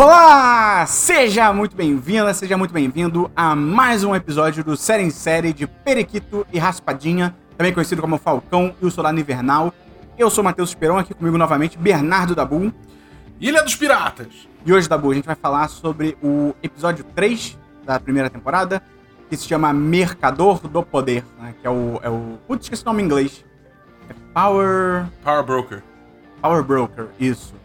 Olá! 0.00 0.86
Seja 0.86 1.52
muito 1.52 1.74
bem-vinda, 1.74 2.32
seja 2.32 2.56
muito 2.56 2.72
bem-vindo 2.72 3.28
a 3.34 3.56
mais 3.56 4.04
um 4.04 4.14
episódio 4.14 4.62
do 4.62 4.76
Série 4.76 5.02
em 5.02 5.10
Série 5.10 5.52
de 5.52 5.66
Periquito 5.66 6.46
e 6.52 6.58
Raspadinha, 6.58 7.34
também 7.56 7.74
conhecido 7.74 8.00
como 8.00 8.16
Falcão 8.16 8.72
e 8.80 8.86
o 8.86 8.92
Soldado 8.92 9.18
Invernal. 9.18 9.74
Eu 10.16 10.30
sou 10.30 10.44
Matheus 10.44 10.68
Esperon, 10.68 10.98
aqui 10.98 11.12
comigo 11.12 11.36
novamente 11.36 11.76
Bernardo 11.76 12.32
Dabu. 12.32 12.72
Ilha 13.40 13.60
dos 13.60 13.74
Piratas! 13.74 14.48
E 14.64 14.72
hoje, 14.72 14.88
Dabu, 14.88 15.10
a 15.10 15.14
gente 15.14 15.26
vai 15.26 15.34
falar 15.34 15.66
sobre 15.66 16.16
o 16.22 16.54
episódio 16.62 17.04
3 17.16 17.58
da 17.84 17.98
primeira 17.98 18.30
temporada, 18.30 18.80
que 19.28 19.36
se 19.36 19.48
chama 19.48 19.72
Mercador 19.72 20.60
do 20.60 20.80
Poder, 20.84 21.24
né? 21.40 21.56
Que 21.60 21.66
é 21.66 21.70
o. 21.70 21.98
É 22.04 22.08
o 22.08 22.38
putz, 22.46 22.66
esqueci 22.66 22.84
o 22.84 22.86
nome 22.86 23.02
em 23.02 23.06
inglês. 23.06 23.44
É 24.08 24.14
Power. 24.32 25.06
Power 25.24 25.42
Broker. 25.42 25.82
Power 26.40 26.62
Broker, 26.62 27.08
isso. 27.18 27.58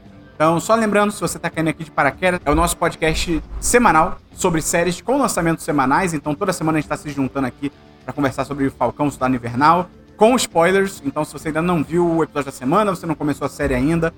Então, 0.44 0.60
só 0.60 0.76
lembrando, 0.76 1.10
se 1.14 1.22
você 1.22 1.40
tá 1.40 1.50
caindo 1.50 1.70
aqui 1.70 1.86
de 1.86 1.90
paraquedas, 1.90 2.42
é 2.44 2.52
o 2.52 2.54
nosso 2.54 2.76
podcast 2.76 3.42
semanal 3.62 4.18
sobre 4.34 4.62
séries 4.62 5.00
com 5.00 5.18
lançamentos 5.18 5.64
semanais. 5.64 6.14
Então, 6.14 6.36
toda 6.36 6.52
semana 6.52 6.78
a 6.78 6.82
gente 6.82 6.90
tá 6.90 6.98
se 6.98 7.10
juntando 7.12 7.48
aqui 7.48 7.72
para 8.04 8.14
conversar 8.14 8.44
sobre 8.44 8.70
Falcão 8.70 9.10
Soldado 9.10 9.34
Invernal, 9.34 9.90
com 10.18 10.36
spoilers. 10.36 11.02
Então, 11.06 11.24
se 11.24 11.32
você 11.32 11.48
ainda 11.48 11.62
não 11.62 11.82
viu 11.82 12.06
o 12.06 12.22
episódio 12.22 12.48
da 12.48 12.52
semana, 12.52 12.94
você 12.94 13.06
não 13.06 13.16
começou 13.16 13.46
a 13.46 13.50
série 13.50 13.74
ainda, 13.74 14.14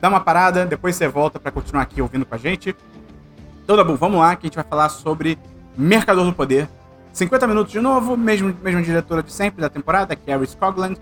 dá 0.00 0.08
uma 0.08 0.18
parada, 0.18 0.66
depois 0.66 0.96
você 0.96 1.06
volta 1.06 1.38
para 1.38 1.52
continuar 1.52 1.82
aqui 1.82 2.02
ouvindo 2.02 2.26
com 2.26 2.34
a 2.34 2.38
gente. 2.38 2.74
Então, 3.62 3.76
Dabu, 3.76 3.94
vamos 3.94 4.18
lá, 4.18 4.34
que 4.34 4.46
a 4.46 4.48
gente 4.48 4.56
vai 4.56 4.64
falar 4.64 4.88
sobre 4.88 5.38
Mercador 5.76 6.24
do 6.24 6.32
Poder. 6.32 6.68
50 7.12 7.46
minutos 7.46 7.70
de 7.70 7.80
novo, 7.80 8.16
mesmo, 8.16 8.52
mesmo 8.64 8.82
diretora 8.82 9.22
de 9.22 9.30
sempre 9.30 9.60
da 9.60 9.68
temporada, 9.68 10.16
Carrie 10.16 10.48
Scogland. 10.48 11.00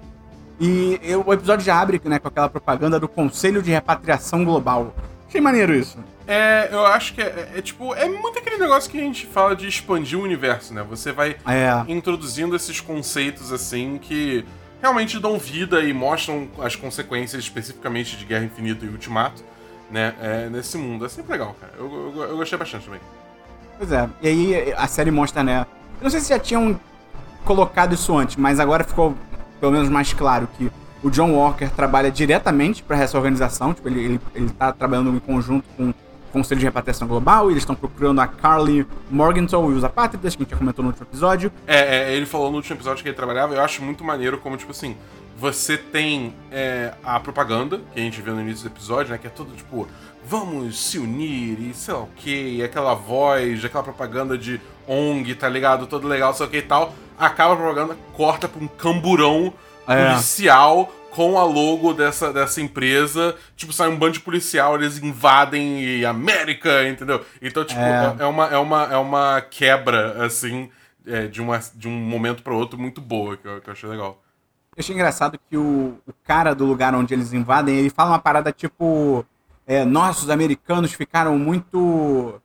E 0.58 0.98
eu- 1.02 1.22
o 1.26 1.32
episódio 1.32 1.64
já 1.64 1.78
abre 1.80 2.00
né, 2.04 2.18
com 2.18 2.28
aquela 2.28 2.48
propaganda 2.48 2.98
do 2.98 3.08
Conselho 3.08 3.62
de 3.62 3.70
Repatriação 3.70 4.44
Global. 4.44 4.94
Achei 5.28 5.40
maneiro 5.40 5.74
isso. 5.74 5.98
É, 6.26 6.68
eu 6.72 6.84
acho 6.86 7.14
que 7.14 7.20
é, 7.20 7.52
é, 7.56 7.62
tipo, 7.62 7.94
é 7.94 8.08
muito 8.08 8.38
aquele 8.38 8.56
negócio 8.56 8.90
que 8.90 8.98
a 8.98 9.02
gente 9.02 9.26
fala 9.26 9.54
de 9.54 9.68
expandir 9.68 10.18
o 10.18 10.22
universo, 10.22 10.72
né? 10.74 10.84
Você 10.88 11.12
vai 11.12 11.36
É. 11.46 11.84
introduzindo 11.88 12.56
esses 12.56 12.80
conceitos 12.80 13.52
assim 13.52 13.98
que 14.00 14.44
realmente 14.80 15.18
dão 15.18 15.38
vida 15.38 15.80
e 15.82 15.92
mostram 15.92 16.48
as 16.60 16.74
consequências 16.74 17.42
especificamente 17.42 18.16
de 18.16 18.24
Guerra 18.24 18.44
Infinita 18.44 18.84
e 18.84 18.88
Ultimato, 18.88 19.44
né? 19.90 20.14
É, 20.20 20.48
nesse 20.48 20.76
mundo. 20.78 21.04
É 21.04 21.08
sempre 21.08 21.32
legal, 21.32 21.54
cara. 21.60 21.72
Eu, 21.78 22.12
eu, 22.16 22.22
eu 22.30 22.36
gostei 22.38 22.58
bastante 22.58 22.86
também. 22.86 23.00
Pois 23.78 23.92
é. 23.92 24.08
E 24.22 24.28
aí 24.28 24.74
a 24.76 24.86
série 24.88 25.10
mostra, 25.10 25.42
né? 25.44 25.66
Eu 26.00 26.04
não 26.04 26.10
sei 26.10 26.20
se 26.20 26.30
já 26.30 26.38
tinham 26.38 26.80
colocado 27.44 27.94
isso 27.94 28.16
antes, 28.16 28.34
mas 28.36 28.58
agora 28.58 28.82
ficou 28.82 29.14
pelo 29.60 29.72
menos 29.72 29.88
mais 29.88 30.12
claro 30.12 30.48
que 30.56 30.70
o 31.02 31.10
John 31.10 31.32
Walker 31.32 31.68
trabalha 31.68 32.10
diretamente 32.10 32.82
para 32.82 32.98
essa 32.98 33.16
organização. 33.16 33.72
Tipo, 33.72 33.88
ele, 33.88 34.04
ele, 34.04 34.20
ele 34.34 34.50
tá 34.50 34.72
trabalhando 34.72 35.14
em 35.14 35.18
conjunto 35.18 35.64
com 35.76 35.90
o 35.90 35.94
Conselho 36.32 36.58
de 36.58 36.66
Repatriação 36.66 37.06
Global. 37.06 37.48
E 37.48 37.52
eles 37.52 37.62
estão 37.62 37.74
procurando 37.74 38.20
a 38.20 38.26
Carly 38.26 38.86
Morgenthau 39.10 39.70
e 39.70 39.74
os 39.74 39.84
apátridas, 39.84 40.34
que 40.34 40.42
a 40.42 40.44
gente 40.44 40.50
já 40.50 40.56
comentou 40.56 40.82
no 40.82 40.90
último 40.90 41.06
episódio. 41.08 41.52
É, 41.66 42.10
é, 42.10 42.14
ele 42.14 42.26
falou 42.26 42.50
no 42.50 42.56
último 42.56 42.76
episódio 42.76 43.02
que 43.02 43.08
ele 43.08 43.16
trabalhava, 43.16 43.54
eu 43.54 43.62
acho 43.62 43.82
muito 43.82 44.02
maneiro 44.02 44.38
como, 44.38 44.56
tipo 44.56 44.72
assim, 44.72 44.96
você 45.38 45.76
tem 45.76 46.34
é, 46.50 46.94
a 47.04 47.20
propaganda, 47.20 47.80
que 47.92 48.00
a 48.00 48.02
gente 48.02 48.20
vê 48.22 48.30
no 48.30 48.40
início 48.40 48.68
do 48.68 48.72
episódio, 48.72 49.12
né? 49.12 49.18
Que 49.18 49.26
é 49.26 49.30
tudo 49.30 49.54
tipo, 49.54 49.86
vamos 50.26 50.78
se 50.78 50.98
unir 50.98 51.60
e 51.60 51.74
sei 51.74 51.94
lá 51.94 52.00
o 52.00 52.08
que, 52.16 52.62
aquela 52.62 52.94
voz, 52.94 53.64
aquela 53.64 53.84
propaganda 53.84 54.36
de 54.38 54.60
ONG, 54.88 55.34
tá 55.34 55.48
ligado? 55.48 55.86
Todo 55.86 56.08
legal, 56.08 56.32
sei 56.32 56.46
o 56.46 56.48
que 56.48 56.58
e 56.58 56.62
tal. 56.62 56.94
Acaba 57.18 57.54
a 57.54 57.56
propaganda, 57.56 57.96
corta 58.14 58.48
pra 58.48 58.62
um 58.62 58.68
camburão 58.68 59.52
É. 59.88 60.10
policial 60.10 60.92
com 61.10 61.38
a 61.38 61.44
logo 61.44 61.94
dessa, 61.94 62.32
dessa 62.32 62.60
empresa. 62.60 63.34
Tipo, 63.56 63.72
sai 63.72 63.88
um 63.88 63.96
bando 63.96 64.12
de 64.14 64.20
policial, 64.20 64.74
eles 64.74 64.98
invadem 64.98 66.04
América, 66.04 66.86
entendeu? 66.88 67.24
Então, 67.40 67.64
tipo, 67.64 67.80
É. 67.80 68.16
é, 68.18 68.22
é 68.22 68.26
uma, 68.26 68.46
é, 68.48 68.58
uma, 68.58 68.82
é 68.84 68.96
uma 68.96 69.40
quebra, 69.40 70.24
assim, 70.26 70.70
é, 71.06 71.26
de, 71.26 71.40
uma, 71.40 71.58
de 71.74 71.88
um 71.88 71.92
momento 71.92 72.42
pro 72.42 72.56
outro 72.56 72.78
muito 72.78 73.00
boa, 73.00 73.36
que 73.36 73.46
eu, 73.48 73.60
que 73.60 73.68
eu 73.68 73.72
achei 73.72 73.88
legal. 73.88 74.20
Eu 74.76 74.80
achei 74.80 74.94
engraçado 74.94 75.38
que 75.48 75.56
o, 75.56 75.96
o 76.06 76.12
cara 76.22 76.54
do 76.54 76.66
lugar 76.66 76.94
onde 76.94 77.14
eles 77.14 77.32
invadem, 77.32 77.76
ele 77.76 77.88
fala 77.90 78.10
uma 78.10 78.18
parada 78.18 78.52
tipo. 78.52 79.24
É, 79.66 79.84
nossos 79.84 80.28
americanos 80.30 80.92
ficaram 80.92 81.36
muito. 81.38 82.40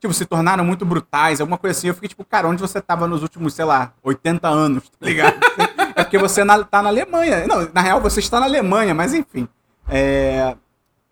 Tipo, 0.00 0.12
se 0.12 0.26
tornaram 0.26 0.64
muito 0.64 0.84
brutais, 0.84 1.40
alguma 1.40 1.56
coisa 1.56 1.76
assim. 1.76 1.88
Eu 1.88 1.94
fiquei 1.94 2.08
tipo, 2.08 2.24
cara, 2.24 2.48
onde 2.48 2.60
você 2.60 2.80
tava 2.80 3.06
nos 3.06 3.22
últimos, 3.22 3.54
sei 3.54 3.64
lá, 3.64 3.92
80 4.02 4.46
anos, 4.48 4.88
tá 4.90 5.06
ligado? 5.06 5.36
é 5.96 6.04
porque 6.04 6.18
você 6.18 6.44
na, 6.44 6.62
tá 6.64 6.82
na 6.82 6.90
Alemanha. 6.90 7.46
Não, 7.46 7.68
na 7.72 7.80
real 7.80 8.00
você 8.00 8.20
está 8.20 8.38
na 8.38 8.46
Alemanha, 8.46 8.94
mas 8.94 9.14
enfim. 9.14 9.48
É, 9.88 10.54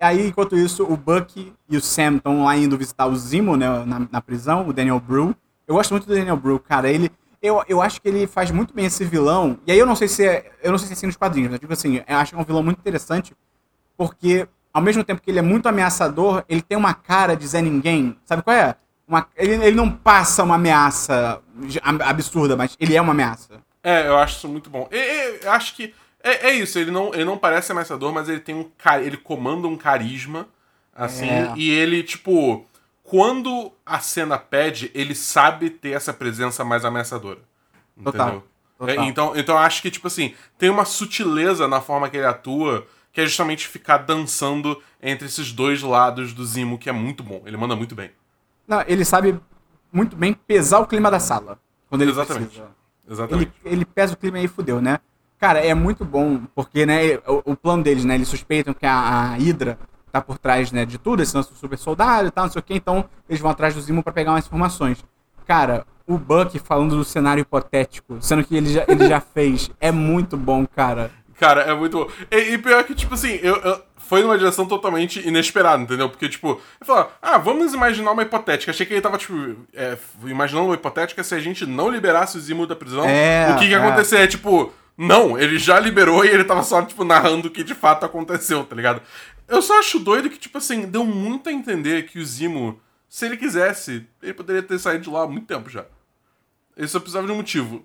Aí, 0.04 0.26
enquanto 0.26 0.56
isso, 0.56 0.84
o 0.84 0.96
Bucky 0.96 1.52
e 1.68 1.76
o 1.76 1.80
Sam 1.80 2.16
estão 2.16 2.44
lá 2.44 2.56
indo 2.56 2.76
visitar 2.76 3.06
o 3.06 3.16
Zimo, 3.16 3.56
né, 3.56 3.66
na, 3.86 4.06
na 4.10 4.20
prisão, 4.20 4.68
o 4.68 4.72
Daniel 4.72 5.00
Brew. 5.00 5.34
Eu 5.66 5.76
gosto 5.76 5.92
muito 5.92 6.06
do 6.06 6.14
Daniel 6.14 6.36
Brew, 6.36 6.58
cara. 6.58 6.90
Ele, 6.90 7.10
eu, 7.40 7.62
eu 7.66 7.80
acho 7.80 8.02
que 8.02 8.08
ele 8.08 8.26
faz 8.26 8.50
muito 8.50 8.74
bem 8.74 8.84
esse 8.84 9.02
vilão. 9.04 9.58
E 9.66 9.72
aí 9.72 9.78
eu 9.78 9.86
não 9.86 9.96
sei 9.96 10.08
se 10.08 10.26
é, 10.26 10.52
eu 10.62 10.70
não 10.70 10.78
sei 10.78 10.88
se 10.88 10.92
é 10.92 10.96
assim 10.96 11.06
nos 11.06 11.16
quadrinhos, 11.16 11.50
mas 11.50 11.60
tipo 11.60 11.72
assim, 11.72 12.02
eu 12.06 12.16
acho 12.18 12.32
que 12.32 12.38
é 12.38 12.40
um 12.40 12.44
vilão 12.44 12.62
muito 12.62 12.78
interessante, 12.78 13.34
porque 13.96 14.46
ao 14.74 14.82
mesmo 14.82 15.04
tempo 15.04 15.22
que 15.22 15.30
ele 15.30 15.38
é 15.38 15.42
muito 15.42 15.68
ameaçador, 15.68 16.44
ele 16.48 16.60
tem 16.60 16.76
uma 16.76 16.92
cara 16.92 17.36
de 17.36 17.46
Zé 17.46 17.62
Ninguém. 17.62 18.18
Sabe 18.24 18.42
qual 18.42 18.54
é? 18.56 18.74
Uma, 19.06 19.26
ele, 19.36 19.52
ele 19.64 19.76
não 19.76 19.88
passa 19.90 20.42
uma 20.42 20.56
ameaça 20.56 21.40
absurda, 22.04 22.56
mas 22.56 22.76
ele 22.80 22.96
é 22.96 23.00
uma 23.00 23.12
ameaça. 23.12 23.60
É, 23.82 24.08
eu 24.08 24.16
acho 24.18 24.38
isso 24.38 24.48
muito 24.48 24.68
bom. 24.68 24.88
E- 24.90 24.96
e- 24.96 25.40
eu 25.44 25.52
acho 25.52 25.74
que 25.76 25.94
é, 26.22 26.48
é 26.48 26.54
isso, 26.54 26.78
ele 26.78 26.90
não, 26.90 27.12
ele 27.14 27.24
não 27.24 27.36
parece 27.38 27.70
ameaçador, 27.70 28.12
mas 28.12 28.28
ele 28.28 28.40
tem 28.40 28.54
um 28.54 28.68
ele 29.02 29.16
comanda 29.18 29.68
um 29.68 29.76
carisma, 29.76 30.48
assim, 30.94 31.28
É. 31.28 31.52
e 31.54 31.70
ele, 31.70 32.02
tipo, 32.02 32.64
quando 33.02 33.70
a 33.84 34.00
cena 34.00 34.38
pede, 34.38 34.90
ele 34.94 35.14
sabe 35.14 35.68
ter 35.70 35.90
essa 35.90 36.12
presença 36.14 36.64
mais 36.64 36.82
ameaçadora. 36.84 37.40
Total, 38.02 38.26
Entendeu? 38.28 38.42
total. 38.78 39.04
É, 39.04 39.06
então, 39.08 39.32
então 39.36 39.54
eu 39.54 39.60
acho 39.60 39.82
que, 39.82 39.90
tipo 39.90 40.06
assim, 40.06 40.34
tem 40.58 40.70
uma 40.70 40.86
sutileza 40.86 41.68
na 41.68 41.80
forma 41.82 42.08
que 42.08 42.16
ele 42.16 42.26
atua, 42.26 42.86
que 43.14 43.20
é 43.20 43.24
justamente 43.24 43.68
ficar 43.68 43.98
dançando 43.98 44.82
entre 45.00 45.28
esses 45.28 45.52
dois 45.52 45.80
lados 45.82 46.34
do 46.34 46.44
Zimo, 46.44 46.76
que 46.76 46.90
é 46.90 46.92
muito 46.92 47.22
bom. 47.22 47.42
Ele 47.46 47.56
manda 47.56 47.76
muito 47.76 47.94
bem. 47.94 48.10
Não, 48.66 48.82
ele 48.88 49.04
sabe 49.04 49.40
muito 49.92 50.16
bem 50.16 50.34
pesar 50.34 50.80
o 50.80 50.86
clima 50.86 51.08
da 51.12 51.20
sala. 51.20 51.56
Quando 51.88 52.02
ele 52.02 52.10
Exatamente. 52.10 52.46
precisa. 52.46 52.68
Exatamente. 53.08 53.52
Ele, 53.64 53.74
ele 53.76 53.84
pesa 53.84 54.14
o 54.14 54.16
clima 54.16 54.40
e 54.40 54.48
fudeu, 54.48 54.82
né? 54.82 54.98
Cara, 55.38 55.60
é 55.60 55.72
muito 55.74 56.04
bom, 56.04 56.40
porque, 56.56 56.84
né, 56.84 57.18
o, 57.26 57.52
o 57.52 57.56
plano 57.56 57.84
deles, 57.84 58.04
né, 58.04 58.16
eles 58.16 58.26
suspeitam 58.26 58.74
que 58.74 58.86
a, 58.86 58.94
a 58.94 59.34
Hydra 59.36 59.78
tá 60.10 60.20
por 60.20 60.38
trás, 60.38 60.72
né, 60.72 60.84
de 60.84 60.98
tudo, 60.98 61.22
esse 61.22 61.36
lance 61.36 61.50
do 61.50 61.56
super 61.56 61.78
soldado 61.78 62.28
e 62.28 62.30
tal, 62.30 62.44
não 62.44 62.52
sei 62.52 62.60
o 62.60 62.62
que, 62.62 62.74
então 62.74 63.04
eles 63.28 63.40
vão 63.40 63.50
atrás 63.50 63.74
do 63.74 63.80
Zimo 63.80 64.02
pra 64.02 64.12
pegar 64.12 64.32
mais 64.32 64.46
informações. 64.46 65.04
Cara, 65.46 65.86
o 66.06 66.16
Buck 66.16 66.58
falando 66.58 66.96
do 66.96 67.04
cenário 67.04 67.42
hipotético, 67.42 68.18
sendo 68.20 68.42
que 68.44 68.56
ele 68.56 68.72
já, 68.72 68.84
ele 68.88 69.06
já 69.06 69.20
fez, 69.34 69.70
é 69.80 69.92
muito 69.92 70.36
bom, 70.36 70.66
cara. 70.66 71.10
Cara, 71.38 71.62
é 71.62 71.74
muito 71.74 71.98
bom. 71.98 72.10
E, 72.30 72.54
e 72.54 72.58
pior 72.58 72.82
que, 72.84 72.94
tipo 72.94 73.14
assim, 73.14 73.38
eu, 73.42 73.56
eu- 73.56 73.82
foi 73.96 74.22
numa 74.22 74.36
direção 74.38 74.66
totalmente 74.66 75.26
inesperada, 75.26 75.82
entendeu? 75.82 76.08
Porque, 76.10 76.28
tipo, 76.28 76.60
eu 76.80 76.86
falava, 76.86 77.10
ah, 77.22 77.38
vamos 77.38 77.72
imaginar 77.72 78.12
uma 78.12 78.22
hipotética. 78.22 78.70
Achei 78.70 78.84
que 78.84 78.92
ele 78.92 79.00
tava, 79.00 79.16
tipo, 79.18 79.34
é, 79.72 79.96
imaginando 80.26 80.66
uma 80.66 80.74
hipotética 80.74 81.24
se 81.24 81.34
a 81.34 81.40
gente 81.40 81.64
não 81.66 81.88
liberasse 81.88 82.36
o 82.36 82.40
Zimo 82.40 82.66
da 82.66 82.76
prisão. 82.76 83.04
É, 83.06 83.48
o 83.50 83.54
que, 83.54 83.64
que 83.64 83.70
ia 83.70 83.78
é. 83.78 83.80
acontecer? 83.80 84.18
É, 84.18 84.26
tipo, 84.26 84.72
não, 84.96 85.38
ele 85.38 85.58
já 85.58 85.80
liberou 85.80 86.24
e 86.24 86.28
ele 86.28 86.44
tava 86.44 86.62
só, 86.62 86.82
tipo, 86.82 87.02
narrando 87.02 87.48
o 87.48 87.50
que 87.50 87.64
de 87.64 87.74
fato 87.74 88.04
aconteceu, 88.04 88.62
tá 88.64 88.76
ligado? 88.76 89.00
Eu 89.48 89.60
só 89.62 89.78
acho 89.78 89.98
doido 89.98 90.30
que, 90.30 90.38
tipo 90.38 90.58
assim, 90.58 90.82
deu 90.82 91.04
muito 91.04 91.48
a 91.48 91.52
entender 91.52 92.04
que 92.04 92.18
o 92.18 92.24
Zimo, 92.24 92.80
se 93.08 93.26
ele 93.26 93.36
quisesse, 93.36 94.06
ele 94.22 94.34
poderia 94.34 94.62
ter 94.62 94.78
saído 94.78 95.04
de 95.04 95.10
lá 95.10 95.22
há 95.22 95.26
muito 95.26 95.46
tempo 95.46 95.68
já. 95.70 95.84
Ele 96.76 96.88
só 96.88 96.98
precisava 96.98 97.26
de 97.26 97.32
um 97.32 97.36
motivo. 97.36 97.84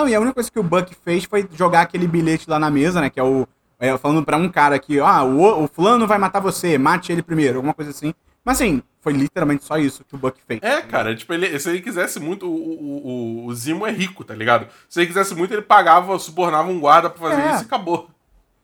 Não, 0.00 0.08
e 0.08 0.14
a 0.14 0.20
única 0.20 0.34
coisa 0.34 0.50
que 0.50 0.58
o 0.58 0.62
Buck 0.62 0.94
fez 1.04 1.24
foi 1.24 1.46
jogar 1.54 1.82
aquele 1.82 2.06
bilhete 2.08 2.48
lá 2.48 2.58
na 2.58 2.70
mesa, 2.70 3.00
né? 3.00 3.10
Que 3.10 3.20
é 3.20 3.22
o. 3.22 3.46
é, 3.78 3.96
falando 3.98 4.24
pra 4.24 4.36
um 4.36 4.48
cara 4.48 4.78
que, 4.78 4.98
ah, 5.00 5.22
o, 5.22 5.64
o 5.64 5.68
fulano 5.68 6.06
vai 6.06 6.16
matar 6.18 6.40
você, 6.40 6.78
mate 6.78 7.12
ele 7.12 7.22
primeiro, 7.22 7.56
alguma 7.56 7.74
coisa 7.74 7.90
assim. 7.90 8.14
Mas 8.42 8.56
assim, 8.60 8.82
foi 9.02 9.12
literalmente 9.12 9.64
só 9.64 9.76
isso 9.76 10.02
que 10.04 10.14
o 10.14 10.18
Buck 10.18 10.38
fez. 10.46 10.60
É, 10.62 10.80
cara, 10.80 11.14
tipo, 11.14 11.32
ele, 11.34 11.58
se 11.58 11.68
ele 11.68 11.82
quisesse 11.82 12.18
muito, 12.18 12.46
o, 12.46 12.54
o, 12.54 13.06
o, 13.44 13.46
o 13.46 13.54
Zimo 13.54 13.86
é 13.86 13.90
rico, 13.90 14.24
tá 14.24 14.34
ligado? 14.34 14.66
Se 14.88 15.00
ele 15.00 15.06
quisesse 15.08 15.34
muito, 15.34 15.52
ele 15.52 15.60
pagava, 15.62 16.18
subornava 16.18 16.70
um 16.70 16.80
guarda 16.80 17.10
pra 17.10 17.28
fazer 17.30 17.42
É. 17.42 17.50
isso 17.54 17.64
e 17.64 17.66
acabou. 17.66 18.08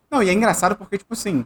Não, 0.09 0.23
e 0.23 0.29
é 0.29 0.33
engraçado 0.33 0.75
porque, 0.75 0.97
tipo 0.97 1.13
assim, 1.13 1.45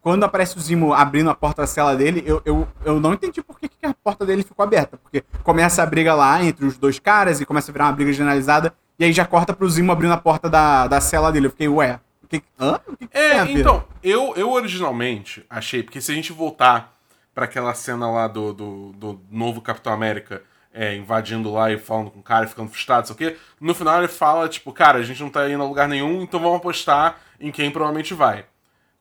quando 0.00 0.24
aparece 0.24 0.56
o 0.56 0.60
Zimo 0.60 0.94
abrindo 0.94 1.28
a 1.28 1.34
porta 1.34 1.62
da 1.62 1.66
cela 1.66 1.94
dele, 1.96 2.22
eu, 2.24 2.40
eu, 2.44 2.66
eu 2.84 3.00
não 3.00 3.12
entendi 3.12 3.42
por 3.42 3.58
que, 3.58 3.68
que 3.68 3.84
a 3.84 3.92
porta 3.92 4.24
dele 4.24 4.42
ficou 4.42 4.62
aberta. 4.62 4.96
Porque 4.96 5.22
começa 5.42 5.82
a 5.82 5.86
briga 5.86 6.14
lá 6.14 6.42
entre 6.42 6.64
os 6.64 6.78
dois 6.78 6.98
caras 6.98 7.40
e 7.40 7.44
começa 7.46 7.70
a 7.70 7.72
virar 7.72 7.86
uma 7.86 7.92
briga 7.92 8.12
generalizada, 8.12 8.72
e 8.98 9.04
aí 9.04 9.12
já 9.12 9.24
corta 9.24 9.52
pro 9.52 9.68
Zimo 9.68 9.92
abrindo 9.92 10.12
a 10.12 10.16
porta 10.16 10.48
da, 10.48 10.86
da 10.86 11.00
cela 11.00 11.30
dele. 11.30 11.46
Eu 11.46 11.50
fiquei, 11.50 11.68
ué, 11.68 12.00
o 12.22 12.28
que, 12.28 12.42
hã? 12.58 12.80
O 12.86 12.96
que, 12.96 13.06
que 13.06 13.16
É, 13.16 13.44
ver? 13.44 13.60
então, 13.60 13.84
eu, 14.02 14.34
eu 14.36 14.50
originalmente 14.50 15.44
achei, 15.48 15.82
porque 15.82 16.00
se 16.00 16.12
a 16.12 16.14
gente 16.14 16.32
voltar 16.32 16.94
pra 17.34 17.44
aquela 17.44 17.74
cena 17.74 18.10
lá 18.10 18.26
do, 18.26 18.52
do, 18.52 18.92
do 18.92 19.20
novo 19.30 19.60
Capitão 19.60 19.92
América 19.92 20.42
é, 20.72 20.94
invadindo 20.94 21.52
lá 21.52 21.70
e 21.70 21.78
falando 21.78 22.10
com 22.10 22.20
o 22.20 22.22
cara 22.22 22.44
e 22.44 22.48
ficando 22.48 22.68
frustrado, 22.68 23.06
sei 23.06 23.14
o 23.14 23.16
quê, 23.16 23.36
no 23.60 23.74
final 23.74 23.98
ele 23.98 24.08
fala, 24.08 24.48
tipo, 24.48 24.72
cara, 24.72 24.98
a 24.98 25.02
gente 25.02 25.22
não 25.22 25.30
tá 25.30 25.48
indo 25.48 25.62
a 25.62 25.66
lugar 25.66 25.88
nenhum, 25.88 26.22
então 26.22 26.38
vamos 26.40 26.56
apostar 26.56 27.18
em 27.40 27.50
quem 27.50 27.70
provavelmente 27.70 28.12
vai. 28.12 28.44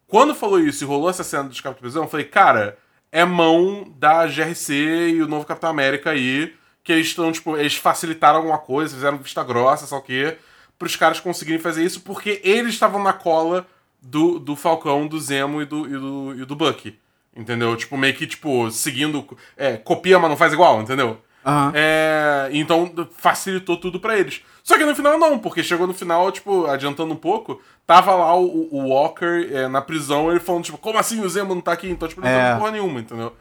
Quando 0.08 0.36
falou 0.36 0.60
isso 0.60 0.84
e 0.84 0.88
rolou 0.88 1.10
essa 1.10 1.24
cena 1.24 1.44
do 1.44 1.50
de 1.50 1.62
prisão, 1.62 2.04
eu 2.04 2.10
falei, 2.10 2.26
cara, 2.26 2.78
é 3.12 3.26
mão 3.26 3.86
da 3.98 4.26
GRC 4.26 4.74
e 5.10 5.22
o 5.22 5.28
novo 5.28 5.46
Capitão 5.46 5.70
América 5.70 6.12
aí, 6.12 6.54
que 6.86 6.94
eles 6.94 7.08
estão, 7.08 7.30
tipo, 7.32 7.58
eles 7.58 7.76
facilitaram 7.76 8.38
alguma 8.38 8.60
coisa, 8.60 8.96
fizeram 8.96 9.18
vista 9.18 9.44
grossa, 9.44 9.86
só 9.88 9.98
o 9.98 10.02
quê, 10.02 10.38
pros 10.80 10.96
caras 10.96 11.20
conseguirem 11.20 11.60
fazer 11.60 11.84
isso, 11.84 12.00
porque 12.02 12.40
eles 12.44 12.74
estavam 12.76 13.04
na 13.04 13.12
cola 13.12 13.66
do, 14.02 14.40
do 14.40 14.56
Falcão, 14.56 15.08
do 15.08 15.20
Zemo 15.20 15.62
e 15.62 15.66
do, 15.66 15.88
e 15.88 15.98
do, 16.00 16.36
e 16.44 16.46
do 16.46 16.56
Bucky. 16.56 16.98
Entendeu? 17.36 17.76
Tipo, 17.76 17.98
meio 17.98 18.14
que, 18.16 18.26
tipo, 18.26 18.72
seguindo. 18.72 19.28
É, 19.58 19.76
copia, 19.76 20.18
mas 20.18 20.30
não 20.30 20.38
faz 20.38 20.54
igual, 20.54 20.82
entendeu? 20.82 21.18
Aham. 21.46 21.72
É, 21.76 22.50
então 22.54 22.92
facilitou 23.18 23.76
tudo 23.78 24.00
pra 24.00 24.18
eles. 24.18 24.42
Só 24.64 24.78
que 24.78 24.86
no 24.86 24.96
final 24.96 25.18
não, 25.20 25.38
porque 25.38 25.62
chegou 25.64 25.86
no 25.86 25.94
final, 25.94 26.32
tipo, 26.32 26.66
adiantando 26.66 27.14
um 27.14 27.18
pouco, 27.18 27.62
tava 27.86 28.16
lá 28.16 28.36
o, 28.36 28.70
o 28.72 28.88
Walker 28.90 29.50
é, 29.52 29.68
na 29.68 29.82
prisão, 29.82 30.32
ele 30.32 30.40
falando, 30.40 30.64
tipo, 30.64 30.78
como 30.78 30.98
assim 30.98 31.20
o 31.20 31.30
Zemo 31.30 31.54
não 31.54 31.62
tá 31.62 31.74
aqui? 31.74 31.90
Então, 31.90 32.08
tipo, 32.08 32.22
não 32.22 32.28
É. 32.30 32.56
porra 32.58 32.72
nenhuma, 32.72 33.00
entendeu? 33.00 33.36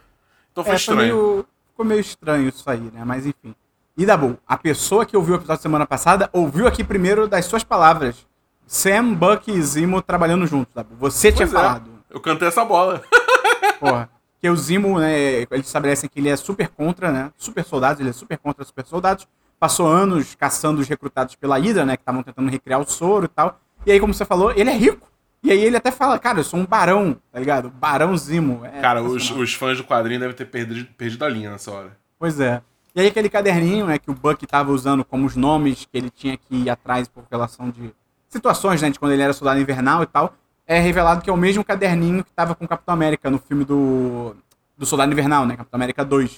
Então 0.50 0.64
foi 0.64 0.72
É, 0.72 0.76
estranho. 0.76 0.98
meio, 1.00 1.46
ficou 1.74 1.84
meio 1.84 2.00
estranho 2.00 2.48
isso 2.48 2.68
aí, 2.70 2.90
né? 2.92 3.02
Mas 3.04 3.26
enfim. 3.26 3.54
E 3.96 4.06
Dabu, 4.06 4.38
a 4.46 4.56
pessoa 4.56 5.04
que 5.04 5.16
ouviu 5.16 5.34
o 5.34 5.38
episódio 5.38 5.60
semana 5.60 5.84
passada 5.84 6.30
ouviu 6.32 6.68
aqui 6.68 6.84
primeiro 6.84 7.26
das 7.26 7.44
suas 7.46 7.64
palavras. 7.64 8.26
Sam, 8.66 9.12
Buck 9.12 9.50
e 9.50 9.60
Zimo 9.60 10.00
trabalhando 10.00 10.46
juntos, 10.46 10.72
Dabu. 10.72 10.94
Você 10.96 11.30
tinha 11.30 11.46
Pois 11.46 11.60
é, 11.60 11.62
falado. 11.62 11.90
Eu 12.08 12.20
cantei 12.20 12.48
essa 12.48 12.64
bola. 12.64 13.02
Porra. 13.78 14.08
Que 14.40 14.48
o 14.48 14.56
Zimo, 14.56 14.98
né, 15.00 15.42
eles 15.50 15.66
estabelecem 15.66 16.08
que 16.08 16.20
ele 16.20 16.28
é 16.28 16.36
super 16.36 16.68
contra, 16.68 17.10
né? 17.10 17.32
Super 17.36 17.64
soldados, 17.64 18.00
ele 18.00 18.10
é 18.10 18.12
super 18.12 18.38
contra 18.38 18.64
super 18.64 18.86
soldados. 18.86 19.26
Passou 19.58 19.86
anos 19.86 20.34
caçando 20.34 20.80
os 20.80 20.88
recrutados 20.88 21.34
pela 21.34 21.58
Hydra, 21.58 21.84
né? 21.84 21.96
Que 21.96 22.02
estavam 22.02 22.22
tentando 22.22 22.50
recriar 22.50 22.80
o 22.80 22.88
soro 22.88 23.24
e 23.24 23.28
tal. 23.28 23.58
E 23.84 23.92
aí, 23.92 23.98
como 23.98 24.14
você 24.14 24.24
falou, 24.24 24.52
ele 24.52 24.70
é 24.70 24.76
rico. 24.76 25.06
E 25.44 25.52
aí 25.52 25.62
ele 25.62 25.76
até 25.76 25.90
fala, 25.90 26.18
cara, 26.18 26.40
eu 26.40 26.44
sou 26.44 26.58
um 26.58 26.64
barão, 26.64 27.18
tá 27.30 27.38
ligado? 27.38 27.68
Barão 27.68 28.16
Zimo. 28.16 28.64
É 28.64 28.80
Cara, 28.80 29.02
os, 29.02 29.12
sensacional. 29.12 29.44
os 29.44 29.52
fãs 29.52 29.76
do 29.76 29.84
quadrinho 29.84 30.18
devem 30.18 30.34
ter 30.34 30.46
perdido, 30.46 30.88
perdido 30.96 31.22
a 31.22 31.28
linha 31.28 31.50
nessa 31.50 31.70
hora. 31.70 31.94
Pois 32.18 32.40
é. 32.40 32.62
E 32.94 33.00
aí 33.02 33.08
aquele 33.08 33.28
caderninho, 33.28 33.86
né, 33.86 33.98
que 33.98 34.10
o 34.10 34.14
Buck 34.14 34.46
tava 34.46 34.72
usando 34.72 35.04
como 35.04 35.26
os 35.26 35.36
nomes 35.36 35.84
que 35.84 35.98
ele 35.98 36.08
tinha 36.08 36.38
que 36.38 36.56
ir 36.56 36.70
atrás 36.70 37.08
por 37.08 37.24
relação 37.30 37.68
de 37.68 37.92
situações, 38.26 38.80
né, 38.80 38.88
de 38.88 38.98
quando 38.98 39.12
ele 39.12 39.20
era 39.20 39.34
soldado 39.34 39.60
invernal 39.60 40.02
e 40.02 40.06
tal, 40.06 40.32
é 40.66 40.80
revelado 40.80 41.20
que 41.20 41.28
é 41.28 41.32
o 41.32 41.36
mesmo 41.36 41.62
caderninho 41.62 42.24
que 42.24 42.32
tava 42.32 42.54
com 42.54 42.64
o 42.64 42.68
Capitão 42.68 42.94
América 42.94 43.28
no 43.28 43.38
filme 43.38 43.66
do, 43.66 44.34
do 44.78 44.86
Soldado 44.86 45.12
Invernal, 45.12 45.44
né, 45.44 45.56
Capitão 45.58 45.76
América 45.76 46.04
2. 46.04 46.30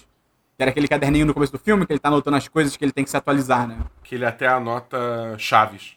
Que 0.56 0.62
era 0.62 0.70
aquele 0.70 0.88
caderninho 0.88 1.26
no 1.26 1.34
começo 1.34 1.52
do 1.52 1.58
filme 1.58 1.86
que 1.86 1.92
ele 1.92 2.00
tá 2.00 2.08
anotando 2.08 2.38
as 2.38 2.48
coisas 2.48 2.76
que 2.76 2.84
ele 2.84 2.90
tem 2.90 3.04
que 3.04 3.10
se 3.10 3.16
atualizar, 3.16 3.68
né. 3.68 3.78
Que 4.02 4.16
ele 4.16 4.24
até 4.24 4.48
anota 4.48 5.36
chaves. 5.38 5.92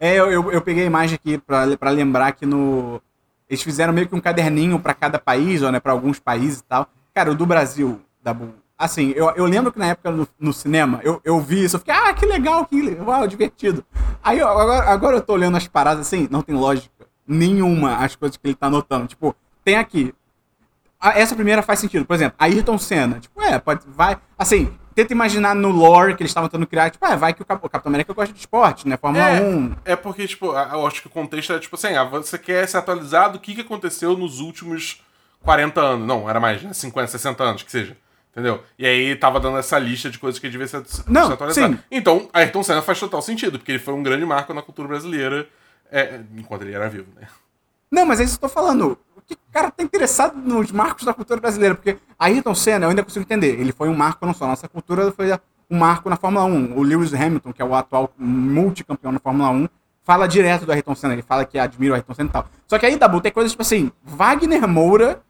É, 0.00 0.14
eu, 0.18 0.32
eu, 0.32 0.50
eu 0.50 0.62
peguei 0.62 0.82
a 0.84 0.86
imagem 0.86 1.14
aqui 1.14 1.36
pra 1.38 1.90
lembrar 1.90 2.32
que 2.32 2.46
no. 2.46 3.00
Eles 3.48 3.62
fizeram 3.62 3.92
meio 3.92 4.08
que 4.08 4.14
um 4.14 4.20
caderninho 4.20 4.78
pra 4.78 4.94
cada 4.94 5.18
país, 5.18 5.60
ou 5.62 5.70
né, 5.70 5.78
pra 5.78 5.92
alguns 5.92 6.18
países 6.18 6.60
e 6.60 6.64
tal. 6.64 6.88
Cara, 7.12 7.30
o 7.30 7.34
do 7.34 7.44
Brasil, 7.44 8.00
da. 8.22 8.34
Assim, 8.78 9.10
eu, 9.14 9.28
eu 9.36 9.44
lembro 9.44 9.70
que 9.70 9.78
na 9.78 9.88
época 9.88 10.10
no, 10.10 10.26
no 10.38 10.52
cinema, 10.54 11.00
eu, 11.02 11.20
eu 11.22 11.38
vi 11.38 11.64
isso, 11.64 11.76
eu 11.76 11.80
fiquei, 11.80 11.92
ah, 11.92 12.14
que 12.14 12.24
legal, 12.24 12.64
que 12.64 12.80
le- 12.80 12.98
uau, 12.98 13.26
divertido. 13.26 13.84
Aí 14.22 14.38
eu- 14.38 14.48
agora, 14.48 14.88
agora 14.90 15.16
eu 15.16 15.20
tô 15.20 15.34
olhando 15.34 15.58
as 15.58 15.68
paradas 15.68 16.06
assim, 16.06 16.26
não 16.30 16.40
tem 16.40 16.54
lógica 16.54 16.88
nenhuma 17.28 17.96
as 17.96 18.16
coisas 18.16 18.38
que 18.38 18.46
ele 18.46 18.54
tá 18.54 18.68
anotando. 18.68 19.06
Tipo, 19.06 19.36
tem 19.62 19.76
aqui. 19.76 20.14
a- 20.98 21.18
essa 21.18 21.34
primeira 21.34 21.60
faz 21.62 21.78
sentido. 21.78 22.04
Por 22.06 22.14
exemplo, 22.14 22.36
Ayrton 22.38 22.78
Senna. 22.78 23.18
Tipo, 23.20 23.42
é, 23.42 23.58
pode. 23.58 23.82
Vai. 23.88 24.16
Assim, 24.38 24.72
tenta 24.94 25.12
imaginar 25.12 25.54
no 25.54 25.70
lore 25.70 26.14
que 26.16 26.22
eles 26.22 26.30
estavam 26.30 26.48
tentando 26.48 26.66
criar. 26.66 26.90
Tipo, 26.90 27.04
é, 27.06 27.16
vai 27.16 27.32
que 27.34 27.42
o, 27.42 27.44
Cap- 27.44 27.64
o 27.64 27.68
Capitão 27.68 27.90
América 27.90 28.12
gosta 28.12 28.32
de 28.32 28.40
esporte, 28.40 28.86
né? 28.88 28.96
Fórmula 28.96 29.28
É. 29.28 29.40
1. 29.40 29.76
É 29.84 29.96
porque, 29.96 30.26
tipo, 30.26 30.46
eu 30.46 30.86
acho 30.86 31.00
que 31.02 31.06
o 31.06 31.10
contexto 31.10 31.52
é 31.52 31.58
tipo 31.58 31.76
assim, 31.76 31.94
ah, 31.94 32.04
você 32.04 32.38
quer 32.38 32.66
se 32.68 32.76
atualizar 32.76 33.30
do 33.32 33.38
que, 33.38 33.54
que 33.54 33.60
aconteceu 33.60 34.16
nos 34.16 34.40
últimos 34.40 35.02
40 35.42 35.80
anos. 35.80 36.06
Não, 36.06 36.28
era 36.28 36.38
mais, 36.40 36.62
né? 36.62 36.72
50, 36.72 37.06
60 37.08 37.42
anos, 37.42 37.62
que 37.62 37.70
seja. 37.70 37.96
Entendeu? 38.32 38.62
E 38.78 38.86
aí 38.86 39.16
tava 39.16 39.40
dando 39.40 39.58
essa 39.58 39.76
lista 39.78 40.08
de 40.08 40.16
coisas 40.18 40.38
que 40.38 40.48
devia 40.48 40.66
se, 40.66 40.80
se 40.84 41.02
Não, 41.08 41.32
atualizar. 41.32 41.68
sim. 41.68 41.78
Então, 41.90 42.28
Ayrton 42.32 42.62
Senna 42.62 42.80
faz 42.80 43.00
total 43.00 43.20
sentido, 43.22 43.58
porque 43.58 43.72
ele 43.72 43.78
foi 43.80 43.92
um 43.92 44.02
grande 44.04 44.24
marco 44.24 44.54
na 44.54 44.62
cultura 44.62 44.86
brasileira 44.86 45.48
é, 45.90 46.20
enquanto 46.36 46.62
ele 46.62 46.72
era 46.72 46.88
vivo, 46.88 47.08
né? 47.20 47.26
Não, 47.90 48.06
mas 48.06 48.20
é 48.20 48.22
isso 48.24 48.38
que 48.38 48.44
eu 48.44 48.48
tô 48.48 48.54
falando. 48.54 48.96
Que 49.30 49.38
cara 49.52 49.70
tá 49.70 49.80
interessado 49.82 50.36
nos 50.36 50.72
marcos 50.72 51.04
da 51.04 51.14
cultura 51.14 51.40
brasileira? 51.40 51.76
Porque 51.76 51.96
Ayrton 52.18 52.54
Senna, 52.54 52.86
eu 52.86 52.90
ainda 52.90 53.04
consigo 53.04 53.22
entender. 53.22 53.60
Ele 53.60 53.70
foi 53.70 53.88
um 53.88 53.94
marco 53.94 54.26
não 54.26 54.34
só 54.34 54.44
nossa 54.44 54.68
cultura, 54.68 55.12
foi 55.12 55.32
um 55.70 55.78
marco 55.78 56.10
na 56.10 56.16
Fórmula 56.16 56.44
1. 56.44 56.76
O 56.76 56.82
Lewis 56.82 57.14
Hamilton, 57.14 57.52
que 57.52 57.62
é 57.62 57.64
o 57.64 57.72
atual 57.74 58.12
multicampeão 58.18 59.12
na 59.12 59.20
Fórmula 59.20 59.50
1, 59.50 59.68
fala 60.02 60.26
direto 60.26 60.66
do 60.66 60.72
Ayrton 60.72 60.96
Senna. 60.96 61.12
Ele 61.12 61.22
fala 61.22 61.44
que 61.44 61.60
admira 61.60 61.92
o 61.92 61.94
Ayrton 61.94 62.14
Senna 62.14 62.28
e 62.28 62.32
tal. 62.32 62.48
Só 62.66 62.76
que 62.76 62.86
aí, 62.86 62.96
Dabu, 62.96 63.20
tem 63.20 63.30
coisas 63.30 63.52
tipo 63.52 63.62
assim, 63.62 63.92
Wagner 64.02 64.66
Moura. 64.66 65.22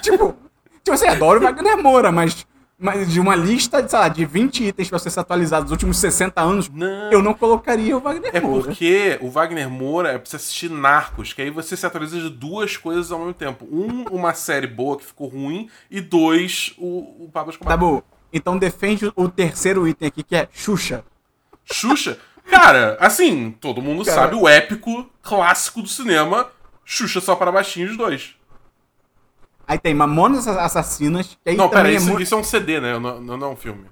Tipo, 0.00 0.36
tipo 0.84 0.92
assim, 0.92 1.08
adoro 1.08 1.40
o 1.40 1.42
Wagner 1.42 1.82
Moura, 1.82 2.12
mas, 2.12 2.46
mas 2.78 3.12
de 3.12 3.18
uma 3.18 3.34
lista, 3.34 3.82
de, 3.82 3.90
sei 3.90 3.98
lá, 3.98 4.08
de 4.08 4.24
20 4.24 4.64
itens 4.68 4.88
pra 4.88 4.98
você 4.98 5.10
se 5.10 5.18
atualizar 5.18 5.60
dos 5.62 5.72
últimos 5.72 5.96
60 5.98 6.40
anos, 6.40 6.68
Não. 6.68 7.10
eu 7.10 7.20
não 7.20 7.34
colocaria 7.34 7.96
o 7.96 8.00
Wagner 8.00 8.30
É 8.32 8.40
Moura. 8.40 8.64
porque 8.66 9.18
o 9.20 9.28
Wagner 9.28 9.68
Moura 9.68 10.10
é 10.10 10.18
pra 10.18 10.30
você 10.30 10.36
assistir 10.36 10.70
Narcos, 10.70 11.32
que 11.32 11.42
aí 11.42 11.50
você 11.50 11.76
se 11.76 11.84
atualiza 11.84 12.20
de 12.20 12.30
duas 12.30 12.76
coisas 12.76 13.10
ao 13.10 13.18
mesmo 13.18 13.34
tempo. 13.34 13.66
Um, 13.70 14.04
uma 14.12 14.32
série 14.32 14.68
boa 14.68 14.96
que 14.96 15.04
ficou 15.04 15.26
ruim, 15.28 15.68
e 15.90 16.00
dois, 16.00 16.72
o, 16.78 17.24
o 17.24 17.30
Pablo 17.32 17.50
Escobar. 17.50 17.76
Dabu, 17.76 18.04
então 18.32 18.56
defende 18.56 19.10
o 19.16 19.28
terceiro 19.28 19.88
item 19.88 20.06
aqui, 20.08 20.22
que 20.22 20.36
é 20.36 20.48
Xuxa. 20.52 21.04
Xuxa, 21.64 22.16
cara, 22.48 22.96
assim, 23.00 23.50
todo 23.60 23.82
mundo 23.82 24.04
Cara. 24.04 24.20
sabe 24.22 24.36
o 24.36 24.46
épico 24.48 25.08
clássico 25.20 25.82
do 25.82 25.88
cinema, 25.88 26.48
Xuxa 26.84 27.20
só 27.20 27.34
para 27.34 27.50
baixinhos 27.50 27.96
dois. 27.96 28.36
Aí 29.68 29.78
tem 29.78 29.92
Mamonas 29.92 30.48
Assassinas, 30.48 31.38
que 31.44 31.50
aí 31.50 31.54
não, 31.54 31.68
pera, 31.68 31.90
é 31.90 31.94
isso, 31.94 32.06
muito... 32.06 32.22
isso 32.22 32.34
é 32.34 32.38
um 32.38 32.42
CD, 32.42 32.80
né? 32.80 32.98
Não, 32.98 33.20
não, 33.20 33.36
não 33.36 33.46
é 33.48 33.50
um 33.50 33.56
filme. 33.56 33.84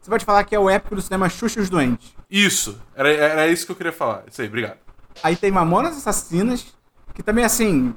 Você 0.00 0.10
pode 0.10 0.24
falar 0.24 0.42
que 0.42 0.56
é 0.56 0.58
o 0.58 0.68
épico 0.68 0.96
do 0.96 1.00
cinema 1.00 1.28
Xuxa 1.28 1.60
e 1.60 1.62
os 1.62 1.70
Doentes. 1.70 2.12
Isso, 2.28 2.80
era, 2.96 3.08
era 3.08 3.46
isso 3.46 3.64
que 3.64 3.70
eu 3.70 3.76
queria 3.76 3.92
falar. 3.92 4.24
Isso 4.26 4.42
aí, 4.42 4.48
obrigado. 4.48 4.78
Aí 5.22 5.36
tem 5.36 5.52
Mamonas 5.52 5.96
Assassinas, 5.96 6.74
que 7.14 7.22
também, 7.22 7.44
assim, 7.44 7.94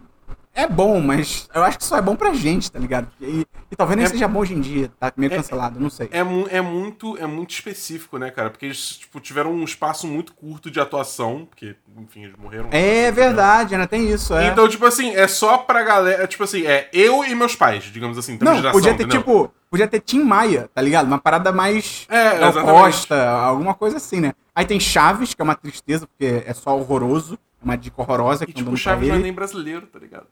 é 0.53 0.67
bom, 0.67 1.01
mas 1.01 1.49
eu 1.53 1.63
acho 1.63 1.77
que 1.79 1.83
só 1.83 1.97
é 1.97 2.01
bom 2.01 2.15
pra 2.15 2.33
gente, 2.33 2.71
tá 2.71 2.77
ligado? 2.77 3.07
E, 3.19 3.45
e 3.71 3.75
talvez 3.75 3.97
nem 3.97 4.05
É- 4.05 4.09
seja 4.09 4.27
bom 4.27 4.39
hoje 4.39 4.53
em 4.53 4.61
dia, 4.61 4.91
tá 4.99 5.11
meio 5.17 5.33
É- 5.33 5.35
cancelado, 5.35 5.79
não 5.79 5.89
sei. 5.89 6.09
É, 6.11 6.19
é, 6.57 6.61
muito, 6.61 7.17
é 7.17 7.25
muito 7.25 7.51
específico, 7.51 8.17
né, 8.17 8.29
cara? 8.29 8.49
Porque 8.49 8.65
eles 8.67 8.97
tipo, 8.97 9.19
tiveram 9.19 9.51
um 9.51 9.63
espaço 9.63 10.05
muito 10.07 10.33
curto 10.33 10.69
de 10.69 10.79
atuação, 10.79 11.47
porque, 11.49 11.75
enfim, 11.97 12.25
eles 12.25 12.35
morreram. 12.37 12.69
É 12.71 13.11
verdade, 13.11 13.73
ainda 13.73 13.87
tem 13.87 14.09
isso, 14.09 14.33
é. 14.35 14.47
Então, 14.47 14.67
tipo 14.69 14.85
assim, 14.85 15.15
é 15.15 15.27
só 15.27 15.57
pra 15.57 15.81
galera. 15.83 16.27
Tipo 16.27 16.43
assim, 16.43 16.65
é 16.67 16.89
eu 16.93 17.23
e 17.25 17.33
meus 17.33 17.55
pais, 17.55 17.85
digamos 17.85 18.17
assim. 18.17 18.37
não, 18.39 18.55
geração, 18.55 18.71
podia 18.71 18.93
ter, 18.93 19.03
entendeu? 19.03 19.21
tipo, 19.21 19.53
podia 19.69 19.87
ter 19.87 19.99
Tim 20.01 20.23
Maia, 20.23 20.69
tá 20.73 20.81
ligado? 20.81 21.07
Uma 21.07 21.17
parada 21.17 21.51
mais 21.51 22.05
É. 22.09 22.51
Costa, 22.61 23.29
alguma 23.29 23.73
coisa 23.73 23.97
assim, 23.97 24.19
né? 24.19 24.33
Aí 24.55 24.65
tem 24.65 24.79
Chaves, 24.79 25.33
que 25.33 25.41
é 25.41 25.43
uma 25.43 25.55
tristeza, 25.55 26.05
porque 26.05 26.43
é 26.45 26.53
só 26.53 26.77
horroroso, 26.77 27.39
é 27.59 27.65
uma 27.65 27.75
dica 27.75 27.99
horrorosa 27.99 28.45
que 28.45 28.51
E 28.51 28.53
não 28.55 28.59
tipo, 28.63 28.73
o 28.73 28.77
Chaves 28.77 29.09
não 29.09 29.15
é 29.15 29.19
nem 29.19 29.33
brasileiro, 29.33 29.87
tá 29.87 29.97
ligado? 29.97 30.27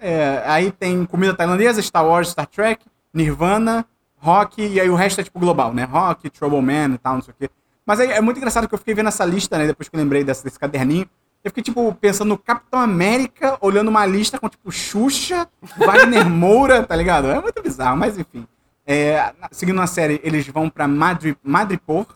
É, 0.00 0.42
aí 0.46 0.70
tem 0.70 1.04
comida 1.06 1.34
tailandesa, 1.34 1.80
Star 1.82 2.04
Wars, 2.06 2.28
Star 2.28 2.46
Trek, 2.46 2.84
Nirvana, 3.12 3.86
rock, 4.18 4.60
e 4.66 4.80
aí 4.80 4.88
o 4.90 4.94
resto 4.94 5.20
é 5.20 5.24
tipo 5.24 5.38
global, 5.38 5.72
né? 5.72 5.84
Rock, 5.84 6.28
Trouble 6.30 6.60
Man 6.60 6.94
e 6.94 6.98
tal, 6.98 7.14
não 7.14 7.22
sei 7.22 7.32
o 7.32 7.36
quê. 7.38 7.50
Mas 7.84 8.00
aí 8.00 8.10
é 8.10 8.20
muito 8.20 8.36
engraçado 8.36 8.68
que 8.68 8.74
eu 8.74 8.78
fiquei 8.78 8.94
vendo 8.94 9.08
essa 9.08 9.24
lista, 9.24 9.56
né? 9.56 9.66
Depois 9.66 9.88
que 9.88 9.94
eu 9.96 10.00
lembrei 10.00 10.24
desse, 10.24 10.42
desse 10.44 10.58
caderninho. 10.58 11.08
Eu 11.44 11.50
fiquei, 11.50 11.62
tipo, 11.62 11.94
pensando 11.94 12.28
no 12.30 12.38
Capitão 12.38 12.80
América, 12.80 13.56
olhando 13.60 13.86
uma 13.88 14.04
lista 14.04 14.38
com, 14.38 14.48
tipo, 14.48 14.70
Xuxa, 14.72 15.48
Wagner 15.78 16.26
Moura, 16.28 16.82
tá 16.82 16.96
ligado? 16.96 17.28
É 17.28 17.40
muito 17.40 17.62
bizarro, 17.62 17.96
mas 17.96 18.18
enfim. 18.18 18.46
É, 18.84 19.32
seguindo 19.52 19.80
a 19.80 19.86
série, 19.86 20.20
eles 20.24 20.46
vão 20.48 20.68
pra 20.68 20.88
Madri, 20.88 21.36
Madripoor. 21.44 22.06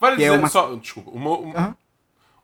Vale 0.00 0.14
é 0.14 0.26
dizer 0.28 0.38
uma- 0.38 0.48
só. 0.48 0.74
Desculpa, 0.76 1.10
uma, 1.10 1.30
uma, 1.36 1.54
Aham. 1.58 1.76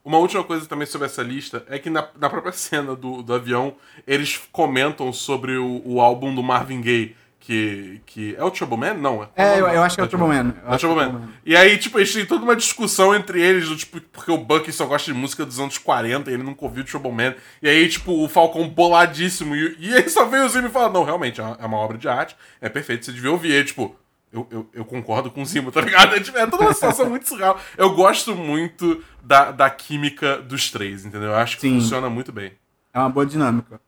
Uma 0.04 0.18
última 0.18 0.44
coisa 0.44 0.66
também 0.66 0.86
sobre 0.86 1.06
essa 1.06 1.22
lista 1.22 1.64
é 1.68 1.78
que 1.78 1.88
na, 1.88 2.06
na 2.20 2.28
própria 2.28 2.52
cena 2.52 2.94
do, 2.94 3.22
do 3.22 3.34
avião, 3.34 3.74
eles 4.06 4.38
comentam 4.52 5.12
sobre 5.12 5.56
o, 5.56 5.80
o 5.84 6.00
álbum 6.00 6.34
do 6.34 6.42
Marvin 6.42 6.80
Gaye. 6.80 7.16
Que, 7.40 8.00
que 8.06 8.34
é 8.36 8.42
o 8.42 8.50
Trouble 8.50 8.78
Man? 8.78 8.94
Não. 8.94 9.28
É, 9.36 9.56
o 9.56 9.58
eu, 9.58 9.68
eu 9.68 9.82
acho 9.82 9.96
que 9.96 10.00
é 10.00 10.04
o 10.04 10.08
Trouble 10.08 10.28
Man. 10.28 10.54
É 10.64 10.70
o 10.70 10.74
é 10.74 10.78
Trouble 10.78 11.04
Man. 11.04 11.28
E 11.44 11.54
aí, 11.54 11.76
tipo, 11.76 11.98
eles 11.98 12.10
têm 12.10 12.24
toda 12.24 12.42
uma 12.42 12.56
discussão 12.56 13.14
entre 13.14 13.38
eles, 13.38 13.68
do, 13.68 13.76
tipo, 13.76 14.00
porque 14.00 14.30
o 14.30 14.38
Bucky 14.38 14.72
só 14.72 14.86
gosta 14.86 15.12
de 15.12 15.18
música 15.18 15.44
dos 15.44 15.60
anos 15.60 15.76
40 15.76 16.30
e 16.30 16.34
ele 16.34 16.42
nunca 16.42 16.64
ouviu 16.64 16.82
o 16.82 16.86
Trouble 16.86 17.12
Man. 17.12 17.34
E 17.60 17.68
aí, 17.68 17.86
tipo, 17.86 18.12
o 18.12 18.30
Falcão 18.30 18.66
boladíssimo. 18.66 19.54
E, 19.54 19.76
e 19.78 19.94
aí 19.94 20.08
só 20.08 20.24
veio 20.24 20.46
o 20.46 20.48
Zimo 20.48 20.68
e 20.68 20.70
fala: 20.70 20.90
Não, 20.90 21.04
realmente, 21.04 21.38
é 21.38 21.44
uma, 21.44 21.58
é 21.60 21.66
uma 21.66 21.76
obra 21.76 21.98
de 21.98 22.08
arte, 22.08 22.34
é 22.62 22.70
perfeito, 22.70 23.04
você 23.04 23.12
devia 23.12 23.30
ouvir. 23.30 23.50
E 23.50 23.56
aí, 23.58 23.64
tipo, 23.64 23.94
eu, 24.34 24.46
eu, 24.50 24.68
eu 24.74 24.84
concordo 24.84 25.30
com 25.30 25.40
o 25.42 25.46
Zimo, 25.46 25.70
tá 25.72 25.80
ligado? 25.80 26.14
É, 26.16 26.20
tipo, 26.20 26.36
é 26.36 26.46
toda 26.46 26.64
uma 26.64 26.74
situação 26.74 27.08
muito 27.08 27.28
surreal. 27.28 27.58
Eu 27.78 27.94
gosto 27.94 28.34
muito 28.34 29.02
da, 29.22 29.50
da 29.52 29.70
química 29.70 30.38
dos 30.42 30.70
três, 30.70 31.04
entendeu? 31.06 31.28
Eu 31.30 31.36
acho 31.36 31.54
que 31.56 31.62
Sim. 31.62 31.80
funciona 31.80 32.10
muito 32.10 32.32
bem. 32.32 32.52
É 32.92 32.98
uma 32.98 33.08
boa 33.08 33.24
dinâmica. 33.24 33.80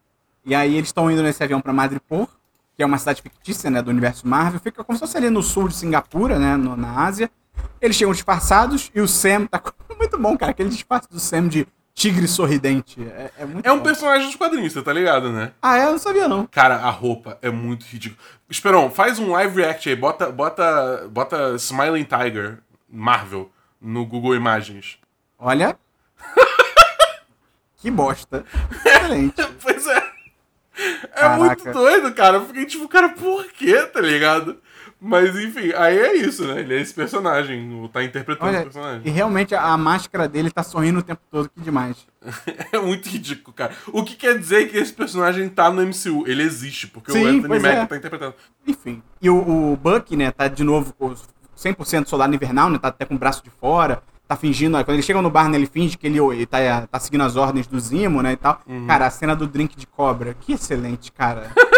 E 0.44 0.54
aí 0.54 0.74
eles 0.76 0.88
estão 0.88 1.10
indo 1.10 1.22
nesse 1.22 1.42
avião 1.42 1.60
pra 1.60 1.72
Madripoor, 1.72 2.28
que 2.76 2.82
é 2.82 2.86
uma 2.86 2.98
cidade 2.98 3.20
fictícia, 3.20 3.68
né, 3.70 3.82
do 3.82 3.90
universo 3.90 4.26
Marvel. 4.28 4.60
Fica 4.60 4.84
como 4.84 4.96
se 4.96 5.00
fosse 5.00 5.16
ali 5.16 5.28
no 5.30 5.42
sul 5.42 5.66
de 5.68 5.74
Singapura, 5.74 6.38
né, 6.38 6.56
no- 6.56 6.76
na 6.76 7.04
Ásia. 7.04 7.28
Eles 7.80 7.96
chegam 7.96 8.12
disfarçados 8.12 8.90
e 8.94 9.00
o 9.00 9.08
Sam 9.08 9.46
tá 9.46 9.60
muito 9.98 10.16
bom, 10.18 10.36
cara, 10.36 10.52
aquele 10.52 10.68
disfarce 10.68 11.08
do 11.10 11.18
Sam 11.18 11.48
de 11.48 11.66
tigre 11.96 12.28
sorridente. 12.28 13.00
É, 13.02 13.30
é 13.38 13.44
muito 13.46 13.66
É 13.66 13.72
um 13.72 13.78
bom. 13.78 13.82
personagem 13.82 14.26
dos 14.26 14.36
quadrinhos, 14.36 14.72
você 14.74 14.82
tá 14.82 14.92
ligado, 14.92 15.32
né? 15.32 15.52
Ah, 15.62 15.78
é? 15.78 15.86
Eu 15.86 15.92
não 15.92 15.98
sabia, 15.98 16.28
não. 16.28 16.46
Cara, 16.46 16.76
a 16.76 16.90
roupa 16.90 17.38
é 17.40 17.50
muito 17.50 17.84
ridícula. 17.86 18.20
Esperão, 18.50 18.90
faz 18.90 19.18
um 19.18 19.32
live 19.32 19.56
react 19.62 19.88
aí, 19.88 19.96
bota, 19.96 20.30
bota, 20.30 21.08
bota 21.10 21.54
Smiling 21.56 22.04
Tiger 22.04 22.58
Marvel 22.88 23.50
no 23.80 24.04
Google 24.04 24.34
Imagens. 24.36 24.98
Olha. 25.38 25.76
que 27.78 27.90
bosta. 27.90 28.44
Excelente. 28.84 29.42
Pois 29.62 29.86
é. 29.86 29.96
É 30.78 31.06
Caraca. 31.20 31.38
muito 31.38 31.72
doido, 31.72 32.12
cara. 32.14 32.36
Eu 32.36 32.46
fiquei 32.46 32.66
tipo, 32.66 32.86
cara, 32.86 33.08
por 33.08 33.46
quê, 33.52 33.82
tá 33.86 34.00
ligado? 34.00 34.60
Mas 35.00 35.36
enfim, 35.36 35.72
aí 35.76 35.98
é 35.98 36.16
isso, 36.16 36.46
né? 36.46 36.60
Ele 36.60 36.74
é 36.74 36.80
esse 36.80 36.94
personagem, 36.94 37.90
tá 37.92 38.02
interpretando 38.02 38.48
Olha, 38.48 38.58
o 38.58 38.60
e 38.62 38.64
personagem. 38.64 39.12
realmente 39.12 39.54
a, 39.54 39.76
máscara 39.76 40.26
dele 40.26 40.50
tá 40.50 40.62
sorrindo 40.62 41.00
o 41.00 41.02
tempo 41.02 41.20
todo, 41.30 41.50
que 41.50 41.60
demais. 41.60 42.06
É 42.72 42.78
muito 42.78 43.08
ridículo, 43.08 43.54
cara. 43.54 43.72
O 43.92 44.02
que 44.02 44.16
quer 44.16 44.38
dizer 44.38 44.68
que 44.68 44.76
esse 44.76 44.92
personagem 44.92 45.48
tá 45.48 45.70
no 45.70 45.82
MCU? 45.82 46.26
Ele 46.26 46.42
existe, 46.42 46.86
porque 46.86 47.12
Sim, 47.12 47.24
o 47.24 47.28
Anthony 47.28 47.60
Mack 47.60 47.76
é. 47.76 47.86
tá 47.86 47.96
interpretando. 47.96 48.34
Enfim. 48.66 49.02
E 49.20 49.30
o, 49.30 49.72
o 49.72 49.76
Buck, 49.76 50.16
né, 50.16 50.30
tá 50.30 50.48
de 50.48 50.64
novo 50.64 50.92
com 50.94 51.08
os 51.08 51.28
100% 51.56 52.06
soldado 52.06 52.34
invernal, 52.34 52.70
né, 52.70 52.78
tá 52.78 52.88
até 52.88 53.04
com 53.04 53.14
o 53.14 53.18
braço 53.18 53.44
de 53.44 53.50
fora, 53.50 54.02
tá 54.26 54.34
fingindo, 54.34 54.76
quando 54.84 54.94
eles 54.94 55.04
chegam 55.04 55.22
no 55.22 55.30
bar, 55.30 55.48
né, 55.48 55.56
ele 55.56 55.66
finge 55.66 55.96
que 55.96 56.06
ele, 56.06 56.18
ele 56.18 56.46
tá, 56.46 56.86
tá 56.86 56.98
seguindo 56.98 57.22
as 57.22 57.36
ordens 57.36 57.66
do 57.66 57.78
Zimo, 57.78 58.22
né, 58.22 58.32
e 58.32 58.36
tal. 58.36 58.60
Uhum. 58.66 58.86
Cara, 58.86 59.06
a 59.06 59.10
cena 59.10 59.36
do 59.36 59.46
drink 59.46 59.76
de 59.76 59.86
cobra, 59.86 60.34
que 60.34 60.54
excelente, 60.54 61.12
cara. 61.12 61.50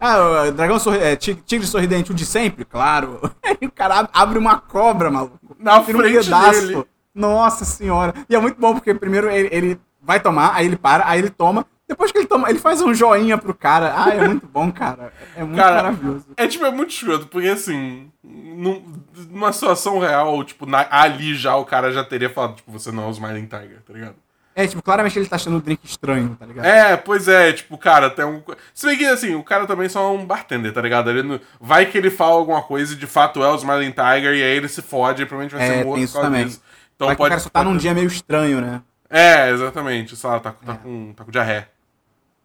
ah, 0.00 0.50
dragão 0.50 0.78
sorri 0.78 0.98
é, 0.98 1.16
tig- 1.16 1.42
tigre 1.46 1.66
sorridente, 1.66 2.10
o 2.10 2.14
de 2.14 2.26
sempre? 2.26 2.64
Claro. 2.64 3.20
Aí 3.42 3.58
o 3.66 3.70
cara 3.70 4.00
ab- 4.00 4.10
abre 4.12 4.38
uma 4.38 4.58
cobra, 4.58 5.10
maluco. 5.10 5.38
Na 5.58 5.80
Tira 5.82 5.98
um 5.98 6.00
frente 6.02 6.28
dele. 6.30 6.84
Nossa 7.14 7.64
senhora. 7.64 8.12
E 8.28 8.34
é 8.34 8.38
muito 8.38 8.60
bom, 8.60 8.74
porque 8.74 8.92
primeiro 8.94 9.30
ele, 9.30 9.48
ele 9.50 9.80
vai 10.02 10.20
tomar, 10.20 10.54
aí 10.54 10.66
ele 10.66 10.76
para, 10.76 11.08
aí 11.08 11.18
ele 11.18 11.30
toma. 11.30 11.64
Depois 11.88 12.12
que 12.12 12.18
ele 12.18 12.26
toma, 12.26 12.50
ele 12.50 12.58
faz 12.58 12.82
um 12.82 12.92
joinha 12.92 13.38
pro 13.38 13.54
cara. 13.54 13.94
Ah, 13.96 14.10
é 14.10 14.26
muito 14.26 14.46
bom, 14.46 14.70
cara. 14.70 15.12
É 15.36 15.42
muito 15.42 15.56
Cara, 15.56 15.76
maravilhoso. 15.76 16.26
É 16.36 16.46
tipo, 16.46 16.64
é 16.66 16.70
muito 16.70 16.90
escroto, 16.90 17.26
porque 17.28 17.48
assim, 17.48 18.10
num- 18.22 18.82
numa 19.30 19.52
situação 19.52 19.98
real, 19.98 20.42
tipo, 20.44 20.66
na- 20.66 20.86
ali 20.90 21.34
já 21.34 21.56
o 21.56 21.64
cara 21.64 21.90
já 21.92 22.04
teria 22.04 22.28
falado, 22.28 22.56
tipo, 22.56 22.70
você 22.72 22.90
não 22.92 23.04
é 23.04 23.06
o 23.06 23.10
Smiling 23.12 23.46
Tiger, 23.46 23.80
tá 23.86 23.92
ligado? 23.94 24.16
É, 24.58 24.66
tipo, 24.66 24.80
claramente 24.82 25.18
ele 25.18 25.28
tá 25.28 25.36
achando 25.36 25.58
o 25.58 25.60
drink 25.60 25.84
estranho, 25.84 26.34
tá 26.34 26.46
ligado? 26.46 26.64
É, 26.64 26.96
pois 26.96 27.28
é, 27.28 27.52
tipo, 27.52 27.76
cara, 27.76 28.08
tem 28.08 28.24
um. 28.24 28.42
Se 28.72 28.86
bem 28.86 28.96
que 28.96 29.04
assim, 29.04 29.34
o 29.34 29.44
cara 29.44 29.66
também 29.66 29.86
só 29.86 30.02
é 30.04 30.08
um 30.18 30.24
bartender, 30.24 30.72
tá 30.72 30.80
ligado? 30.80 31.10
Ele 31.10 31.22
não- 31.22 31.38
Vai 31.60 31.84
que 31.84 31.98
ele 31.98 32.08
fala 32.10 32.36
alguma 32.36 32.62
coisa 32.62 32.94
e 32.94 32.96
de 32.96 33.06
fato 33.06 33.44
é 33.44 33.48
o 33.50 33.54
Smiling 33.54 33.90
Tiger, 33.92 34.32
e 34.34 34.42
aí 34.42 34.56
ele 34.56 34.66
se 34.68 34.80
fode 34.80 35.22
e 35.22 35.26
provavelmente 35.26 35.54
vai 35.54 35.62
É, 35.62 35.68
ser 35.68 35.74
tem 35.76 35.84
morto 35.84 36.00
isso 36.02 36.12
por 36.14 36.20
causa 36.22 36.30
também. 36.30 36.46
disso. 36.46 36.62
Então 36.96 37.06
Vai 37.06 37.14
que 37.14 37.20
o 37.20 37.22
pode. 37.24 37.28
cara 37.30 37.40
só 37.40 37.50
tá 37.50 37.60
pode- 37.60 37.70
num 37.70 37.76
dia 37.76 37.92
meio 37.92 38.06
estranho, 38.06 38.60
né? 38.62 38.80
É, 39.10 39.50
exatamente. 39.50 40.16
Sei 40.16 40.30
lá, 40.30 40.40
tá, 40.40 40.52
tá 40.52 40.72
É. 40.72 40.76
com, 40.76 41.12
tá 41.12 41.22
com 41.24 41.30
diarré. 41.30 41.68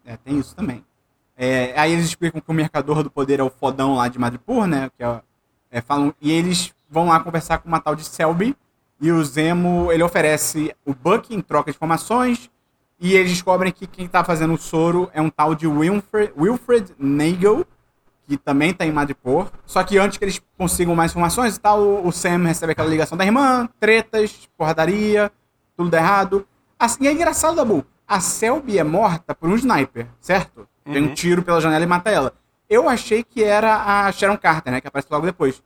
É, 0.06 0.18
tem 0.18 0.38
isso 0.38 0.54
também. 0.54 0.84
É, 1.38 1.74
aí 1.80 1.94
eles 1.94 2.06
explicam 2.06 2.42
que 2.42 2.52
o 2.52 2.54
Mercador 2.54 3.04
do 3.04 3.10
Poder 3.10 3.40
é 3.40 3.44
o 3.44 3.50
fodão 3.50 3.96
lá 3.96 4.10
de 4.10 4.20
Madripoor, 4.20 4.68
né? 4.68 4.92
Que 4.98 5.04
é, 5.06 5.22
é, 5.72 5.80
falam, 5.82 6.14
e 6.22 6.30
eles 6.30 6.74
vão 6.90 7.08
lá 7.08 7.22
conversar 7.22 7.60
com 7.60 7.70
uma 7.70 7.80
tal 7.80 7.96
de 7.96 8.04
Selby. 8.04 8.54
E 9.02 9.12
o 9.12 9.24
Zemo, 9.26 9.92
ele 9.92 10.04
oferece 10.04 10.76
o 10.86 10.94
Buck 10.94 11.34
em 11.34 11.42
troca 11.42 11.72
de 11.72 11.76
informações. 11.78 12.50
E 13.00 13.16
eles 13.16 13.32
descobrem 13.32 13.72
que 13.72 13.88
quem 13.88 14.08
tá 14.08 14.24
fazendo 14.24 14.54
o 14.54 14.58
soro 14.60 15.10
é 15.12 15.20
um 15.20 15.30
tal 15.30 15.56
de 15.56 15.66
Wilfred, 15.66 16.32
Wilfred 16.38 16.94
Nagel, 17.00 17.66
que 18.28 18.38
também 18.38 18.74
tá 18.76 18.86
em 18.86 18.92
Madripoor. 18.92 19.48
Só 19.66 19.84
que 19.84 19.98
antes 19.98 20.20
que 20.20 20.24
eles 20.26 20.40
consigam 20.56 20.94
mais 20.96 21.10
informações 21.12 21.56
e 21.56 21.60
tal, 21.60 22.06
o 22.06 22.12
Sam 22.12 22.46
recebe 22.46 22.74
aquela 22.74 22.88
ligação 22.88 23.18
da 23.18 23.26
irmã, 23.26 23.68
tretas, 23.80 24.48
porradaria, 24.56 25.32
tudo 25.76 25.90
dá 25.90 25.98
errado. 25.98 26.48
Assim, 26.78 27.08
é 27.08 27.12
engraçado, 27.12 27.56
Dabu. 27.56 27.84
A 28.08 28.20
Selby 28.20 28.78
é 28.78 28.84
morta 28.84 29.34
por 29.34 29.50
um 29.50 29.56
sniper, 29.56 30.06
certo? 30.20 30.68
Tem 30.86 31.02
um 31.02 31.08
Uhum. 31.08 31.14
tiro 31.16 31.42
pela 31.42 31.60
janela 31.60 31.84
e 31.84 31.88
mata 31.88 32.12
ela. 32.12 32.34
Eu 32.70 32.88
achei 32.88 33.24
que 33.24 33.44
era 33.44 34.06
a 34.06 34.12
Sharon 34.12 34.38
Carter, 34.38 34.72
né? 34.72 34.80
Que 34.80 34.88
aparece 34.88 35.08
logo 35.10 35.26
depois. 35.26 35.62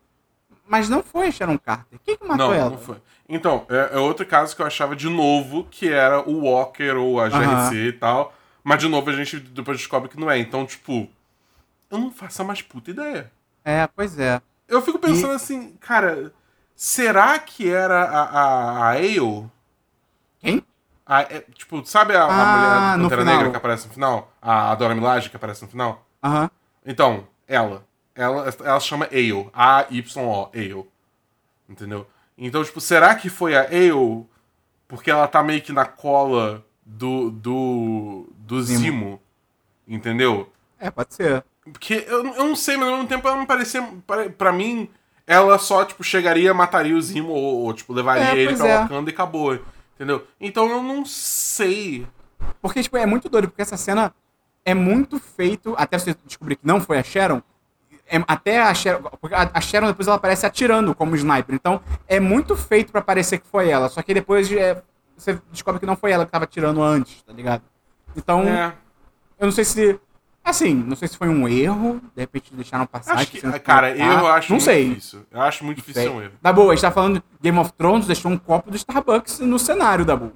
Mas 0.67 0.87
não 0.87 1.03
foi 1.03 1.27
a 1.27 1.31
Sharon 1.31 1.57
Carter. 1.57 1.99
Quem 2.03 2.17
que 2.17 2.25
matou 2.25 2.47
Não, 2.47 2.53
ela? 2.53 2.69
não 2.71 2.77
foi. 2.77 2.97
Então, 3.27 3.65
é, 3.69 3.95
é 3.95 3.99
outro 3.99 4.25
caso 4.25 4.55
que 4.55 4.61
eu 4.61 4.65
achava 4.65 4.95
de 4.95 5.09
novo 5.09 5.63
que 5.71 5.91
era 5.91 6.21
o 6.27 6.41
Walker 6.45 6.91
ou 6.95 7.19
a 7.19 7.27
GRC 7.29 7.75
e 7.87 7.93
tal. 7.93 8.33
Mas 8.63 8.79
de 8.79 8.87
novo 8.87 9.09
a 9.09 9.13
gente 9.13 9.39
depois 9.39 9.77
descobre 9.77 10.09
que 10.09 10.19
não 10.19 10.29
é. 10.29 10.37
Então, 10.37 10.65
tipo, 10.65 11.09
eu 11.89 11.97
não 11.97 12.11
faço 12.11 12.41
a 12.41 12.45
mais 12.45 12.61
puta 12.61 12.91
ideia. 12.91 13.31
É, 13.63 13.87
pois 13.87 14.19
é. 14.19 14.41
Eu 14.67 14.81
fico 14.81 14.99
pensando 14.99 15.33
assim, 15.33 15.75
cara, 15.79 16.33
será 16.75 17.37
que 17.39 17.69
era 17.69 18.03
a, 18.03 18.21
a, 18.23 18.79
a 18.79 18.89
Ale? 18.91 19.47
Quem? 20.39 20.63
A- 21.05 21.21
é, 21.21 21.41
tipo, 21.53 21.85
sabe 21.85 22.15
a, 22.15 22.23
a 22.23 22.41
Ah, 22.41 22.97
mulher 22.97 23.09
Pantera. 23.09 23.23
Negra 23.25 23.49
que 23.51 23.57
aparece 23.57 23.87
no 23.87 23.93
final? 23.93 24.31
A, 24.41 24.71
a 24.71 24.75
Dora 24.75 24.95
Milaje 24.95 25.29
que 25.29 25.35
aparece 25.35 25.63
no 25.63 25.67
final? 25.69 26.05
Aham. 26.23 26.49
Então, 26.85 27.27
ela. 27.47 27.85
Ela, 28.15 28.45
ela 28.63 28.79
se 28.79 28.87
chama 28.87 29.05
Ale. 29.05 29.49
A-Y-O, 29.53 30.49
Ale. 30.53 30.85
Entendeu? 31.69 32.07
Então, 32.37 32.63
tipo, 32.63 32.81
será 32.81 33.15
que 33.15 33.29
foi 33.29 33.55
a 33.55 33.61
Ale 33.61 34.25
porque 34.87 35.09
ela 35.09 35.27
tá 35.27 35.41
meio 35.41 35.61
que 35.61 35.73
na 35.73 35.85
cola 35.85 36.65
do. 36.85 37.31
do. 37.31 38.27
do 38.37 38.61
Zimo. 38.61 38.79
Zimo? 38.79 39.21
Entendeu? 39.87 40.49
É, 40.79 40.89
pode 40.91 41.13
ser. 41.13 41.43
Porque 41.63 42.05
eu, 42.07 42.25
eu 42.25 42.45
não 42.45 42.55
sei, 42.55 42.77
mas 42.77 42.87
ao 42.87 42.95
mesmo 42.95 43.07
tempo 43.09 43.27
ela 43.27 43.37
não 43.37 43.45
parecia. 43.45 43.81
Pra, 44.05 44.29
pra 44.29 44.51
mim, 44.51 44.89
ela 45.25 45.57
só, 45.57 45.83
tipo, 45.83 46.03
chegaria, 46.03 46.53
mataria 46.53 46.95
o 46.95 47.01
Zimo 47.01 47.29
ou, 47.29 47.63
ou, 47.63 47.73
tipo, 47.73 47.93
levaria 47.93 48.35
É, 48.35 48.37
ele 48.37 48.55
pra 48.55 48.67
é. 48.67 48.77
Wakanda 48.79 49.09
e 49.09 49.13
acabou. 49.13 49.59
Entendeu? 49.95 50.27
Então 50.39 50.69
eu 50.69 50.83
não 50.83 51.05
sei. 51.05 52.05
Porque, 52.61 52.83
tipo, 52.83 52.97
é 52.97 53.05
muito 53.05 53.29
doido, 53.29 53.47
porque 53.47 53.61
essa 53.61 53.77
cena 53.77 54.13
é 54.63 54.73
muito 54.73 55.19
feito, 55.19 55.73
até 55.77 55.97
você 55.97 56.15
descobrir 56.25 56.57
que 56.57 56.67
não 56.67 56.81
foi 56.81 56.97
a 56.97 57.03
Sharon, 57.03 57.41
é- 58.07 58.23
até 58.27 58.61
a 58.61 58.73
Sharon, 58.73 59.09
a, 59.53 59.61
Sharon 59.61 59.87
depois 59.87 60.07
ela 60.07 60.17
aparece 60.17 60.45
atirando 60.45 60.93
como 60.95 61.15
sniper, 61.15 61.55
então 61.55 61.81
é 62.07 62.19
muito 62.19 62.55
feito 62.55 62.91
pra 62.91 63.01
parecer 63.01 63.39
que 63.39 63.47
foi 63.47 63.69
ela, 63.69 63.89
só 63.89 64.01
que 64.01 64.13
depois 64.13 64.51
é, 64.51 64.81
você 65.17 65.39
descobre 65.51 65.79
que 65.79 65.85
não 65.85 65.95
foi 65.95 66.11
ela 66.11 66.25
que 66.25 66.31
tava 66.31 66.43
atirando 66.45 66.81
antes, 66.81 67.21
tá 67.23 67.33
ligado? 67.33 67.63
Então, 68.15 68.41
É. 68.43 68.73
eu 69.39 69.45
não 69.47 69.51
sei 69.51 69.65
se, 69.65 69.99
assim, 70.43 70.73
não 70.73 70.95
sei 70.95 71.07
se 71.07 71.17
foi 71.17 71.27
um 71.29 71.47
erro, 71.47 71.99
de 72.15 72.21
repente 72.21 72.53
deixaram 72.53 72.85
passar. 72.85 73.15
Acho 73.15 73.31
que, 73.31 73.41
cara, 73.59 73.95
eu 73.95 74.27
acho 74.27 74.49
Não 74.51 74.57
muito 74.57 74.63
sei. 74.65 74.89
difícil. 74.89 75.25
Eu 75.31 75.41
acho 75.41 75.63
muito 75.65 75.77
difícil 75.77 76.03
ser 76.03 76.09
um 76.09 76.21
erro. 76.21 76.33
Da 76.41 76.53
boa, 76.53 76.71
a 76.71 76.75
gente 76.75 76.81
tá 76.83 76.91
falando 76.91 77.15
de 77.19 77.23
Game 77.41 77.57
of 77.59 77.73
Thrones, 77.73 78.05
deixou 78.07 78.31
um 78.31 78.37
copo 78.37 78.69
do 78.71 78.77
Starbucks 78.77 79.39
no 79.39 79.57
cenário 79.59 80.05
da 80.05 80.15
boa. 80.15 80.33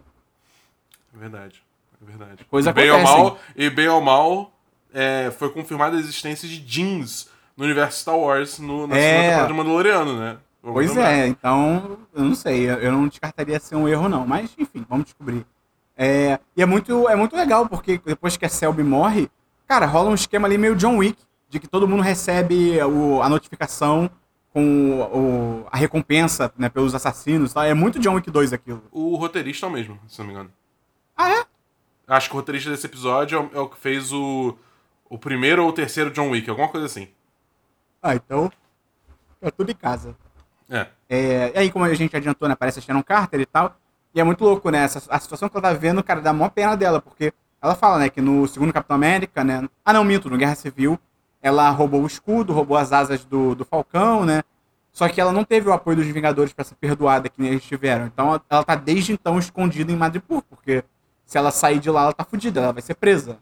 É 1.15 1.17
verdade. 1.17 1.61
É 2.01 2.05
verdade. 2.05 2.45
Coisa 2.45 2.69
e 2.69 2.73
bem 2.73 2.89
ou 2.89 2.97
acontece, 2.97 3.17
mal, 3.17 3.39
e 3.55 3.69
bem 3.69 3.87
ou 3.89 4.01
mal 4.01 4.51
é, 4.93 5.31
foi 5.37 5.49
confirmada 5.51 5.95
a 5.97 5.99
existência 5.99 6.47
de 6.47 6.59
jeans 6.59 7.29
no 7.59 7.65
universo 7.65 7.99
Star 7.99 8.17
Wars 8.17 8.57
no, 8.57 8.87
na 8.87 8.97
É. 8.97 9.01
segunda 9.01 9.23
temporada 9.27 9.47
de 9.47 9.53
Mandaloriano, 9.53 10.19
né? 10.19 10.37
Vamos 10.63 10.73
Pois 10.75 10.89
lembrar. 10.89 11.11
é, 11.11 11.27
então, 11.27 11.97
eu 12.13 12.23
não 12.23 12.35
sei, 12.35 12.69
eu- 12.69 12.77
eu 12.77 12.91
não 12.91 13.07
descartaria 13.07 13.59
ser 13.59 13.75
um 13.75 13.87
erro, 13.87 14.09
não. 14.09 14.25
Mas, 14.25 14.49
enfim, 14.57 14.85
vamos 14.89 15.05
descobrir. 15.05 15.45
É, 15.97 16.39
e 16.55 16.61
é 16.61 16.65
muito, 16.65 17.07
é 17.09 17.15
muito 17.15 17.35
legal, 17.35 17.67
porque 17.67 17.99
depois 18.05 18.35
que 18.37 18.45
a 18.45 18.49
Selby 18.49 18.83
morre, 18.83 19.29
cara, 19.67 19.85
rola 19.85 20.09
um 20.09 20.13
esquema 20.15 20.47
ali 20.47 20.57
meio 20.57 20.75
John 20.75 20.97
Wick, 20.97 21.21
de 21.49 21.59
que 21.59 21.67
todo 21.67 21.87
mundo 21.87 22.01
recebe 22.01 22.81
o- 22.83 23.21
a 23.21 23.27
notificação 23.29 24.09
com 24.53 24.99
o- 25.01 25.67
a 25.71 25.77
recompensa 25.77 26.51
né, 26.57 26.69
pelos 26.69 26.93
assassinos. 26.95 27.53
Tá? 27.53 27.65
É 27.65 27.73
muito 27.73 27.99
John 27.99 28.13
Wick 28.15 28.29
2 28.31 28.51
aquilo. 28.53 28.81
O 28.91 29.15
roteirista 29.15 29.65
é 29.65 29.69
o 29.69 29.71
mesmo, 29.71 29.99
se 30.07 30.19
não 30.19 30.25
me 30.25 30.31
engano. 30.33 30.51
Ah, 31.17 31.29
é? 31.31 31.45
Acho 32.07 32.29
que 32.29 32.35
o 32.35 32.39
roteirista 32.39 32.69
desse 32.71 32.85
episódio 32.85 33.37
é 33.37 33.41
o, 33.41 33.59
é 33.59 33.61
o 33.61 33.67
que 33.69 33.77
fez 33.77 34.11
o, 34.11 34.57
o 35.09 35.17
primeiro 35.17 35.63
ou 35.63 35.69
o 35.69 35.73
terceiro 35.73 36.09
John 36.11 36.29
Wick, 36.31 36.49
alguma 36.49 36.67
coisa 36.69 36.85
assim. 36.85 37.07
Ah, 38.01 38.15
então. 38.15 38.51
É 39.41 39.51
tudo 39.51 39.71
em 39.71 39.75
casa. 39.75 40.15
É. 40.69 40.87
É, 41.09 41.51
e 41.55 41.57
aí, 41.57 41.71
como 41.71 41.85
a 41.85 41.93
gente 41.93 42.15
adiantou, 42.15 42.47
né? 42.47 42.53
Aparece 42.53 42.79
a 42.79 42.81
Shannon 42.81 43.03
Carter 43.03 43.39
e 43.39 43.45
tal. 43.45 43.75
E 44.13 44.19
é 44.19 44.23
muito 44.23 44.43
louco, 44.43 44.69
né? 44.69 44.79
Essa, 44.83 45.01
a 45.09 45.19
situação 45.19 45.49
que 45.49 45.55
ela 45.57 45.63
tá 45.69 45.73
vivendo, 45.73 46.03
cara, 46.03 46.21
dá 46.21 46.33
mó 46.33 46.49
pena 46.49 46.75
dela, 46.75 47.01
porque 47.01 47.33
ela 47.61 47.75
fala, 47.75 47.99
né, 47.99 48.09
que 48.09 48.21
no 48.21 48.47
segundo 48.47 48.73
Capitão 48.73 48.95
América, 48.95 49.43
né? 49.43 49.67
Ah, 49.83 49.93
não, 49.93 50.03
minto, 50.03 50.29
no 50.29 50.37
Guerra 50.37 50.55
Civil, 50.55 50.99
ela 51.41 51.69
roubou 51.69 52.01
o 52.03 52.07
escudo, 52.07 52.53
roubou 52.53 52.77
as 52.77 52.91
asas 52.91 53.23
do, 53.25 53.53
do 53.55 53.65
Falcão, 53.65 54.25
né? 54.25 54.43
Só 54.91 55.07
que 55.07 55.21
ela 55.21 55.31
não 55.31 55.43
teve 55.43 55.69
o 55.69 55.73
apoio 55.73 55.97
dos 55.97 56.07
Vingadores 56.07 56.51
pra 56.53 56.65
ser 56.65 56.75
perdoada 56.75 57.29
que 57.29 57.39
nem 57.41 57.51
eles 57.51 57.63
tiveram. 57.63 58.05
Então 58.07 58.29
ela- 58.29 58.41
ela 58.49 58.63
tá 58.63 58.75
desde 58.75 59.13
então 59.13 59.37
escondida 59.37 59.91
em 59.91 59.95
Madripoor, 59.95 60.41
porque 60.49 60.83
se 61.25 61.37
ela 61.37 61.51
sair 61.51 61.79
de 61.79 61.89
lá, 61.91 62.03
ela 62.03 62.13
tá 62.13 62.23
fudida, 62.23 62.59
ela 62.61 62.73
vai 62.73 62.81
ser 62.81 62.95
presa. 62.95 63.37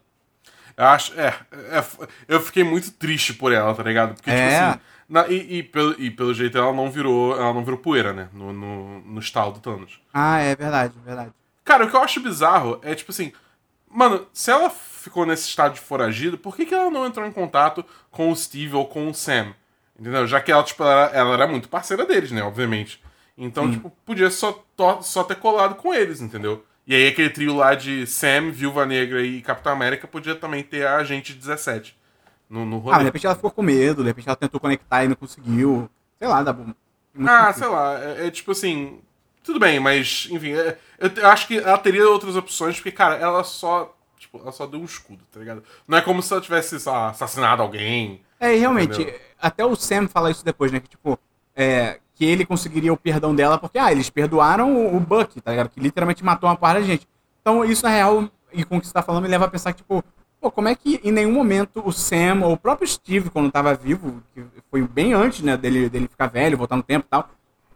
Eu 0.78 0.86
acho. 0.86 1.20
É, 1.20 1.36
é, 1.72 1.84
eu 2.28 2.40
fiquei 2.40 2.64
muito 2.64 2.92
triste 2.92 3.34
por 3.34 3.52
ela, 3.52 3.74
tá 3.74 3.82
ligado? 3.84 4.14
Porque, 4.16 4.30
É. 4.30 4.50
tipo 4.50 4.70
assim. 4.70 4.80
na- 5.10 5.28
e, 5.28 5.58
e 5.58 5.64
pelo, 5.64 5.96
e 6.00 6.12
pelo 6.12 6.34
jeito 6.34 6.58
ela 6.58 6.72
não 6.72 6.92
virou. 6.92 7.34
Ela 7.36 7.54
não 7.54 7.64
virou 7.64 7.80
poeira, 7.80 8.14
né? 8.14 8.30
No, 8.34 8.54
no, 8.54 9.00
no 9.02 9.20
estalo 9.20 9.54
do 9.54 9.60
Thanos. 9.60 10.00
Ah, 10.14 10.40
é 10.40 10.56
verdade, 10.56 10.94
verdade. 11.04 11.32
Cara, 11.66 11.86
o 11.86 11.90
que 11.90 11.96
eu 11.96 12.02
acho 12.04 12.20
bizarro 12.22 12.80
é, 12.84 12.94
tipo 12.96 13.12
assim. 13.12 13.32
Mano, 13.90 14.28
se 14.34 14.52
ela 14.52 14.70
ficou 14.70 15.26
nesse 15.26 15.48
estado 15.48 15.74
de 15.74 15.80
foragido, 15.80 16.38
por 16.38 16.56
que, 16.56 16.66
que 16.66 16.76
ela 16.76 16.92
não 16.92 17.06
entrou 17.06 17.26
em 17.26 17.32
contato 17.32 17.84
com 18.12 18.30
o 18.32 18.36
Steve 18.36 18.76
ou 18.76 18.86
com 18.86 19.08
o 19.10 19.14
Sam? 19.14 19.54
Entendeu? 19.98 20.28
Já 20.28 20.40
que 20.42 20.52
ela, 20.52 20.62
tipo, 20.62 20.84
ela, 20.84 21.06
ela 21.14 21.34
era 21.34 21.48
muito 21.48 21.70
parceira 21.70 22.06
deles, 22.06 22.32
né? 22.32 22.44
Obviamente. 22.44 23.02
Então, 23.38 23.66
Sim. 23.66 23.72
tipo, 23.72 23.90
podia 24.06 24.30
só, 24.30 24.64
só 25.02 25.24
ter 25.24 25.36
colado 25.38 25.76
com 25.76 25.94
eles, 25.94 26.20
entendeu? 26.22 26.64
E 26.88 26.96
aí 26.96 27.08
aquele 27.08 27.30
trio 27.30 27.54
lá 27.54 27.76
de 27.76 28.08
Sam, 28.08 28.50
Viúva 28.50 28.86
Negra 28.86 29.22
e 29.22 29.42
Capitão 29.42 29.74
América 29.74 30.08
podia 30.08 30.34
também 30.36 30.64
ter 30.64 30.88
a 30.88 30.96
Agente 30.96 31.34
17 31.34 31.98
no, 32.50 32.66
no 32.66 32.78
rolê. 32.78 32.96
Ah, 32.96 33.00
de 33.00 33.06
repente 33.06 33.26
ela 33.26 33.36
ficou 33.36 33.52
com 33.52 33.62
medo, 33.62 34.02
de 34.02 34.10
repente 34.10 34.28
ela 34.28 34.36
tentou 34.36 34.60
conectar 34.60 35.04
e 35.04 35.08
não 35.08 35.16
conseguiu. 35.16 35.90
Sei 36.18 36.28
lá, 36.28 36.42
dá 36.44 36.54
bom. 36.54 36.74
Ah, 37.26 37.52
sei 37.52 37.68
lá, 37.68 38.00
é, 38.00 38.28
é, 38.28 38.32
tipo 38.32 38.52
assim. 38.52 39.02
Tudo 39.44 39.60
bem, 39.60 39.80
mas, 39.80 40.28
enfim, 40.30 40.52
é, 40.52 40.78
eu, 41.00 41.10
eu 41.10 41.28
acho 41.28 41.48
que 41.48 41.58
ela 41.58 41.78
teria 41.78 42.08
outras 42.10 42.36
opções, 42.36 42.76
porque, 42.76 42.92
cara, 42.92 43.16
ela 43.16 43.44
só. 43.44 43.96
Tipo, 44.18 44.40
ela 44.40 44.52
só 44.52 44.66
deu 44.66 44.80
um 44.80 44.86
escudo, 44.86 45.24
tá 45.32 45.40
ligado? 45.40 45.64
Não 45.88 45.98
é 45.98 46.02
como 46.02 46.22
se 46.22 46.34
ela 46.34 46.42
tivesse 46.42 46.78
lá, 46.88 47.10
assassinado 47.10 47.62
alguém. 47.62 48.22
É, 48.40 48.56
e 48.56 48.60
realmente, 48.60 49.02
Entendeu? 49.02 49.20
até 49.40 49.64
o 49.64 49.76
Sam 49.76 50.08
fala 50.08 50.32
isso 50.32 50.44
depois, 50.44 50.72
né? 50.72 50.80
Que, 50.80 50.90
tipo, 50.90 51.20
é, 51.56 52.00
que 52.18 52.26
ele 52.26 52.46
conseguiria 52.46 52.92
o 52.92 52.98
perdão 52.98 53.36
dela 53.36 53.58
porque, 53.60 53.78
ah, 53.78 53.92
eles 53.92 54.10
perdoaram 54.10 54.76
o, 54.76 54.98
o 54.98 55.00
Buck, 55.00 55.40
tá 55.40 55.52
ligado? 55.52 55.70
Que 55.70 55.80
literalmente 55.80 56.24
matou 56.26 56.50
uma 56.50 56.56
parte 56.56 56.80
da 56.82 56.86
gente. 56.86 57.08
Então, 57.42 57.64
isso, 57.64 57.84
na 57.84 57.90
real, 57.92 58.28
e 58.52 58.64
com 58.64 58.78
o 58.78 58.82
que 58.82 58.88
você 58.88 58.94
tá 58.94 59.04
falando, 59.04 59.24
me 59.24 59.30
leva 59.30 59.46
a 59.46 59.50
pensar 59.50 59.72
que, 59.72 59.78
tipo, 59.84 60.04
pô, 60.42 60.50
como 60.52 60.68
é 60.68 60.76
que 60.76 61.00
em 61.04 61.12
nenhum 61.12 61.32
momento 61.32 61.82
o 61.86 61.92
Sam, 61.92 62.40
ou 62.44 62.54
o 62.54 62.58
próprio 62.58 62.88
Steve, 62.88 63.30
quando 63.30 63.52
tava 63.52 63.74
vivo, 63.76 64.22
que 64.34 64.44
foi 64.72 64.82
bem 64.82 65.14
antes, 65.14 65.42
né, 65.42 65.56
dele, 65.56 65.90
dele 65.90 66.08
ficar 66.08 66.28
velho, 66.28 66.58
voltar 66.58 66.76
no 66.76 66.84
tempo 66.84 67.06
e 67.06 67.10
tal, 67.10 67.30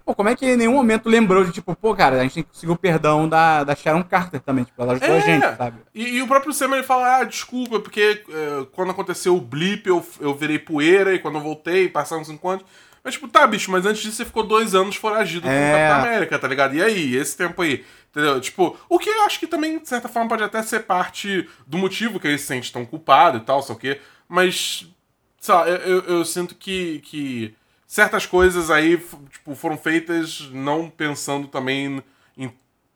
pô, 0.04 0.16
como 0.16 0.28
é 0.30 0.36
que 0.36 0.46
em 0.46 0.58
nenhum 0.58 0.74
momento 0.74 1.08
lembrou 1.08 1.44
de, 1.46 1.52
tipo, 1.52 1.76
pô, 1.76 1.96
cara, 1.96 2.20
a 2.20 2.24
gente 2.24 2.34
tem 2.34 2.44
que 2.44 2.50
conseguir 2.50 2.72
o 2.72 2.76
perdão 2.78 3.30
da, 3.30 3.64
da 3.64 3.76
Sharon 3.76 4.04
Carter 4.04 4.42
também, 4.42 4.64
tipo, 4.64 4.82
ela 4.82 4.94
ajudou 4.94 5.16
a 5.16 5.18
É. 5.20 5.22
gente, 5.22 5.56
sabe? 5.56 5.78
E, 5.94 6.18
e 6.18 6.22
o 6.22 6.28
próprio 6.28 6.52
Sam 6.52 6.74
ele 6.74 6.84
fala: 6.84 7.18
ah, 7.18 7.24
desculpa, 7.24 7.80
porque 7.80 8.24
é, 8.28 8.66
quando 8.74 8.90
aconteceu 8.92 9.36
o 9.38 9.42
blip 9.42 9.88
eu, 9.88 10.04
eu 10.20 10.34
virei 10.36 10.58
poeira 10.60 11.14
e 11.14 11.20
quando 11.20 11.36
eu 11.36 11.42
voltei 11.42 11.88
passaram 11.88 12.24
cinco 12.26 12.50
anos. 12.50 12.66
Mas, 13.04 13.16
tipo, 13.16 13.28
tá, 13.28 13.48
bicho, 13.48 13.72
mas 13.72 13.86
antes 13.86 14.02
disso 14.02 14.18
você 14.18 14.26
ficou 14.26 14.44
dois 14.44 14.76
anos 14.76 14.96
foragido 14.96 15.42
com 15.44 15.48
o 15.48 15.52
É. 15.52 15.72
Capitão 15.72 16.10
América, 16.10 16.40
tá 16.40 16.48
ligado? 16.48 16.76
E 16.76 16.84
aí, 16.84 17.16
esse 17.16 17.36
tempo 17.36 17.62
aí? 17.62 17.84
Entendeu? 18.12 18.40
Tipo, 18.40 18.78
o 18.90 19.00
que 19.00 19.10
eu 19.10 19.24
acho 19.24 19.40
que 19.40 19.48
também, 19.48 19.80
de 19.80 19.88
certa 19.88 20.08
forma, 20.08 20.30
pode 20.30 20.44
até 20.44 20.62
ser 20.62 20.82
parte 20.82 21.50
do 21.66 21.78
motivo 21.78 22.20
que 22.20 22.28
ele 22.28 22.38
se 22.38 22.46
sente 22.46 22.72
tão 22.72 22.86
culpado 22.86 23.38
e 23.38 23.42
tal, 23.42 23.62
sei 23.64 23.76
o 23.76 23.78
quê. 23.78 24.02
Mas, 24.28 24.86
sei 25.40 25.56
lá, 25.56 25.68
eu, 25.68 25.78
eu, 25.78 26.04
eu 26.18 26.26
sinto 26.26 26.54
que, 26.54 27.00
que 27.00 27.56
certas 27.88 28.26
coisas 28.26 28.70
aí, 28.70 28.98
tipo, 29.32 29.56
foram 29.56 29.78
feitas 29.78 30.50
não 30.52 30.90
pensando 30.90 31.48
também 31.48 32.04
em 32.38 32.52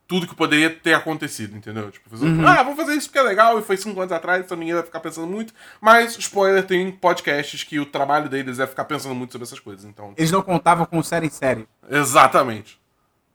tudo 0.08 0.28
que 0.28 0.36
poderia 0.36 0.70
ter 0.70 0.94
acontecido, 0.94 1.58
entendeu? 1.58 1.90
Tipo, 1.90 2.10
fazer, 2.10 2.28
ah, 2.46 2.62
vou 2.64 2.76
fazer 2.76 2.94
isso 2.94 3.08
porque 3.08 3.18
é 3.20 3.24
legal 3.24 3.58
e 3.58 3.64
foi 3.64 3.76
cinco 3.76 4.00
anos 4.00 4.12
atrás, 4.12 4.44
então 4.46 4.56
ninguém 4.56 4.76
vai 4.76 4.84
ficar 4.84 5.00
pensando 5.00 5.26
muito. 5.28 5.54
Mas, 5.82 6.16
spoiler, 6.18 6.64
tem 6.64 6.92
podcasts 6.92 7.64
que 7.64 7.80
o 7.80 7.86
trabalho 7.86 8.30
deles 8.30 8.60
é 8.60 8.68
ficar 8.68 8.86
pensando 8.86 9.16
muito 9.16 9.32
sobre 9.32 9.46
essas 9.46 9.60
coisas, 9.60 9.84
então. 9.86 10.14
Eles 10.16 10.32
não 10.32 10.42
contavam 10.44 10.86
com 10.86 11.02
série 11.02 11.26
em 11.28 11.30
série. 11.32 11.68
Exatamente. 11.90 12.80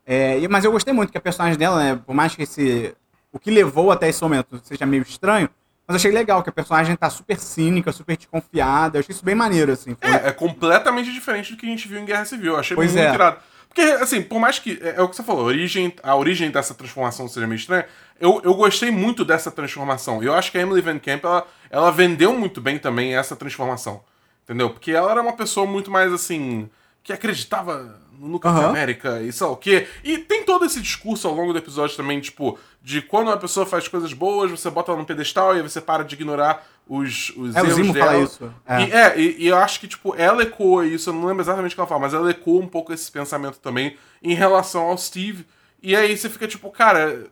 É, 0.06 0.46
mas 0.48 0.64
eu 0.64 0.72
gostei 0.72 0.92
muito 0.94 1.10
que 1.12 1.18
a 1.18 1.20
personagem 1.20 1.58
dela, 1.58 1.78
né, 1.82 2.00
por 2.04 2.14
mais 2.14 2.34
que 2.34 2.42
esse. 2.42 2.94
O 3.32 3.38
que 3.38 3.50
levou 3.50 3.92
até 3.92 4.08
esse 4.08 4.20
momento 4.22 4.60
seja 4.64 4.84
meio 4.84 5.02
estranho, 5.04 5.48
mas 5.86 5.94
achei 5.96 6.10
legal 6.10 6.42
que 6.42 6.50
a 6.50 6.52
personagem 6.52 6.96
tá 6.96 7.08
super 7.08 7.38
cínica, 7.38 7.92
super 7.92 8.16
desconfiada. 8.16 8.96
Eu 8.98 9.00
achei 9.00 9.12
isso 9.14 9.24
bem 9.24 9.36
maneiro, 9.36 9.70
assim. 9.70 9.96
Foi- 10.00 10.10
É, 10.10 10.28
é 10.28 10.32
completamente 10.32 11.12
diferente 11.12 11.52
do 11.52 11.56
que 11.56 11.66
a 11.66 11.68
gente 11.68 11.86
viu 11.86 12.00
em 12.00 12.04
Guerra 12.04 12.24
Civil. 12.24 12.54
Eu 12.54 12.58
achei 12.58 12.74
Pois 12.74 12.92
muito 12.92 13.04
é. 13.04 13.14
irado. 13.14 13.36
Porque, 13.70 13.82
assim, 13.82 14.20
por 14.20 14.40
mais 14.40 14.58
que. 14.58 14.78
É, 14.82 14.96
é 14.96 15.02
o 15.02 15.08
que 15.08 15.16
você 15.16 15.22
falou, 15.22 15.42
a 15.42 15.46
origem, 15.46 15.94
a 16.02 16.16
origem 16.16 16.50
dessa 16.50 16.74
transformação 16.74 17.28
seja 17.28 17.46
meio 17.46 17.56
estranha. 17.56 17.86
Eu, 18.20 18.40
eu 18.44 18.52
gostei 18.54 18.90
muito 18.90 19.24
dessa 19.24 19.50
transformação. 19.50 20.22
Eu 20.22 20.34
acho 20.34 20.50
que 20.50 20.58
a 20.58 20.60
Emily 20.60 20.82
Van 20.82 20.98
Camp, 20.98 21.24
ela, 21.24 21.46
ela 21.70 21.90
vendeu 21.90 22.36
muito 22.36 22.60
bem 22.60 22.78
também 22.78 23.16
essa 23.16 23.36
transformação. 23.36 24.02
Entendeu? 24.44 24.70
Porque 24.70 24.90
ela 24.90 25.12
era 25.12 25.22
uma 25.22 25.32
pessoa 25.34 25.66
muito 25.66 25.90
mais, 25.90 26.12
assim. 26.12 26.68
que 27.02 27.12
acreditava 27.12 27.96
no 28.28 28.38
Capitão 28.38 28.64
Aham. 28.64 28.70
América 28.70 29.22
e 29.22 29.32
sei 29.32 29.46
lá 29.46 29.52
o 29.52 29.56
quê. 29.56 29.86
E 30.04 30.18
tem 30.18 30.44
todo 30.44 30.64
esse 30.64 30.80
discurso 30.80 31.26
ao 31.26 31.34
longo 31.34 31.52
do 31.52 31.58
episódio 31.58 31.96
também, 31.96 32.20
tipo, 32.20 32.58
de 32.82 33.00
quando 33.00 33.28
uma 33.28 33.36
pessoa 33.36 33.64
faz 33.64 33.88
coisas 33.88 34.12
boas, 34.12 34.50
você 34.50 34.68
bota 34.68 34.92
ela 34.92 35.00
no 35.00 35.06
pedestal 35.06 35.54
e 35.54 35.56
aí 35.56 35.62
você 35.62 35.80
para 35.80 36.04
de 36.04 36.14
ignorar 36.14 36.66
os, 36.86 37.32
os 37.36 37.56
É, 37.56 37.62
o 37.62 37.64
erros 37.64 37.74
Zimo 37.76 37.92
dela. 37.92 38.06
fala 38.12 38.22
isso. 38.22 38.54
É. 38.66 38.82
E, 38.82 38.92
é, 38.92 39.20
e, 39.20 39.36
e 39.44 39.46
eu 39.48 39.56
acho 39.56 39.80
que, 39.80 39.88
tipo, 39.88 40.14
ela 40.16 40.42
ecoa 40.42 40.86
isso, 40.86 41.10
eu 41.10 41.14
não 41.14 41.24
lembro 41.26 41.42
exatamente 41.42 41.72
o 41.72 41.74
que 41.74 41.80
ela 41.80 41.88
fala, 41.88 42.00
mas 42.00 42.12
ela 42.14 42.30
ecoa 42.30 42.60
um 42.62 42.66
pouco 42.68 42.92
esse 42.92 43.10
pensamento 43.10 43.58
também 43.58 43.96
em 44.22 44.34
relação 44.34 44.82
ao 44.82 44.98
Steve. 44.98 45.46
E 45.82 45.96
aí 45.96 46.16
você 46.16 46.28
fica 46.28 46.46
tipo, 46.46 46.70
cara, 46.70 47.26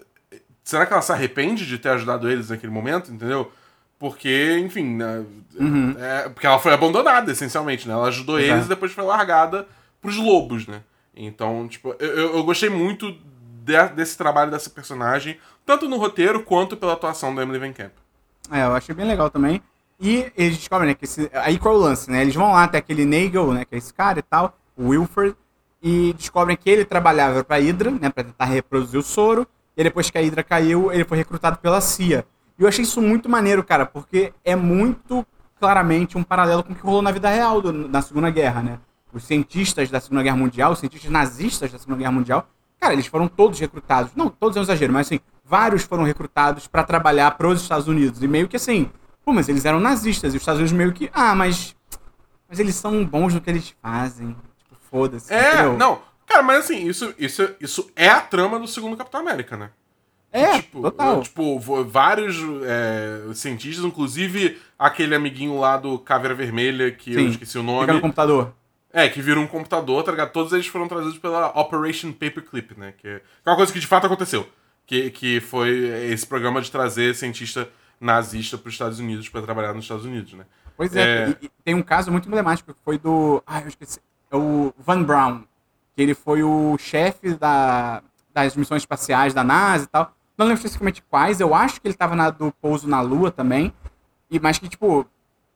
será 0.64 0.86
que 0.86 0.92
ela 0.92 1.02
se 1.02 1.12
arrepende 1.12 1.66
de 1.66 1.76
ter 1.78 1.90
ajudado 1.90 2.30
eles 2.30 2.48
naquele 2.50 2.72
momento, 2.72 3.12
entendeu? 3.12 3.52
Porque, 3.98 4.56
enfim, 4.64 4.96
né, 4.96 5.24
é, 5.98 6.28
porque 6.28 6.46
ela 6.46 6.60
foi 6.60 6.72
abandonada, 6.72 7.32
essencialmente, 7.32 7.88
né? 7.88 7.94
Ela 7.94 8.06
ajudou 8.08 8.36
Pois 8.36 8.46
eles 8.48 8.62
é. 8.62 8.66
e 8.66 8.68
depois 8.68 8.92
foi 8.92 9.02
largada 9.04 9.66
pros 10.00 10.16
lobos, 10.16 10.66
né? 10.66 10.82
Então, 11.14 11.66
tipo, 11.68 11.94
eu, 11.98 12.36
eu- 12.36 12.44
gostei 12.44 12.70
muito 12.70 13.12
de- 13.64 13.88
desse 13.94 14.16
trabalho 14.16 14.50
dessa 14.50 14.70
personagem, 14.70 15.36
tanto 15.66 15.88
no 15.88 15.96
roteiro 15.96 16.42
quanto 16.42 16.76
pela 16.76 16.92
atuação 16.94 17.34
da 17.34 17.42
Emily 17.42 17.58
Van 17.58 17.72
Camp. 17.72 17.92
É, 18.50 18.62
eu 18.64 18.74
achei 18.74 18.94
bem 18.94 19.06
legal 19.06 19.28
também. 19.30 19.60
E 20.00 20.30
eles 20.36 20.56
descobrem, 20.56 20.90
né, 20.90 20.94
que 20.94 21.04
esse, 21.04 21.28
aí 21.34 21.58
qual 21.58 21.74
é 21.74 21.78
o 21.78 21.80
lance, 21.80 22.08
né? 22.10 22.22
Eles 22.22 22.34
vão 22.34 22.52
lá 22.52 22.64
até 22.64 22.78
aquele 22.78 23.04
Nagel, 23.04 23.52
né, 23.52 23.64
que 23.64 23.74
é 23.74 23.78
esse 23.78 23.92
cara 23.92 24.20
e 24.20 24.22
tal, 24.22 24.56
o 24.76 24.88
Wilford, 24.90 25.34
e 25.82 26.12
descobrem 26.16 26.56
que 26.56 26.70
ele 26.70 26.84
trabalhava 26.84 27.42
pra 27.42 27.56
Hydra, 27.58 27.90
né, 27.90 28.08
pra 28.08 28.22
tentar 28.22 28.44
reproduzir 28.44 28.98
o 28.98 29.02
soro, 29.02 29.46
e 29.76 29.82
depois 29.82 30.08
que 30.08 30.16
a 30.16 30.20
Hydra 30.20 30.44
caiu, 30.44 30.92
ele 30.92 31.04
foi 31.04 31.18
recrutado 31.18 31.58
pela 31.58 31.80
CIA. 31.80 32.24
E 32.56 32.62
eu 32.62 32.68
achei 32.68 32.84
isso 32.84 33.02
muito 33.02 33.28
maneiro, 33.28 33.62
cara, 33.64 33.84
porque 33.86 34.32
é 34.44 34.54
muito 34.54 35.26
claramente 35.58 36.16
um 36.16 36.22
paralelo 36.22 36.62
com 36.62 36.72
o 36.72 36.76
que 36.76 36.82
rolou 36.82 37.02
na 37.02 37.10
vida 37.10 37.28
real 37.28 37.60
do- 37.60 37.72
na 37.72 38.00
Segunda 38.00 38.30
Guerra, 38.30 38.62
né? 38.62 38.78
Os 39.12 39.24
cientistas 39.24 39.90
da 39.90 40.00
Segunda 40.00 40.22
Guerra 40.22 40.36
Mundial, 40.36 40.72
os 40.72 40.78
cientistas 40.78 41.10
nazistas 41.10 41.72
da 41.72 41.78
Segunda 41.78 41.98
Guerra 41.98 42.12
Mundial, 42.12 42.48
cara, 42.80 42.92
eles 42.92 43.06
foram 43.06 43.26
todos 43.28 43.58
recrutados. 43.58 44.12
Não, 44.14 44.28
todos 44.28 44.56
é 44.56 44.60
um 44.60 44.62
exagero, 44.62 44.92
mas 44.92 45.06
assim, 45.06 45.20
vários 45.44 45.82
foram 45.82 46.04
recrutados 46.04 46.66
pra 46.66 46.82
trabalhar 46.82 47.30
pros 47.32 47.62
Estados 47.62 47.88
Unidos. 47.88 48.22
E 48.22 48.28
meio 48.28 48.48
que 48.48 48.56
assim, 48.56 48.90
pô, 49.24 49.32
mas 49.32 49.48
eles 49.48 49.64
eram 49.64 49.80
nazistas, 49.80 50.34
e 50.34 50.36
os 50.36 50.42
Estados 50.42 50.60
Unidos 50.60 50.76
meio 50.76 50.92
que, 50.92 51.10
ah, 51.12 51.34
mas. 51.34 51.74
Mas 52.48 52.58
eles 52.58 52.74
são 52.74 53.04
bons 53.04 53.34
no 53.34 53.40
que 53.40 53.50
eles 53.50 53.74
fazem. 53.82 54.34
Tipo, 54.58 54.76
foda-se. 54.90 55.32
É, 55.32 55.52
entendeu? 55.54 55.76
não. 55.76 56.00
Cara, 56.26 56.42
mas 56.42 56.64
assim, 56.64 56.86
isso, 56.86 57.14
isso, 57.18 57.48
isso 57.60 57.90
é 57.96 58.08
a 58.08 58.20
trama 58.20 58.58
do 58.58 58.66
segundo 58.66 58.96
Capitão 58.96 59.20
América, 59.20 59.56
né? 59.56 59.70
É, 60.30 60.58
tipo, 60.58 60.82
total. 60.82 61.22
Tipo, 61.22 61.58
vários 61.84 62.36
é, 62.64 63.32
cientistas, 63.34 63.84
inclusive 63.84 64.58
aquele 64.78 65.14
amiguinho 65.14 65.58
lá 65.58 65.78
do 65.78 65.98
Caveira 65.98 66.34
Vermelha, 66.34 66.90
que 66.90 67.14
eu 67.14 67.20
Sim, 67.20 67.28
esqueci 67.28 67.58
o 67.58 67.62
Fica 67.62 67.72
nome. 67.72 67.92
no 67.94 68.00
computador. 68.00 68.52
É, 68.92 69.08
que 69.08 69.20
vira 69.20 69.38
um 69.38 69.46
computador, 69.46 70.02
tá 70.02 70.10
ligado? 70.10 70.32
Todos 70.32 70.52
eles 70.52 70.66
foram 70.66 70.88
trazidos 70.88 71.18
pela 71.18 71.48
Operation 71.58 72.12
Paperclip, 72.12 72.78
né? 72.78 72.94
Que 72.96 73.08
é 73.08 73.22
uma 73.46 73.56
coisa 73.56 73.72
que 73.72 73.80
de 73.80 73.86
fato 73.86 74.06
aconteceu. 74.06 74.48
Que, 74.86 75.10
que 75.10 75.40
foi 75.40 75.70
esse 76.10 76.26
programa 76.26 76.62
de 76.62 76.70
trazer 76.70 77.14
cientista 77.14 77.68
nazista 78.00 78.56
pros 78.56 78.74
Estados 78.74 78.98
Unidos 78.98 79.28
pra 79.28 79.42
trabalhar 79.42 79.74
nos 79.74 79.84
Estados 79.84 80.06
Unidos, 80.06 80.32
né? 80.32 80.46
Pois 80.76 80.94
é, 80.96 81.02
É. 81.02 81.28
E, 81.42 81.46
e 81.46 81.50
tem 81.62 81.74
um 81.74 81.82
caso 81.82 82.10
muito 82.10 82.26
emblemático 82.28 82.72
que 82.72 82.80
foi 82.82 82.96
do. 82.98 83.42
Ah, 83.46 83.60
eu 83.60 83.68
esqueci. 83.68 84.00
É 84.30 84.36
o 84.36 84.72
Van 84.78 85.02
Braun. 85.02 85.42
Que 85.94 86.02
ele 86.02 86.14
foi 86.14 86.42
o 86.42 86.78
chefe 86.78 87.34
da, 87.34 88.02
das 88.32 88.56
missões 88.56 88.82
espaciais 88.82 89.34
da 89.34 89.44
NASA 89.44 89.84
e 89.84 89.88
tal. 89.88 90.14
Não 90.38 90.46
lembro 90.46 90.60
especificamente 90.60 91.02
quais, 91.02 91.40
eu 91.40 91.52
acho 91.52 91.80
que 91.80 91.88
ele 91.88 91.94
tava 91.94 92.14
na 92.14 92.30
do 92.30 92.52
pouso 92.52 92.88
na 92.88 93.00
Lua 93.00 93.30
também. 93.30 93.74
E, 94.30 94.38
mas 94.38 94.58
que, 94.58 94.68
tipo, 94.68 95.04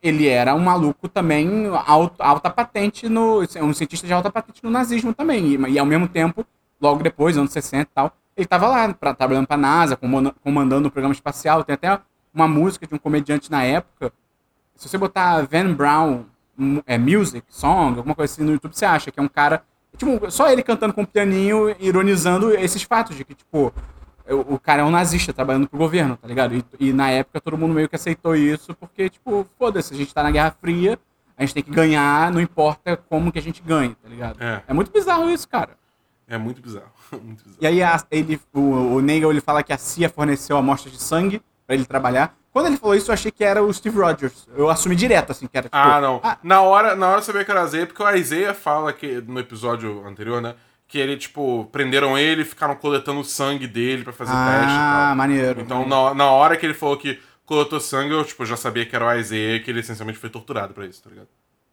ele 0.02 0.26
era 0.26 0.54
um 0.54 0.58
maluco 0.58 1.08
também, 1.08 1.68
alto, 1.86 2.20
alta 2.20 2.50
patente 2.50 3.08
no. 3.08 3.40
um 3.60 3.72
cientista 3.72 4.06
de 4.06 4.12
alta 4.12 4.30
patente 4.30 4.62
no 4.64 4.70
nazismo 4.70 5.14
também. 5.14 5.46
E, 5.46 5.70
e 5.70 5.78
ao 5.78 5.86
mesmo 5.86 6.08
tempo, 6.08 6.44
logo 6.80 7.02
depois, 7.02 7.38
anos 7.38 7.52
60 7.52 7.82
e 7.82 7.94
tal, 7.94 8.12
ele 8.36 8.46
tava 8.46 8.66
lá 8.66 8.92
pra, 8.92 9.14
trabalhando 9.14 9.46
pra 9.46 9.56
NASA, 9.56 9.96
comanda- 9.96 10.34
comandando 10.42 10.88
o 10.88 10.90
programa 10.90 11.14
espacial. 11.14 11.62
Tem 11.62 11.74
até 11.74 12.00
uma 12.34 12.48
música 12.48 12.86
de 12.86 12.94
um 12.94 12.98
comediante 12.98 13.50
na 13.50 13.62
época. 13.62 14.12
Se 14.74 14.88
você 14.88 14.98
botar 14.98 15.42
Van 15.42 15.72
Brown 15.72 16.24
é, 16.86 16.98
Music, 16.98 17.46
Song, 17.48 17.96
alguma 17.96 18.14
coisa 18.14 18.32
assim 18.32 18.42
no 18.42 18.52
YouTube, 18.52 18.74
você 18.74 18.84
acha 18.84 19.10
que 19.10 19.20
é 19.20 19.22
um 19.22 19.28
cara. 19.28 19.62
Tipo, 19.96 20.30
só 20.30 20.50
ele 20.50 20.62
cantando 20.62 20.94
com 20.94 21.02
um 21.02 21.06
pianinho, 21.06 21.76
ironizando 21.78 22.52
esses 22.54 22.82
fatos 22.82 23.14
de 23.14 23.24
que, 23.24 23.34
tipo, 23.34 23.72
o, 24.30 24.58
cara 24.58 24.82
é 24.82 24.84
um 24.84 24.90
nazista 24.90 25.32
trabalhando 25.32 25.68
pro 25.68 25.78
governo, 25.78 26.16
tá 26.16 26.26
ligado? 26.28 26.54
E, 26.54 26.64
e 26.78 26.92
na 26.92 27.10
época 27.10 27.40
todo 27.40 27.56
mundo 27.58 27.74
meio 27.74 27.88
que 27.88 27.96
aceitou 27.96 28.34
isso, 28.36 28.74
porque, 28.74 29.08
tipo, 29.08 29.46
foda-se, 29.58 29.92
a 29.92 29.96
gente 29.96 30.12
tá 30.14 30.22
na 30.22 30.30
Guerra 30.30 30.54
Fria, 30.60 30.98
a 31.36 31.42
gente 31.42 31.54
tem 31.54 31.62
que 31.62 31.70
ganhar, 31.70 32.30
não 32.30 32.40
importa 32.40 32.96
como 32.96 33.32
que 33.32 33.38
a 33.38 33.42
gente 33.42 33.62
ganha, 33.62 33.96
tá 34.02 34.08
ligado? 34.08 34.36
É. 34.40 34.72
muito 34.72 34.92
bizarro 34.92 35.28
isso, 35.30 35.48
cara. 35.48 35.70
É 36.28 36.38
muito 36.38 36.62
bizarro. 36.62 36.92
muito 37.12 37.42
bizarro. 37.44 37.58
E 37.60 37.66
aí 37.66 37.82
a- 37.82 38.02
ele, 38.10 38.40
o, 38.54 38.60
o 38.60 39.02
Nagel 39.02 39.30
ele 39.30 39.40
fala 39.40 39.62
que 39.62 39.72
a 39.72 39.78
CIA 39.78 40.08
forneceu 40.08 40.56
amostras 40.56 40.92
de 40.92 41.02
sangue 41.02 41.42
pra 41.66 41.74
ele 41.74 41.84
trabalhar. 41.84 42.34
Quando 42.52 42.66
ele 42.66 42.76
falou 42.76 42.94
isso, 42.94 43.10
eu 43.10 43.14
achei 43.14 43.30
que 43.30 43.42
era 43.42 43.62
o 43.62 43.72
Steve 43.72 43.98
Rogers. 43.98 44.46
Eu 44.54 44.68
assumi 44.68 44.94
direto, 44.94 45.32
assim, 45.32 45.46
que 45.46 45.56
era 45.56 45.64
tipo. 45.68 45.76
Ah, 45.76 46.00
não. 46.00 46.20
ah, 46.22 46.36
Na 46.42 46.60
hora, 46.60 46.94
na 46.94 47.08
hora 47.08 47.18
eu 47.18 47.22
sabia 47.22 47.44
que 47.44 47.50
era 47.50 47.64
Isaiah, 47.64 47.86
porque 47.86 48.02
o 48.02 48.10
Isaiah 48.14 48.52
fala 48.54 48.92
que 48.92 49.22
no 49.26 49.40
episódio 49.40 50.06
anterior, 50.06 50.40
né? 50.42 50.54
Que 50.92 50.98
ele, 50.98 51.16
tipo, 51.16 51.66
prenderam 51.72 52.18
ele 52.18 52.42
e 52.42 52.44
ficaram 52.44 52.76
coletando 52.76 53.20
o 53.20 53.24
sangue 53.24 53.66
dele 53.66 54.04
pra 54.04 54.12
fazer 54.12 54.30
teste 54.30 54.74
e 54.74 54.78
ah, 54.78 55.14
maneiro. 55.16 55.62
Então, 55.62 55.88
na, 55.88 56.12
na 56.12 56.30
hora 56.30 56.54
que 56.54 56.66
ele 56.66 56.74
falou 56.74 56.98
que 56.98 57.18
coletou 57.46 57.80
sangue, 57.80 58.12
eu, 58.12 58.22
tipo, 58.22 58.44
já 58.44 58.58
sabia 58.58 58.84
que 58.84 58.94
era 58.94 59.06
o 59.06 59.14
Isaiah, 59.18 59.58
que 59.64 59.70
ele 59.70 59.80
essencialmente 59.80 60.18
foi 60.18 60.28
torturado 60.28 60.74
pra 60.74 60.84
isso, 60.84 61.02
tá 61.02 61.08
ligado? 61.08 61.28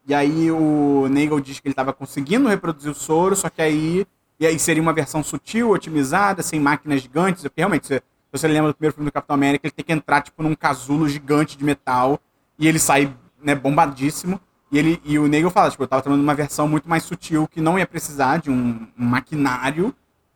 E 0.07 0.13
aí 0.13 0.49
o 0.49 1.09
Nagel 1.09 1.41
diz 1.41 1.59
que 1.59 1.67
ele 1.67 1.75
tava 1.75 1.91
conseguindo 1.91 2.47
reproduzir 2.47 2.89
o 2.89 2.95
soro, 2.95 3.35
só 3.35 3.49
que 3.49 3.61
aí. 3.61 4.07
E 4.39 4.47
aí 4.47 4.57
seria 4.57 4.81
uma 4.81 4.93
versão 4.93 5.21
sutil, 5.21 5.71
otimizada, 5.71 6.41
sem 6.41 6.57
máquinas 6.57 7.01
gigantes. 7.01 7.43
Porque 7.43 7.59
realmente, 7.59 7.87
Se 7.87 8.01
você 8.31 8.47
lembra 8.47 8.71
do 8.71 8.73
primeiro 8.73 8.95
filme 8.95 9.09
do 9.09 9.13
Capitão 9.13 9.33
América, 9.33 9.67
ele 9.67 9.73
tem 9.73 9.83
que 9.83 9.91
entrar, 9.91 10.21
tipo, 10.21 10.41
num 10.41 10.55
casulo 10.55 11.09
gigante 11.09 11.57
de 11.57 11.63
metal 11.65 12.17
e 12.57 12.69
ele 12.69 12.79
sai, 12.79 13.13
né, 13.43 13.53
bombadíssimo. 13.53 14.39
E, 14.71 14.77
ele, 14.77 15.01
e 15.03 15.17
o 15.17 15.27
Nagel 15.27 15.49
fala, 15.49 15.71
tipo, 15.71 15.83
eu 15.83 15.87
tava 15.87 16.01
tomando 16.01 16.21
uma 16.21 16.35
versão 16.35 16.67
muito 16.67 16.87
mais 16.87 17.03
sutil 17.03 17.47
que 17.47 17.59
não 17.59 17.77
ia 17.77 17.87
precisar 17.87 18.37
de 18.37 18.51
um, 18.51 18.87
um 18.97 19.05
maquinário 19.05 19.93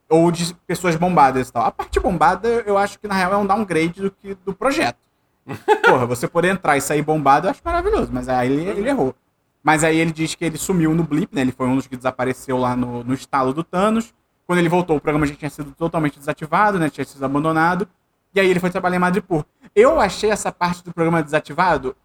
ou 0.10 0.32
de 0.32 0.54
pessoas 0.68 0.96
bombadas 0.96 1.50
e 1.50 1.54
tal. 1.54 1.66
A 1.66 1.72
parte 1.72 2.00
bombada, 2.00 2.48
eu 2.66 2.78
acho 2.78 3.00
que 3.00 3.08
na 3.08 3.16
real 3.16 3.34
é 3.34 3.38
um 3.38 3.46
downgrade 3.46 4.02
do, 4.02 4.12
que, 4.12 4.36
do 4.46 4.54
projeto. 4.54 4.98
Porra, 5.86 6.06
você 6.06 6.28
poder 6.28 6.50
entrar 6.50 6.78
e 6.78 6.82
sair 6.82 7.02
bombado, 7.02 7.48
eu 7.48 7.52
acho 7.52 7.62
maravilhoso, 7.64 8.10
mas 8.12 8.30
aí 8.30 8.52
ele, 8.52 8.80
ele 8.80 8.90
errou. 8.90 9.16
Mas 9.64 9.84
aí 9.84 9.98
ele 9.98 10.12
diz 10.12 10.36
que 10.36 10.44
ele 10.44 10.58
sumiu 10.58 10.94
no 10.94 11.04
blip, 11.04 11.34
né? 11.34 11.42
Ele 11.42 11.52
foi 11.52 11.68
um 11.68 11.76
dos 11.76 11.88
que 11.88 11.96
desapareceu 11.96 12.58
lá 12.58 12.76
no, 12.76 13.04
no 13.04 13.14
estalo 13.14 13.54
do 13.54 13.64
Thanos. 13.64 14.14
Quando 14.46 14.60
ele 14.60 14.68
voltou, 14.68 14.98
o 14.98 15.00
programa 15.00 15.26
já 15.26 15.36
tinha 15.36 15.50
sido 15.50 15.72
totalmente 15.72 16.20
desativado, 16.20 16.78
né? 16.78 16.90
Tinha 16.90 17.06
sido 17.06 17.24
abandonado. 17.24 17.88
E 18.36 18.40
aí 18.42 18.50
ele 18.50 18.60
foi 18.60 18.70
trabalhar 18.70 18.98
em 18.98 19.00
Madripoor. 19.00 19.46
Eu 19.74 20.02
achei 20.02 20.30
essa 20.30 20.52
parte 20.52 20.84
do 20.84 20.94
programa 20.94 21.24
desativado. 21.24 21.96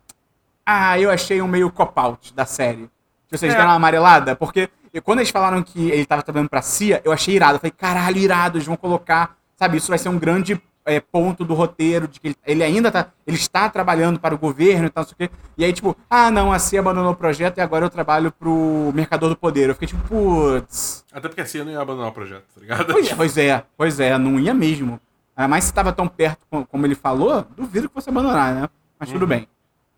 Ah, 0.70 1.00
eu 1.00 1.11
achei 1.11 1.40
um 1.40 1.48
meio 1.48 1.70
cop-out 1.70 2.35
da 2.35 2.44
série. 2.44 2.90
Vocês 3.31 3.54
é. 3.54 3.57
deram 3.57 3.70
uma 3.70 3.76
amarelada? 3.76 4.37
Porque 4.37 4.68
quando 5.02 5.20
eles 5.20 5.31
falaram 5.31 5.62
que 5.62 5.90
ele 5.90 6.04
tava 6.04 6.22
trabalhando 6.22 6.50
pra 6.50 6.61
CIA, 6.61 7.00
eu 7.07 7.11
achei 7.11 7.35
irado. 7.35 7.54
Eu 7.54 7.61
falei, 7.61 7.72
caralho, 7.74 8.18
irado, 8.18 8.59
eles 8.59 8.66
vão 8.66 8.76
colocar. 8.76 9.35
Sabe, 9.57 9.78
isso 9.78 9.88
vai 9.88 9.96
ser 9.96 10.11
um 10.11 10.18
grande 10.18 10.61
é, 10.85 11.00
ponto 11.00 11.42
do 11.42 11.54
roteiro 11.54 12.07
de 12.07 12.20
que 12.20 12.28
ele, 12.28 12.37
ele, 12.46 12.62
ainda 12.62 12.90
tá. 12.90 13.07
Ele 13.26 13.38
está 13.38 13.66
trabalhando 13.70 14.20
para 14.20 14.35
o 14.35 14.38
governo 14.38 14.88
e 14.88 14.90
tal, 14.90 15.04
não 15.04 15.09
sei 15.09 15.14
o 15.14 15.16
quê. 15.31 15.35
E 15.57 15.64
aí, 15.64 15.72
tipo, 15.72 15.96
ah, 16.11 16.31
não, 16.31 16.52
a 16.52 16.59
CIA 16.59 16.81
abandonou 16.81 17.12
o 17.12 17.16
projeto 17.16 17.57
e 17.57 17.61
agora 17.62 17.87
eu 17.87 17.90
trabalho 17.90 18.31
pro 18.31 18.92
Mercador 18.94 19.31
do 19.31 19.37
Poder. 19.37 19.70
Eu 19.70 19.74
fiquei 19.74 19.88
tipo, 19.88 20.07
putz. 20.07 21.02
Até 21.11 21.28
porque 21.28 21.40
a 21.40 21.46
CIA 21.46 21.64
não 21.64 21.72
ia 21.72 21.81
abandonar 21.81 22.11
o 22.11 22.14
projeto, 22.14 22.44
tá 22.54 22.61
ligado? 22.61 22.92
Pois 22.92 23.11
é, 23.11 23.14
pois 23.16 23.38
é, 23.38 23.64
pois 23.74 24.00
é 24.00 24.18
não 24.18 24.38
ia 24.38 24.52
mesmo. 24.52 25.00
Mas 25.48 25.64
se 25.64 25.70
estava 25.70 25.94
tão 25.94 26.07
perto 26.07 26.44
como 26.70 26.85
ele 26.85 26.94
falou, 26.94 27.46
duvido 27.57 27.88
que 27.88 27.94
fosse 27.94 28.11
abandonar, 28.11 28.54
né? 28.54 28.68
Mas 29.00 29.11
tudo 29.11 29.22
uhum. 29.22 29.28
bem. 29.28 29.48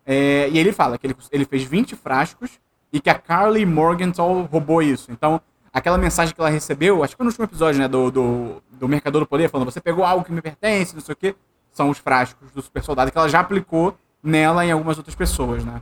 É, 0.05 0.49
e 0.49 0.57
ele 0.57 0.71
fala 0.71 0.97
que 0.97 1.07
ele, 1.07 1.15
ele 1.31 1.45
fez 1.45 1.63
20 1.63 1.95
frascos 1.95 2.59
e 2.91 2.99
que 2.99 3.09
a 3.09 3.15
Carly 3.15 3.65
Morgenthau 3.65 4.43
roubou 4.43 4.81
isso. 4.81 5.11
Então, 5.11 5.41
aquela 5.71 5.97
mensagem 5.97 6.33
que 6.33 6.41
ela 6.41 6.49
recebeu, 6.49 7.03
acho 7.03 7.13
que 7.13 7.17
foi 7.17 7.23
no 7.23 7.29
último 7.29 7.45
episódio, 7.45 7.79
né, 7.79 7.87
do, 7.87 8.11
do, 8.11 8.63
do 8.71 8.87
Mercador 8.87 9.21
do 9.21 9.27
Poder, 9.27 9.49
falando, 9.49 9.71
você 9.71 9.79
pegou 9.79 10.03
algo 10.03 10.25
que 10.25 10.31
me 10.31 10.41
pertence, 10.41 10.93
não 10.93 11.01
sei 11.01 11.13
o 11.13 11.15
quê, 11.15 11.35
são 11.71 11.89
os 11.89 11.97
frascos 11.97 12.51
do 12.51 12.61
super 12.61 12.83
soldado 12.83 13.11
que 13.11 13.17
ela 13.17 13.29
já 13.29 13.39
aplicou 13.39 13.97
nela 14.21 14.65
e 14.65 14.69
em 14.69 14.71
algumas 14.71 14.97
outras 14.97 15.15
pessoas, 15.15 15.63
né? 15.63 15.81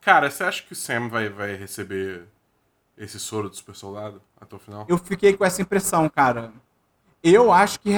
Cara, 0.00 0.30
você 0.30 0.44
acha 0.44 0.62
que 0.62 0.72
o 0.72 0.76
Sam 0.76 1.08
vai, 1.08 1.28
vai 1.28 1.54
receber 1.56 2.24
esse 2.96 3.18
soro 3.18 3.48
do 3.48 3.56
super 3.56 3.74
soldado 3.74 4.20
até 4.40 4.56
o 4.56 4.58
final? 4.58 4.86
Eu 4.88 4.98
fiquei 4.98 5.36
com 5.36 5.44
essa 5.44 5.60
impressão, 5.60 6.08
cara. 6.08 6.52
Eu 7.22 7.52
acho 7.52 7.80
que. 7.80 7.90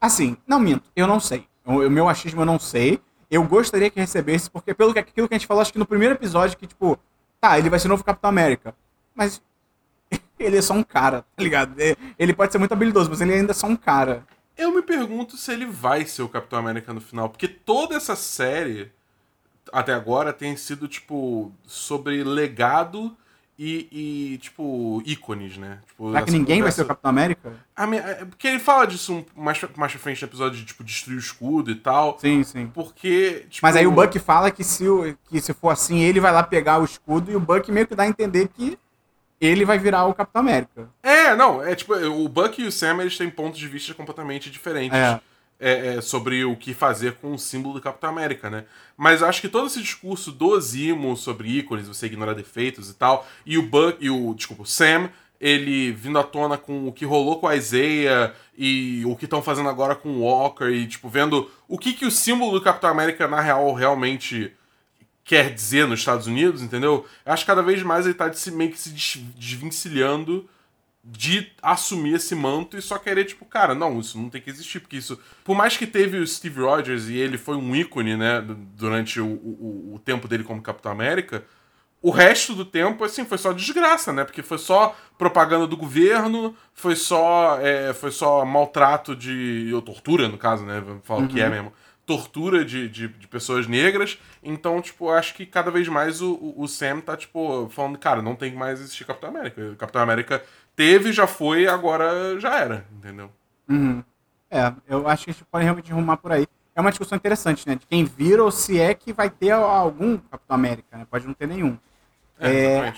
Assim, 0.00 0.36
não 0.46 0.60
minto, 0.60 0.88
eu 0.94 1.06
não 1.06 1.18
sei. 1.18 1.46
O, 1.64 1.78
o 1.78 1.90
meu 1.90 2.08
achismo 2.08 2.42
eu 2.42 2.46
não 2.46 2.58
sei. 2.58 3.00
Eu 3.30 3.44
gostaria 3.44 3.90
que 3.90 4.00
recebesse, 4.00 4.50
porque 4.50 4.74
pelo 4.74 4.92
que 4.92 4.98
aquilo 4.98 5.28
que 5.28 5.34
a 5.34 5.38
gente 5.38 5.46
falou, 5.46 5.60
acho 5.60 5.72
que 5.72 5.78
no 5.78 5.86
primeiro 5.86 6.14
episódio, 6.14 6.58
que, 6.58 6.66
tipo, 6.66 6.98
tá, 7.40 7.58
ele 7.58 7.70
vai 7.70 7.78
ser 7.78 7.88
novo 7.88 8.02
Capitão 8.02 8.28
América. 8.28 8.74
Mas 9.14 9.40
ele 10.38 10.58
é 10.58 10.62
só 10.62 10.74
um 10.74 10.82
cara, 10.82 11.22
tá 11.36 11.42
ligado? 11.42 11.80
É, 11.80 11.96
ele 12.18 12.34
pode 12.34 12.50
ser 12.50 12.58
muito 12.58 12.72
habilidoso, 12.72 13.08
mas 13.08 13.20
ele 13.20 13.32
ainda 13.32 13.52
é 13.52 13.54
só 13.54 13.66
um 13.66 13.76
cara. 13.76 14.26
Eu 14.56 14.74
me 14.74 14.82
pergunto 14.82 15.36
se 15.36 15.52
ele 15.52 15.64
vai 15.64 16.04
ser 16.04 16.22
o 16.22 16.28
Capitão 16.28 16.58
América 16.58 16.92
no 16.92 17.00
final, 17.00 17.30
porque 17.30 17.46
toda 17.46 17.94
essa 17.94 18.16
série, 18.16 18.90
até 19.72 19.94
agora, 19.94 20.32
tem 20.32 20.56
sido, 20.56 20.88
tipo, 20.88 21.52
sobre 21.64 22.24
legado 22.24 23.16
e, 23.62 23.88
e, 24.32 24.38
tipo, 24.38 25.02
ícones, 25.04 25.58
né? 25.58 25.80
Tipo, 25.86 26.12
Será 26.12 26.22
que 26.22 26.30
ninguém 26.30 26.60
conversa... 26.60 26.62
vai 26.62 26.72
ser 26.72 26.82
o 26.82 26.86
Capitão 26.86 27.10
América? 27.10 27.52
Minha... 27.86 28.00
É, 28.00 28.24
porque 28.24 28.48
ele 28.48 28.58
fala 28.58 28.86
disso 28.86 29.22
mais, 29.36 29.60
mais 29.76 29.92
pra 29.92 30.00
frente 30.00 30.22
no 30.22 30.28
episódio 30.28 30.58
de, 30.58 30.64
tipo, 30.64 30.82
destruir 30.82 31.16
o 31.16 31.20
escudo 31.20 31.70
e 31.70 31.74
tal. 31.74 32.18
Sim, 32.18 32.42
sim. 32.42 32.68
Porque, 32.68 33.44
tipo... 33.50 33.66
Mas 33.66 33.76
aí 33.76 33.86
o 33.86 33.92
Buck 33.92 34.18
fala 34.18 34.50
que 34.50 34.64
se, 34.64 34.88
o, 34.88 35.14
que 35.28 35.42
se 35.42 35.52
for 35.52 35.68
assim, 35.68 35.98
ele 36.00 36.20
vai 36.20 36.32
lá 36.32 36.42
pegar 36.42 36.80
o 36.80 36.84
escudo 36.86 37.30
e 37.30 37.36
o 37.36 37.40
Buck 37.40 37.70
meio 37.70 37.86
que 37.86 37.94
dá 37.94 38.04
a 38.04 38.08
entender 38.08 38.48
que 38.48 38.78
ele 39.38 39.66
vai 39.66 39.78
virar 39.78 40.06
o 40.06 40.14
Capitão 40.14 40.40
América. 40.40 40.88
É, 41.02 41.36
não, 41.36 41.62
é 41.62 41.74
tipo, 41.74 41.94
o 41.94 42.26
Buck 42.30 42.62
e 42.62 42.66
o 42.66 42.72
Sam, 42.72 43.02
eles 43.02 43.18
têm 43.18 43.28
pontos 43.28 43.58
de 43.58 43.68
vista 43.68 43.92
completamente 43.92 44.50
diferentes. 44.50 44.96
É. 44.96 45.20
É, 45.62 45.96
é, 45.96 46.00
sobre 46.00 46.42
o 46.42 46.56
que 46.56 46.72
fazer 46.72 47.16
com 47.16 47.34
o 47.34 47.38
símbolo 47.38 47.74
do 47.74 47.82
Capitão 47.82 48.08
América, 48.08 48.48
né? 48.48 48.64
Mas 48.96 49.22
acho 49.22 49.42
que 49.42 49.48
todo 49.48 49.66
esse 49.66 49.82
discurso 49.82 50.32
do 50.32 50.58
Zimo 50.58 51.14
sobre 51.18 51.50
ícones, 51.50 51.86
você 51.86 52.06
ignorar 52.06 52.32
defeitos 52.32 52.88
e 52.88 52.94
tal, 52.94 53.28
e 53.44 53.58
o 53.58 53.62
Buck, 53.62 53.98
e 54.00 54.08
o, 54.08 54.32
desculpa, 54.32 54.62
o 54.62 54.66
Sam, 54.66 55.10
ele 55.40 55.92
vindo 55.92 56.18
à 56.18 56.22
tona 56.22 56.58
com 56.58 56.86
o 56.86 56.92
que 56.92 57.04
rolou 57.04 57.40
com 57.40 57.48
a 57.48 57.56
Isaiah 57.56 58.34
e 58.56 59.02
o 59.06 59.16
que 59.16 59.24
estão 59.24 59.42
fazendo 59.42 59.68
agora 59.68 59.94
com 59.94 60.08
o 60.10 60.20
Walker 60.20 60.68
e, 60.68 60.86
tipo, 60.86 61.08
vendo 61.08 61.50
o 61.66 61.78
que, 61.78 61.94
que 61.94 62.04
o 62.04 62.10
símbolo 62.10 62.52
do 62.52 62.64
Capitão 62.64 62.90
América, 62.90 63.26
na 63.26 63.40
real, 63.40 63.72
realmente 63.72 64.52
quer 65.24 65.52
dizer 65.54 65.86
nos 65.86 66.00
Estados 66.00 66.26
Unidos, 66.26 66.60
entendeu? 66.60 67.06
Eu 67.24 67.32
acho 67.32 67.44
que 67.44 67.50
cada 67.50 67.62
vez 67.62 67.82
mais 67.82 68.04
ele 68.04 68.14
tá 68.14 68.30
meio 68.52 68.70
que 68.70 68.78
se 68.78 68.90
desvencilhando 69.36 70.48
de 71.02 71.50
assumir 71.62 72.14
esse 72.14 72.34
manto 72.34 72.76
e 72.76 72.82
só 72.82 72.98
querer, 72.98 73.24
tipo, 73.24 73.44
cara, 73.46 73.74
não, 73.74 73.98
isso 74.00 74.18
não 74.18 74.28
tem 74.28 74.40
que 74.40 74.50
existir, 74.50 74.80
porque 74.80 74.96
isso. 74.96 75.18
Por 75.42 75.56
mais 75.56 75.76
que 75.76 75.86
teve 75.86 76.18
o 76.18 76.26
Steve 76.26 76.60
Rogers 76.60 77.08
e 77.08 77.16
ele 77.16 77.38
foi 77.38 77.56
um 77.56 77.74
ícone, 77.74 78.16
né, 78.16 78.44
durante 78.76 79.20
o, 79.20 79.26
o, 79.26 79.94
o 79.94 79.98
tempo 79.98 80.28
dele 80.28 80.44
como 80.44 80.60
Capitão 80.60 80.92
América, 80.92 81.44
o 82.02 82.10
resto 82.10 82.54
do 82.54 82.64
tempo, 82.64 83.04
assim, 83.04 83.26
foi 83.26 83.36
só 83.36 83.52
desgraça, 83.52 84.12
né? 84.12 84.24
Porque 84.24 84.42
foi 84.42 84.56
só 84.56 84.96
propaganda 85.18 85.66
do 85.66 85.76
governo, 85.76 86.56
foi 86.72 86.96
só, 86.96 87.58
é, 87.60 87.92
foi 87.92 88.10
só 88.10 88.44
maltrato 88.44 89.14
de. 89.14 89.70
ou 89.74 89.82
tortura, 89.82 90.26
no 90.26 90.38
caso, 90.38 90.64
né? 90.64 90.82
Falar 91.02 91.20
uhum. 91.20 91.26
o 91.26 91.28
que 91.28 91.40
é 91.40 91.44
uhum. 91.44 91.50
mesmo. 91.50 91.72
Tortura 92.06 92.64
de, 92.64 92.88
de, 92.88 93.06
de, 93.06 93.28
pessoas 93.28 93.66
negras. 93.66 94.18
Então, 94.42 94.80
tipo, 94.80 95.10
acho 95.10 95.34
que 95.34 95.44
cada 95.44 95.70
vez 95.70 95.86
mais 95.88 96.22
o, 96.22 96.54
o 96.56 96.66
Sam 96.66 97.00
tá, 97.00 97.16
tipo, 97.16 97.68
falando, 97.68 97.98
cara, 97.98 98.22
não 98.22 98.34
tem 98.34 98.54
mais 98.54 98.80
existir 98.80 99.04
Capitão 99.04 99.28
América. 99.28 99.76
Capitão 99.76 100.02
América 100.02 100.42
teve, 100.76 101.12
já 101.12 101.26
foi, 101.26 101.66
agora 101.66 102.38
já 102.38 102.56
era, 102.56 102.86
entendeu? 102.92 103.30
Uhum. 103.68 104.02
É, 104.50 104.72
eu 104.88 105.06
acho 105.06 105.24
que 105.24 105.30
a 105.30 105.32
gente 105.32 105.44
pode 105.44 105.64
realmente 105.64 105.92
arrumar 105.92 106.16
por 106.16 106.32
aí. 106.32 106.46
É 106.74 106.80
uma 106.80 106.90
discussão 106.90 107.16
interessante, 107.16 107.66
né? 107.68 107.74
De 107.74 107.86
quem 107.86 108.04
vira 108.04 108.42
ou 108.42 108.50
se 108.50 108.80
é 108.80 108.94
que 108.94 109.12
vai 109.12 109.30
ter 109.30 109.50
algum 109.50 110.16
Capitão 110.16 110.54
América, 110.54 110.96
né? 110.96 111.06
Pode 111.10 111.26
não 111.26 111.34
ter 111.34 111.46
nenhum. 111.46 111.76
É, 112.38 112.76
é 112.76 112.94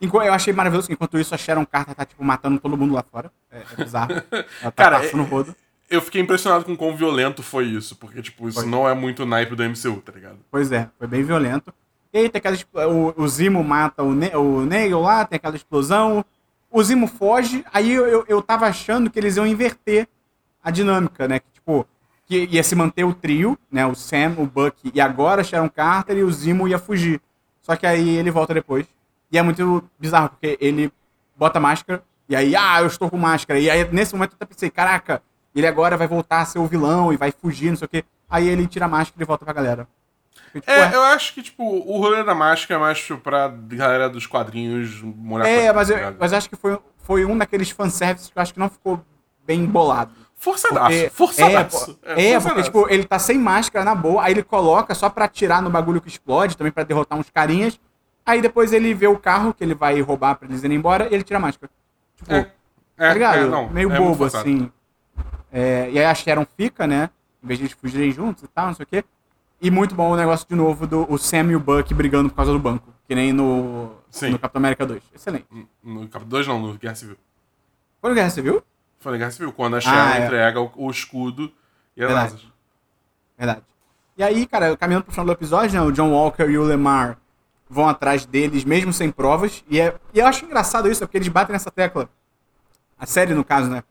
eu 0.00 0.32
achei 0.32 0.52
maravilhoso 0.52 0.86
que 0.86 0.94
enquanto 0.94 1.18
isso 1.18 1.34
a 1.34 1.38
Sharon 1.38 1.64
Carter 1.64 1.94
tá, 1.94 2.04
tipo, 2.04 2.22
matando 2.24 2.58
todo 2.58 2.76
mundo 2.76 2.94
lá 2.94 3.02
fora. 3.02 3.30
É, 3.50 3.62
é 3.72 3.84
bizarro. 3.84 4.12
Ela 4.62 4.70
tá 4.70 4.72
Cara, 4.72 5.00
passando 5.00 5.22
é, 5.22 5.26
rodo. 5.26 5.56
Eu 5.88 6.00
fiquei 6.00 6.20
impressionado 6.20 6.64
com 6.64 6.76
quão 6.76 6.96
violento 6.96 7.42
foi 7.42 7.66
isso, 7.66 7.96
porque, 7.96 8.22
tipo, 8.22 8.48
isso 8.48 8.60
foi. 8.60 8.68
não 8.68 8.88
é 8.88 8.94
muito 8.94 9.24
naipe 9.26 9.54
do 9.54 9.62
MCU, 9.62 10.00
tá 10.00 10.12
ligado? 10.12 10.38
Pois 10.50 10.72
é, 10.72 10.88
foi 10.98 11.06
bem 11.06 11.22
violento. 11.22 11.72
E 12.12 12.18
aí 12.18 12.28
tem 12.28 12.38
aquela. 12.38 12.56
O, 12.88 13.22
o 13.22 13.28
Zimo 13.28 13.62
mata 13.62 14.02
o, 14.02 14.14
ne 14.14 14.34
o 14.36 14.64
Neil 14.64 15.00
lá, 15.00 15.24
tem 15.24 15.36
aquela 15.36 15.56
explosão 15.56 16.24
o 16.74 16.82
Zimo 16.82 17.06
foge, 17.06 17.64
aí 17.72 17.92
eu, 17.92 18.04
eu, 18.04 18.24
eu 18.26 18.42
tava 18.42 18.66
achando 18.66 19.08
que 19.08 19.16
eles 19.16 19.36
iam 19.36 19.46
inverter 19.46 20.08
a 20.60 20.72
dinâmica, 20.72 21.28
né? 21.28 21.38
Que, 21.38 21.46
tipo, 21.54 21.86
que 22.26 22.48
ia 22.50 22.64
se 22.64 22.74
manter 22.74 23.04
o 23.04 23.14
trio, 23.14 23.56
né? 23.70 23.86
O 23.86 23.94
Sam, 23.94 24.34
o 24.38 24.44
Buck 24.44 24.90
e 24.92 25.00
agora 25.00 25.44
Sharon 25.44 25.68
Carter 25.70 26.16
e 26.16 26.24
o 26.24 26.32
Zimo 26.32 26.66
ia 26.66 26.76
fugir. 26.76 27.20
Só 27.62 27.76
que 27.76 27.86
aí 27.86 28.16
ele 28.16 28.28
volta 28.28 28.52
depois. 28.52 28.86
E 29.30 29.38
é 29.38 29.42
muito 29.42 29.88
bizarro, 30.00 30.30
porque 30.30 30.58
ele 30.60 30.92
bota 31.36 31.60
máscara, 31.60 32.02
e 32.28 32.34
aí, 32.34 32.56
ah, 32.56 32.80
eu 32.80 32.88
estou 32.88 33.08
com 33.08 33.16
máscara. 33.16 33.60
E 33.60 33.70
aí, 33.70 33.88
nesse 33.92 34.12
momento, 34.12 34.32
eu 34.32 34.36
até 34.36 34.46
pensei, 34.46 34.68
caraca, 34.68 35.22
ele 35.54 35.68
agora 35.68 35.96
vai 35.96 36.08
voltar 36.08 36.40
a 36.40 36.44
ser 36.44 36.58
o 36.58 36.66
vilão 36.66 37.12
e 37.12 37.16
vai 37.16 37.30
fugir, 37.30 37.70
não 37.70 37.76
sei 37.76 37.86
o 37.86 37.88
quê. 37.88 38.04
Aí 38.28 38.48
ele 38.48 38.66
tira 38.66 38.86
a 38.86 38.88
máscara 38.88 39.22
e 39.22 39.26
volta 39.26 39.44
pra 39.44 39.54
galera. 39.54 39.86
Tipo, 40.60 40.70
é, 40.70 40.94
eu 40.94 41.02
acho 41.02 41.34
que, 41.34 41.42
tipo, 41.42 41.62
o 41.64 41.98
rolê 41.98 42.22
da 42.22 42.34
máscara 42.34 42.80
é 42.80 42.82
mais 42.82 42.98
tipo, 43.00 43.20
pra 43.20 43.48
galera 43.48 44.08
dos 44.08 44.26
quadrinhos 44.26 45.02
morar 45.02 45.48
É, 45.48 45.72
mas, 45.72 45.90
eu, 45.90 45.98
tá 45.98 46.14
mas 46.18 46.32
eu 46.32 46.38
acho 46.38 46.48
que 46.48 46.56
foi, 46.56 46.78
foi 46.98 47.24
um 47.24 47.36
daqueles 47.36 47.70
fanservices 47.70 48.30
que 48.30 48.38
eu 48.38 48.42
acho 48.42 48.54
que 48.54 48.60
não 48.60 48.68
ficou 48.68 49.04
bem 49.44 49.64
bolado. 49.66 50.12
Forçadaço, 50.36 51.10
forçadaço. 51.10 51.98
É, 52.02 52.22
é, 52.22 52.30
é 52.32 52.40
porque, 52.40 52.62
tipo, 52.62 52.86
ele 52.88 53.04
tá 53.04 53.18
sem 53.18 53.38
máscara 53.38 53.84
na 53.84 53.94
boa, 53.94 54.22
aí 54.22 54.32
ele 54.32 54.42
coloca 54.42 54.94
só 54.94 55.08
pra 55.08 55.24
atirar 55.24 55.62
no 55.62 55.70
bagulho 55.70 56.00
que 56.00 56.08
explode, 56.08 56.56
também 56.56 56.72
pra 56.72 56.84
derrotar 56.84 57.18
uns 57.18 57.30
carinhas. 57.30 57.80
Aí 58.26 58.40
depois 58.40 58.72
ele 58.72 58.94
vê 58.94 59.06
o 59.06 59.18
carro 59.18 59.52
que 59.52 59.62
ele 59.62 59.74
vai 59.74 60.00
roubar 60.00 60.36
pra 60.36 60.48
eles 60.48 60.62
irem 60.62 60.78
embora 60.78 61.08
e 61.10 61.14
ele 61.14 61.22
tira 61.22 61.38
a 61.38 61.42
máscara. 61.42 61.70
Tipo, 62.16 62.32
é, 62.32 62.50
tá 62.96 63.12
ligado? 63.12 63.38
É, 63.38 63.46
não, 63.46 63.68
Meio 63.68 63.92
é 63.92 63.98
bobo, 63.98 64.24
assim. 64.24 64.70
É, 65.52 65.88
e 65.90 65.98
aí 65.98 66.04
a 66.04 66.14
Sharon 66.14 66.46
fica, 66.56 66.86
né? 66.86 67.10
Em 67.42 67.46
vez 67.46 67.58
de 67.58 67.66
eles 67.66 67.76
fugirem 67.78 68.10
juntos 68.10 68.42
e 68.44 68.48
tal, 68.48 68.66
não 68.68 68.74
sei 68.74 68.84
o 68.84 68.86
quê. 68.86 69.04
E 69.60 69.70
muito 69.70 69.94
bom 69.94 70.10
o 70.10 70.16
negócio 70.16 70.46
de 70.48 70.54
novo 70.54 70.86
do 70.86 71.10
o 71.10 71.16
Sam 71.16 71.52
e 71.52 71.56
o 71.56 71.60
Buck 71.60 71.92
brigando 71.94 72.28
por 72.28 72.36
causa 72.36 72.52
do 72.52 72.58
banco. 72.58 72.92
Que 73.06 73.14
nem 73.14 73.32
no, 73.32 73.92
Sim. 74.10 74.30
no 74.30 74.38
Capitão 74.38 74.60
América 74.60 74.86
2. 74.86 75.02
Excelente. 75.14 75.46
No, 75.82 76.00
Capitão 76.08 76.28
2 76.28 76.46
não, 76.46 76.60
no 76.60 76.78
Guerra 76.78 76.94
Civil. 76.94 77.16
Foi 78.00 78.10
no 78.10 78.16
Guerra 78.16 78.30
Civil? 78.30 78.62
Foi 78.98 79.12
no 79.12 79.18
Guerra 79.18 79.30
Civil, 79.30 79.52
quando 79.52 79.76
a 79.76 79.80
Sharon 79.80 80.12
ah, 80.12 80.18
é. 80.18 80.24
entrega 80.24 80.60
o, 80.60 80.72
o, 80.76 80.90
escudo 80.90 81.52
e 81.96 82.02
as 82.02 82.08
Verdade. 82.08 82.26
asas. 82.34 82.46
Verdade. 83.36 83.62
E 84.16 84.22
aí, 84.22 84.46
cara, 84.46 84.76
caminhando 84.76 85.04
pro 85.04 85.12
final 85.12 85.26
do 85.26 85.32
episódio, 85.32 85.78
né, 85.78 85.86
o 85.86 85.92
John 85.92 86.10
Walker 86.10 86.44
e 86.44 86.56
o 86.56 86.62
Lemar 86.62 87.18
vão 87.68 87.88
atrás 87.88 88.24
deles, 88.24 88.64
mesmo 88.64 88.92
sem 88.92 89.10
provas. 89.10 89.64
E, 89.68 89.80
é, 89.80 89.94
e 90.14 90.20
eu 90.20 90.26
acho 90.26 90.44
engraçado 90.44 90.90
isso, 90.90 91.00
porque 91.00 91.18
eles 91.18 91.28
batem 91.28 91.52
nessa 91.52 91.70
tecla. 91.70 92.08
A 92.98 93.06
série, 93.06 93.34
no 93.34 93.44
caso, 93.44 93.68
né? 93.68 93.82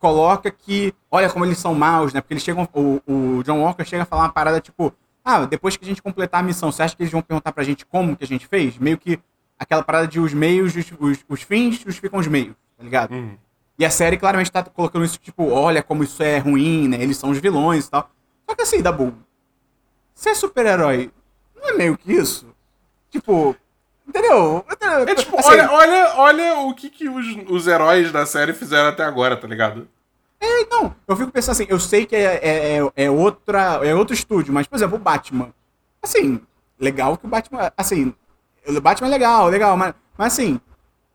Coloca 0.00 0.50
que, 0.50 0.92
olha 1.10 1.28
como 1.28 1.44
eles 1.44 1.58
são 1.58 1.74
maus, 1.74 2.12
né? 2.12 2.20
Porque 2.20 2.32
eles 2.34 2.42
chegam, 2.42 2.66
o, 2.72 3.00
o 3.06 3.42
John 3.44 3.60
Walker 3.60 3.84
chega 3.84 4.02
a 4.02 4.06
falar 4.06 4.22
uma 4.22 4.32
parada 4.32 4.60
tipo, 4.60 4.92
ah, 5.22 5.44
depois 5.44 5.76
que 5.76 5.84
a 5.84 5.88
gente 5.88 6.02
completar 6.02 6.40
a 6.40 6.42
missão, 6.42 6.72
você 6.72 6.82
acha 6.82 6.96
que 6.96 7.02
eles 7.02 7.12
vão 7.12 7.20
perguntar 7.20 7.52
pra 7.52 7.62
gente 7.62 7.84
como 7.84 8.16
que 8.16 8.24
a 8.24 8.26
gente 8.26 8.46
fez? 8.46 8.78
Meio 8.78 8.96
que 8.96 9.20
aquela 9.58 9.82
parada 9.82 10.08
de 10.08 10.18
os 10.18 10.32
meios, 10.32 10.74
os, 10.74 10.86
os, 10.98 11.18
os 11.28 11.42
fins 11.42 11.78
justificam 11.80 12.18
os 12.18 12.26
meios, 12.26 12.54
tá 12.76 12.82
ligado? 12.82 13.12
Uhum. 13.12 13.36
E 13.78 13.84
a 13.84 13.90
série 13.90 14.16
claramente 14.16 14.50
tá 14.50 14.62
colocando 14.62 15.04
isso, 15.04 15.18
tipo, 15.18 15.50
olha 15.50 15.82
como 15.82 16.02
isso 16.02 16.22
é 16.22 16.38
ruim, 16.38 16.88
né? 16.88 17.02
Eles 17.02 17.18
são 17.18 17.30
os 17.30 17.38
vilões 17.38 17.86
e 17.86 17.90
tal. 17.90 18.10
Só 18.48 18.54
que 18.54 18.62
assim, 18.62 18.80
Dabu, 18.80 19.14
ser 20.14 20.34
super-herói 20.34 21.10
não 21.54 21.68
é 21.68 21.72
meio 21.74 21.96
que 21.96 22.12
isso? 22.12 22.46
Tipo, 23.10 23.54
entendeu? 24.10 24.64
É 25.06 25.14
tipo, 25.14 25.38
Assim, 25.38 25.48
olha, 25.48 25.70
olha, 25.72 26.14
olha 26.16 26.54
o 26.60 26.74
que, 26.74 26.90
que 26.90 27.08
os, 27.08 27.24
os 27.48 27.66
heróis 27.66 28.12
da 28.12 28.26
série 28.26 28.52
fizeram 28.52 28.88
até 28.90 29.04
agora, 29.04 29.36
tá 29.36 29.46
ligado? 29.48 29.88
É, 30.40 30.64
não, 30.70 30.94
eu 31.06 31.16
fico 31.16 31.30
pensando 31.30 31.52
assim, 31.52 31.66
eu 31.68 31.78
sei 31.78 32.04
que 32.06 32.16
é, 32.16 32.40
é, 32.42 32.78
é- 32.78 33.04
é 33.04 33.10
outra, 33.10 33.80
é 33.86 33.94
outro 33.94 34.14
estúdio, 34.14 34.52
mas, 34.52 34.66
por 34.66 34.76
exemplo, 34.76 34.96
o 34.96 35.00
Batman. 35.00 35.50
Assim, 36.02 36.40
legal 36.78 37.16
que 37.16 37.26
o 37.26 37.28
Batman. 37.28 37.72
Assim, 37.76 38.14
o 38.66 38.80
Batman 38.80 39.08
é 39.08 39.10
legal, 39.10 39.48
legal, 39.48 39.76
mas, 39.76 39.94
mas 40.16 40.32
assim, 40.32 40.60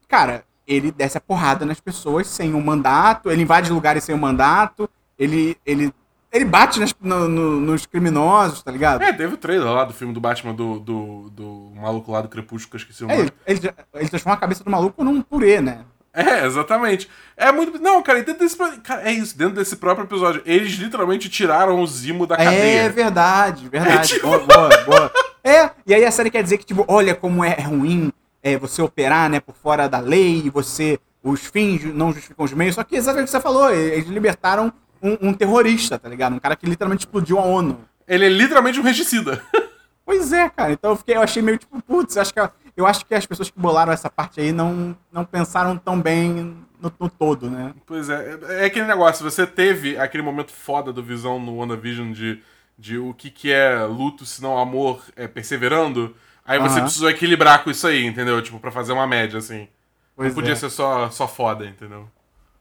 cara, 0.08 0.44
ele 0.68 0.92
desce 0.92 1.18
a 1.18 1.22
porrada 1.22 1.66
nas 1.66 1.80
pessoas 1.80 2.28
sem 2.28 2.54
um 2.54 2.62
mandato, 2.62 3.30
ele 3.32 3.42
invade 3.42 3.72
lugares 3.72 4.04
sem 4.04 4.14
um 4.16 4.20
mandato, 4.20 4.90
ele. 5.18 5.58
ele 5.66 5.94
ele 6.36 6.46
bate 6.46 6.80
nas- 6.80 6.94
no- 7.02 7.28
no- 7.28 7.60
nos 7.62 7.86
criminosos, 7.86 8.62
tá 8.62 8.72
ligado? 8.72 9.02
É, 9.02 9.12
teve 9.14 9.34
o 9.34 9.38
trailer 9.38 9.68
lá 9.72 9.84
do 9.86 9.94
filme 9.94 10.14
do 10.14 10.20
Batman 10.20 10.54
do, 10.54 10.80
do, 10.80 11.30
do 11.32 11.72
maluco 11.76 12.12
lá 12.12 12.22
do 12.22 12.28
Crepúsculo, 12.28 12.70
que 12.72 12.76
eu 12.76 12.80
esqueci 12.80 13.04
o 13.06 13.10
É, 13.12 13.18
nome. 13.18 13.32
ele, 13.48 13.60
ele, 13.60 13.74
ele 13.96 14.10
transforma 14.10 14.36
a 14.36 14.40
cabeça 14.40 14.64
do 14.64 14.70
maluco 14.70 15.04
num 15.04 15.22
purê, 15.22 15.62
né? 15.62 15.80
É, 16.14 16.46
exatamente. 16.46 17.10
É 17.36 17.52
muito. 17.52 17.78
Não, 17.78 18.02
cara, 18.02 18.24
dentro 18.24 18.40
desse. 18.44 18.56
Cara, 18.84 19.02
é 19.02 19.12
isso, 19.12 19.38
dentro 19.38 19.56
desse 19.56 19.76
próprio 19.76 20.06
episódio. 20.06 20.42
Eles 20.46 20.72
literalmente 20.76 21.28
tiraram 21.28 21.82
o 21.82 21.86
Zimo 21.88 22.26
da 22.26 22.36
É 22.36 22.44
cadeia. 22.46 22.90
verdade, 22.90 23.68
verdade. 23.68 24.14
É, 24.14 24.16
tipo- 24.16 24.28
Boa, 24.28 24.40
boa, 24.46 24.84
boa. 24.86 25.12
É, 25.44 25.70
e 25.86 25.94
aí 25.94 26.06
a 26.06 26.12
série 26.12 26.30
quer 26.32 26.42
dizer 26.42 26.58
que, 26.58 26.66
tipo, 26.66 26.86
olha 26.88 27.14
como 27.14 27.44
é 27.44 27.60
ruim 27.60 28.14
é, 28.42 28.58
você 28.58 28.82
operar, 28.82 29.30
né, 29.30 29.40
por 29.42 29.56
fora 29.56 29.88
da 29.90 30.00
lei, 30.00 30.50
você. 30.50 30.98
Os 31.22 31.42
fins 31.48 31.84
não 31.94 32.14
justificam 32.14 32.46
os 32.46 32.54
meios. 32.54 32.76
Só 32.76 32.84
que 32.84 32.96
exatamente 32.96 33.24
o 33.24 33.26
que 33.26 33.32
você 33.32 33.42
falou, 33.42 33.70
eles 33.74 34.08
libertaram 34.08 34.72
um, 35.06 35.30
um 35.30 35.34
terrorista, 35.34 36.00
tá 36.00 36.10
ligado? 36.10 36.36
Um 36.36 36.40
cara 36.40 36.56
que 36.56 36.66
literalmente 36.66 37.06
explodiu 37.06 37.40
a 37.40 37.44
ONU. 37.44 37.80
Ele 38.08 38.26
é 38.26 38.30
literalmente 38.30 38.80
um 38.80 38.84
regicida. 38.84 39.42
Pois 40.06 40.32
é, 40.32 40.48
cara. 40.48 40.72
Então 40.72 40.92
eu, 40.92 40.96
fiquei, 40.96 41.16
eu 41.16 41.22
achei 41.24 41.42
meio 41.42 41.58
tipo, 41.58 41.82
putz, 41.82 42.16
eu 42.16 42.22
acho, 42.22 42.32
que, 42.32 42.40
eu 42.78 42.86
acho 42.86 43.04
que 43.06 43.16
as 43.16 43.26
pessoas 43.26 43.50
que 43.50 43.60
bolaram 43.60 43.92
essa 43.92 44.08
parte 44.08 44.40
aí 44.40 44.52
não, 44.52 44.96
não 45.12 45.26
pensaram 45.26 45.76
tão 45.78 46.00
bem 46.00 46.56
no, 46.80 46.94
no 47.00 47.10
todo, 47.10 47.50
né? 47.50 47.74
Pois 47.88 48.08
é, 48.08 48.40
é 48.62 48.66
aquele 48.66 48.86
negócio, 48.86 49.24
você 49.24 49.48
teve 49.48 49.98
aquele 49.98 50.22
momento 50.22 50.52
foda 50.52 50.94
do 50.94 51.02
Visão 51.02 51.40
no 51.40 51.58
WandaVision 51.58 52.12
de, 52.12 52.40
de 52.78 53.00
o 53.00 53.16
que, 53.16 53.32
que 53.32 53.52
é 53.52 53.84
luto 53.86 54.28
se 54.28 54.44
não 54.44 54.60
amor 54.60 55.04
é, 55.16 55.28
perseverando, 55.28 56.16
aí 56.46 56.60
você 56.60 56.76
Aham. 56.76 56.84
precisou 56.84 57.10
equilibrar 57.10 57.64
com 57.64 57.72
isso 57.72 57.88
aí, 57.88 58.06
entendeu? 58.06 58.40
Tipo, 58.44 58.60
pra 58.60 58.72
fazer 58.72 58.94
uma 58.94 59.08
média, 59.08 59.40
assim. 59.40 59.68
Pois 60.16 60.30
não 60.30 60.36
podia 60.36 60.54
é. 60.54 60.56
ser 60.56 60.70
só, 60.70 61.10
só 61.10 61.28
foda, 61.28 61.66
entendeu? 61.66 62.08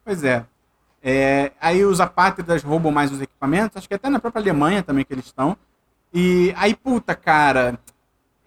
Pois 0.03 0.23
é. 0.23 0.43
É, 1.07 1.51
aí 1.61 1.85
os 1.85 2.01
apátridas 2.01 2.63
roubam 2.63 2.91
mais 2.91 3.11
os 3.11 3.21
equipamentos, 3.21 3.77
acho 3.77 3.87
que 3.87 3.93
até 3.93 4.09
na 4.09 4.17
própria 4.17 4.41
Alemanha 4.41 4.81
também 4.81 5.05
que 5.05 5.13
eles 5.13 5.25
estão. 5.25 5.55
E 6.11 6.51
aí, 6.57 6.73
puta, 6.73 7.13
cara, 7.13 7.77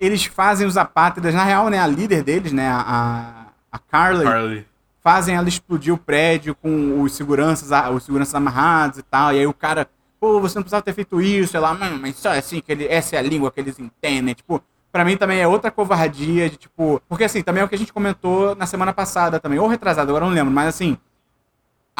eles 0.00 0.24
fazem 0.24 0.66
os 0.66 0.76
apátridas, 0.76 1.32
na 1.32 1.44
real, 1.44 1.68
né, 1.68 1.78
a 1.78 1.86
líder 1.86 2.24
deles, 2.24 2.50
né, 2.50 2.68
a, 2.68 3.46
a 3.70 3.78
Carly, 3.78 4.24
Carly. 4.24 4.66
fazem 5.00 5.36
ela 5.36 5.48
explodir 5.48 5.94
o 5.94 5.98
prédio 5.98 6.52
com 6.52 7.00
os 7.00 7.12
seguranças, 7.12 7.70
os 7.94 8.02
seguranças 8.02 8.34
amarrados 8.34 8.98
e 8.98 9.02
tal. 9.04 9.32
E 9.32 9.38
aí 9.38 9.46
o 9.46 9.54
cara, 9.54 9.88
pô, 10.18 10.40
você 10.40 10.58
não 10.58 10.64
precisava 10.64 10.82
ter 10.82 10.94
feito 10.94 11.20
isso. 11.22 11.56
Ela, 11.56 11.72
mano, 11.74 11.96
mas 12.00 12.16
só 12.16 12.34
é 12.34 12.38
assim 12.38 12.60
que 12.60 12.72
ele, 12.72 12.88
essa 12.88 13.14
é 13.14 13.20
a 13.20 13.22
língua 13.22 13.52
que 13.52 13.60
eles 13.60 13.78
entendem. 13.78 14.34
Tipo, 14.34 14.60
pra 14.90 15.04
mim 15.04 15.16
também 15.16 15.38
é 15.38 15.46
outra 15.46 15.70
covardia 15.70 16.50
de 16.50 16.56
tipo, 16.56 17.00
porque 17.08 17.22
assim, 17.22 17.40
também 17.40 17.62
é 17.62 17.64
o 17.64 17.68
que 17.68 17.76
a 17.76 17.78
gente 17.78 17.92
comentou 17.92 18.56
na 18.56 18.66
semana 18.66 18.92
passada 18.92 19.38
também, 19.38 19.60
ou 19.60 19.68
retrasado, 19.68 20.10
agora 20.10 20.24
não 20.24 20.32
lembro, 20.32 20.52
mas 20.52 20.68
assim, 20.68 20.98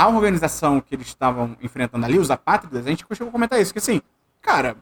a 0.01 0.07
organização 0.09 0.81
que 0.81 0.95
eles 0.95 1.09
estavam 1.09 1.57
enfrentando 1.61 2.07
ali, 2.07 2.19
os 2.21 2.31
apátridas, 2.31 2.87
a 2.87 2.89
gente 2.89 3.05
chegou 3.13 3.31
a 3.31 3.33
comentar 3.33 3.61
isso, 3.61 3.73
que 3.73 3.81
assim, 3.81 4.01
cara, 4.41 4.77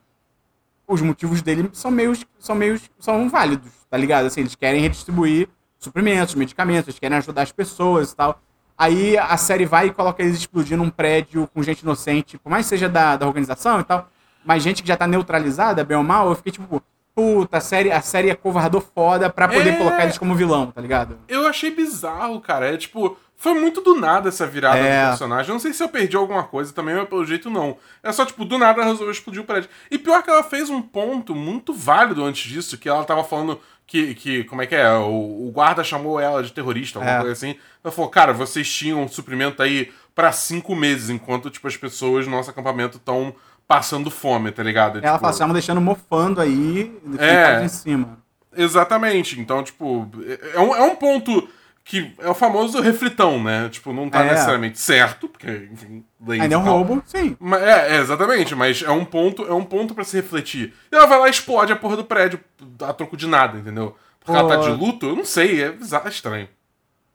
os 0.86 1.00
motivos 1.00 1.40
dele 1.40 1.70
são 1.72 1.90
meio, 1.90 2.12
são 2.38 2.54
meio, 2.54 2.78
são 2.98 3.26
válidos, 3.30 3.72
tá 3.90 3.96
ligado? 3.96 4.26
Assim, 4.26 4.40
eles 4.40 4.54
querem 4.54 4.82
redistribuir 4.82 5.48
suprimentos, 5.78 6.34
medicamentos, 6.34 6.88
eles 6.88 6.98
querem 6.98 7.16
ajudar 7.16 7.42
as 7.42 7.50
pessoas 7.52 8.12
e 8.12 8.16
tal. 8.16 8.40
Aí 8.76 9.16
a 9.16 9.38
série 9.38 9.64
vai 9.64 9.86
e 9.86 9.90
coloca 9.90 10.22
eles 10.22 10.36
explodindo 10.36 10.82
um 10.82 10.90
prédio 10.90 11.48
com 11.54 11.62
gente 11.62 11.80
inocente, 11.80 12.36
por 12.36 12.50
mais 12.50 12.66
que 12.66 12.70
seja 12.70 12.86
da, 12.88 13.16
da 13.16 13.26
organização 13.26 13.80
e 13.80 13.84
tal, 13.84 14.10
mas 14.44 14.62
gente 14.62 14.82
que 14.82 14.88
já 14.88 14.98
tá 14.98 15.06
neutralizada, 15.06 15.82
bem 15.82 15.96
ou 15.96 16.02
mal, 16.02 16.28
eu 16.28 16.34
fiquei 16.36 16.52
tipo, 16.52 16.82
puta, 17.14 17.56
a 17.56 17.60
série, 17.62 17.90
a 17.90 18.02
série 18.02 18.30
acovardou 18.30 18.82
foda 18.82 19.30
pra 19.30 19.48
poder 19.48 19.70
É. 19.70 19.76
colocar 19.76 20.02
eles 20.04 20.18
como 20.18 20.34
vilão, 20.34 20.70
tá 20.70 20.80
ligado? 20.82 21.16
Eu 21.26 21.48
achei 21.48 21.70
bizarro, 21.74 22.38
cara. 22.42 22.74
É 22.74 22.76
tipo, 22.76 23.16
foi 23.36 23.54
muito 23.54 23.80
do 23.80 23.94
nada 23.94 24.28
essa 24.28 24.46
virada 24.46 24.78
É. 24.78 25.04
do 25.04 25.08
personagem. 25.10 25.52
Não 25.52 25.58
sei 25.58 25.72
se 25.72 25.82
eu 25.82 25.88
perdi 25.88 26.16
alguma 26.16 26.42
coisa 26.44 26.72
também, 26.72 26.94
mas 26.94 27.08
pelo 27.08 27.24
jeito 27.24 27.50
não. 27.50 27.76
É 28.02 28.10
só, 28.12 28.24
tipo, 28.24 28.44
do 28.44 28.56
nada 28.58 28.80
ela 28.80 28.90
resolveu 28.90 29.12
explodir 29.12 29.42
o 29.42 29.44
prédio. 29.44 29.68
E 29.90 29.98
pior 29.98 30.22
que 30.22 30.30
ela 30.30 30.42
fez 30.42 30.70
um 30.70 30.80
ponto 30.80 31.34
muito 31.34 31.72
válido 31.74 32.24
antes 32.24 32.50
disso, 32.50 32.78
que 32.78 32.88
ela 32.88 33.04
tava 33.04 33.22
falando 33.22 33.60
que, 33.86 34.14
que 34.14 34.42
como 34.44 34.62
é 34.62 34.66
que 34.66 34.74
é? 34.74 34.90
O, 34.96 35.46
o 35.48 35.50
guarda 35.52 35.84
chamou 35.84 36.18
ela 36.18 36.42
de 36.42 36.50
terrorista, 36.52 36.98
alguma 36.98 37.14
É. 37.14 37.18
coisa 37.18 37.32
assim. 37.32 37.56
Ela 37.84 37.92
falou, 37.92 38.10
cara, 38.10 38.32
vocês 38.32 38.68
tinham 38.72 39.02
um 39.02 39.08
suprimento 39.08 39.62
aí 39.62 39.92
pra 40.14 40.32
cinco 40.32 40.74
meses, 40.74 41.10
enquanto, 41.10 41.50
tipo, 41.50 41.68
as 41.68 41.76
pessoas 41.76 42.26
no 42.26 42.32
nosso 42.32 42.48
acampamento 42.50 42.96
estão 42.96 43.34
passando 43.68 44.10
fome, 44.10 44.50
tá 44.50 44.62
ligado? 44.62 44.98
Ela 44.98 45.08
Tipo, 45.12 45.20
fala, 45.20 45.32
estavam 45.32 45.52
deixando 45.52 45.80
mofando 45.80 46.40
aí, 46.40 46.90
É. 47.18 47.60
é. 47.60 47.64
em 47.64 47.68
cima. 47.68 48.18
Exatamente. 48.56 49.38
Então, 49.38 49.62
tipo, 49.62 50.08
é 50.54 50.58
um, 50.60 50.74
é 50.74 50.82
um 50.82 50.96
ponto 50.96 51.46
que 51.88 52.12
é 52.18 52.28
o 52.28 52.34
famoso 52.34 52.80
reflitão, 52.80 53.40
né? 53.40 53.68
Tipo, 53.68 53.92
não 53.92 54.10
tá 54.10 54.24
É. 54.24 54.30
necessariamente 54.32 54.76
certo, 54.80 55.28
porque, 55.28 55.68
enfim, 55.72 56.04
Ainda 56.28 56.56
é 56.56 56.58
um 56.58 56.62
roubo, 56.62 57.00
sim. 57.06 57.36
Mas, 57.38 57.62
é, 57.62 57.96
é, 57.96 58.00
exatamente, 58.00 58.56
mas 58.56 58.82
é 58.82 58.90
um 58.90 59.04
ponto, 59.04 59.44
é 59.46 59.54
um 59.54 59.62
ponto 59.64 59.94
para 59.94 60.02
se 60.02 60.16
refletir. 60.16 60.74
E 60.90 60.96
ela 60.96 61.06
vai 61.06 61.16
lá 61.20 61.28
e 61.28 61.30
explode 61.30 61.72
a 61.72 61.76
porra 61.76 61.96
do 61.96 62.04
prédio 62.04 62.40
a 62.82 62.92
troco 62.92 63.16
de 63.16 63.28
nada, 63.28 63.56
entendeu? 63.58 63.94
Porque 64.18 64.36
ela 64.36 64.48
tá 64.48 64.56
de 64.56 64.70
luto, 64.70 65.06
eu 65.06 65.14
não 65.14 65.24
sei, 65.24 65.62
é 65.62 65.70
bizarro, 65.70 66.06
é 66.08 66.10
estranho. 66.10 66.48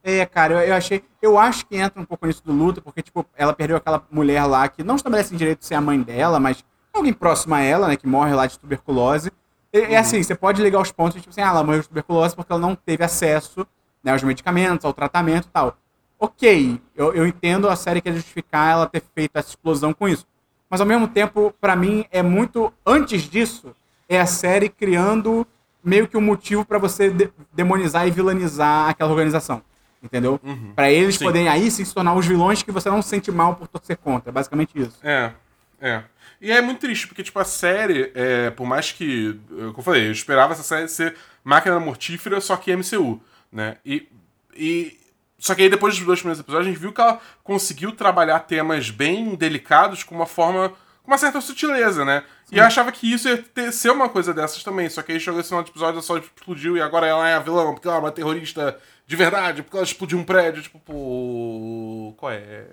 É, 0.01 0.25
cara, 0.25 0.53
eu, 0.53 0.59
eu 0.69 0.73
achei. 0.73 1.03
Eu 1.21 1.37
acho 1.37 1.65
que 1.65 1.75
entra 1.75 2.01
um 2.01 2.05
pouco 2.05 2.25
nisso 2.25 2.41
do 2.45 2.53
luto, 2.53 2.81
porque, 2.81 3.01
tipo, 3.01 3.25
ela 3.35 3.51
perdeu 3.51 3.75
aquela 3.75 4.01
mulher 4.09 4.45
lá 4.45 4.69
que 4.69 4.83
não 4.85 4.95
estabelece 4.95 5.35
direito 5.35 5.59
de 5.59 5.65
ser 5.65 5.75
a 5.75 5.81
mãe 5.81 6.01
dela, 6.01 6.39
mas 6.39 6.63
alguém 6.93 7.11
próximo 7.11 7.55
a 7.55 7.59
ela, 7.59 7.89
né, 7.89 7.97
que 7.97 8.07
morre 8.07 8.33
lá 8.33 8.47
de 8.47 8.57
tuberculose. 8.57 9.33
E, 9.73 9.79
Uhum. 9.79 9.85
É 9.87 9.97
assim, 9.97 10.23
você 10.23 10.33
pode 10.33 10.61
ligar 10.61 10.79
os 10.79 10.93
pontos, 10.93 11.15
tipo 11.19 11.29
assim, 11.29 11.41
ah, 11.41 11.47
ela 11.49 11.63
morreu 11.63 11.81
de 11.81 11.89
tuberculose 11.89 12.33
porque 12.33 12.51
ela 12.53 12.61
não 12.61 12.73
teve 12.73 13.03
acesso 13.03 13.67
né, 14.03 14.11
aos 14.11 14.23
medicamentos, 14.23 14.85
ao 14.85 14.93
tratamento 14.93 15.45
e 15.47 15.51
tal. 15.51 15.77
Ok, 16.19 16.79
eu, 16.95 17.13
eu 17.13 17.25
entendo 17.27 17.67
a 17.67 17.75
série 17.75 18.01
quer 18.01 18.13
justificar 18.13 18.71
ela 18.71 18.87
ter 18.87 19.01
feito 19.15 19.35
essa 19.35 19.49
explosão 19.49 19.93
com 19.93 20.07
isso. 20.07 20.25
Mas 20.69 20.79
ao 20.79 20.87
mesmo 20.87 21.07
tempo, 21.07 21.53
pra 21.59 21.75
mim, 21.75 22.05
é 22.11 22.21
muito. 22.21 22.71
Antes 22.85 23.23
disso, 23.23 23.75
é 24.07 24.19
a 24.21 24.25
série 24.25 24.69
criando 24.69 25.45
meio 25.83 26.07
que 26.07 26.15
um 26.15 26.21
motivo 26.21 26.63
pra 26.63 26.77
você 26.77 27.09
de- 27.09 27.31
demonizar 27.51 28.07
e 28.07 28.11
vilanizar 28.11 28.87
aquela 28.89 29.09
organização. 29.11 29.61
Entendeu? 30.01 30.39
Uhum. 30.43 30.73
Pra 30.75 30.91
eles 30.91 31.15
Sim. 31.15 31.25
poderem 31.25 31.47
aí 31.49 31.69
se 31.69 31.91
tornar 31.93 32.13
os 32.15 32.25
vilões 32.25 32.63
que 32.63 32.71
você 32.71 32.89
não 32.89 33.01
se 33.01 33.09
sente 33.09 33.31
mal 33.31 33.55
por 33.55 33.67
torcer 33.67 33.97
contra. 33.97 34.29
É 34.29 34.31
basicamente 34.31 34.71
isso. 34.79 34.97
É, 35.03 35.31
é. 35.79 36.03
E 36.39 36.51
é 36.51 36.59
muito 36.61 36.79
triste, 36.79 37.07
porque, 37.07 37.21
tipo, 37.21 37.37
a 37.39 37.43
série, 37.43 38.11
é, 38.15 38.49
por 38.51 38.65
mais 38.65 38.91
que. 38.91 39.39
Como 39.49 39.73
eu 39.77 39.83
falei, 39.83 40.07
eu 40.07 40.11
esperava 40.11 40.53
essa 40.53 40.63
série 40.63 40.87
ser 40.87 41.15
máquina 41.43 41.79
mortífera, 41.79 42.39
só 42.41 42.55
que 42.57 42.71
MCU, 42.75 43.21
né? 43.51 43.77
E. 43.85 44.07
e 44.55 44.99
só 45.37 45.55
que 45.55 45.63
aí, 45.63 45.69
depois 45.69 45.95
dos 45.95 46.05
dois 46.05 46.19
primeiros 46.19 46.39
episódios, 46.39 46.67
a 46.67 46.71
gente 46.71 46.79
viu 46.79 46.93
que 46.93 47.01
ela 47.01 47.19
conseguiu 47.43 47.91
trabalhar 47.91 48.41
temas 48.41 48.91
bem 48.91 49.33
delicados 49.35 50.03
com 50.03 50.13
uma 50.13 50.27
forma. 50.27 50.69
com 51.01 51.11
uma 51.11 51.17
certa 51.17 51.41
sutileza, 51.41 52.05
né? 52.05 52.23
E 52.51 52.57
eu 52.57 52.63
achava 52.63 52.91
que 52.91 53.11
isso 53.11 53.27
ia 53.27 53.41
ter, 53.41 53.71
ser 53.71 53.89
uma 53.89 54.07
coisa 54.07 54.33
dessas 54.33 54.63
também. 54.63 54.87
Só 54.89 55.01
que 55.01 55.11
aí 55.11 55.19
chegou 55.19 55.39
esse 55.39 55.49
final 55.49 55.63
de 55.63 55.71
episódio, 55.71 55.93
ela 55.93 56.01
só 56.01 56.17
explodiu 56.17 56.77
e 56.77 56.81
agora 56.81 57.07
ela 57.07 57.27
é 57.27 57.33
a 57.33 57.39
vilã, 57.39 57.73
porque 57.73 57.87
ela 57.87 57.97
é 57.97 57.99
uma 57.99 58.11
terrorista 58.11 58.77
de 59.07 59.15
verdade, 59.15 59.63
porque 59.63 59.77
ela 59.77 59.85
explodiu 59.85 60.19
um 60.19 60.23
prédio. 60.23 60.61
Tipo, 60.61 60.79
pô. 60.79 62.13
Qual 62.17 62.31
é? 62.31 62.67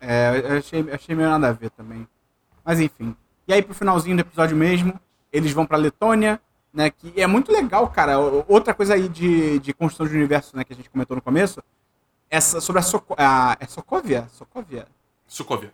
É, 0.00 0.42
eu 0.44 0.58
achei, 0.58 0.86
achei 0.92 1.14
meio 1.14 1.28
nada 1.28 1.48
a 1.48 1.52
ver 1.52 1.70
também. 1.70 2.06
Mas 2.64 2.80
enfim. 2.80 3.14
E 3.46 3.52
aí, 3.52 3.62
pro 3.62 3.74
finalzinho 3.74 4.16
do 4.16 4.20
episódio 4.20 4.56
mesmo, 4.56 4.98
eles 5.32 5.52
vão 5.52 5.66
pra 5.66 5.76
Letônia, 5.76 6.40
né? 6.76 6.90
Que 6.90 7.12
é 7.20 7.26
muito 7.26 7.50
legal, 7.50 7.88
cara. 7.88 8.18
Outra 8.18 8.74
coisa 8.74 8.94
aí 8.94 9.08
de, 9.08 9.58
de 9.60 9.72
construção 9.72 10.06
de 10.06 10.14
universo, 10.14 10.54
né, 10.56 10.62
que 10.62 10.72
a 10.72 10.76
gente 10.76 10.90
comentou 10.90 11.14
no 11.16 11.22
começo, 11.22 11.62
essa, 12.28 12.60
sobre 12.60 12.80
a, 12.80 12.82
Soco, 12.82 13.14
a 13.16 13.56
é 13.58 13.66
Sokovia? 13.66 14.28
Sokovia? 14.30 14.86
Sokovia. 15.26 15.72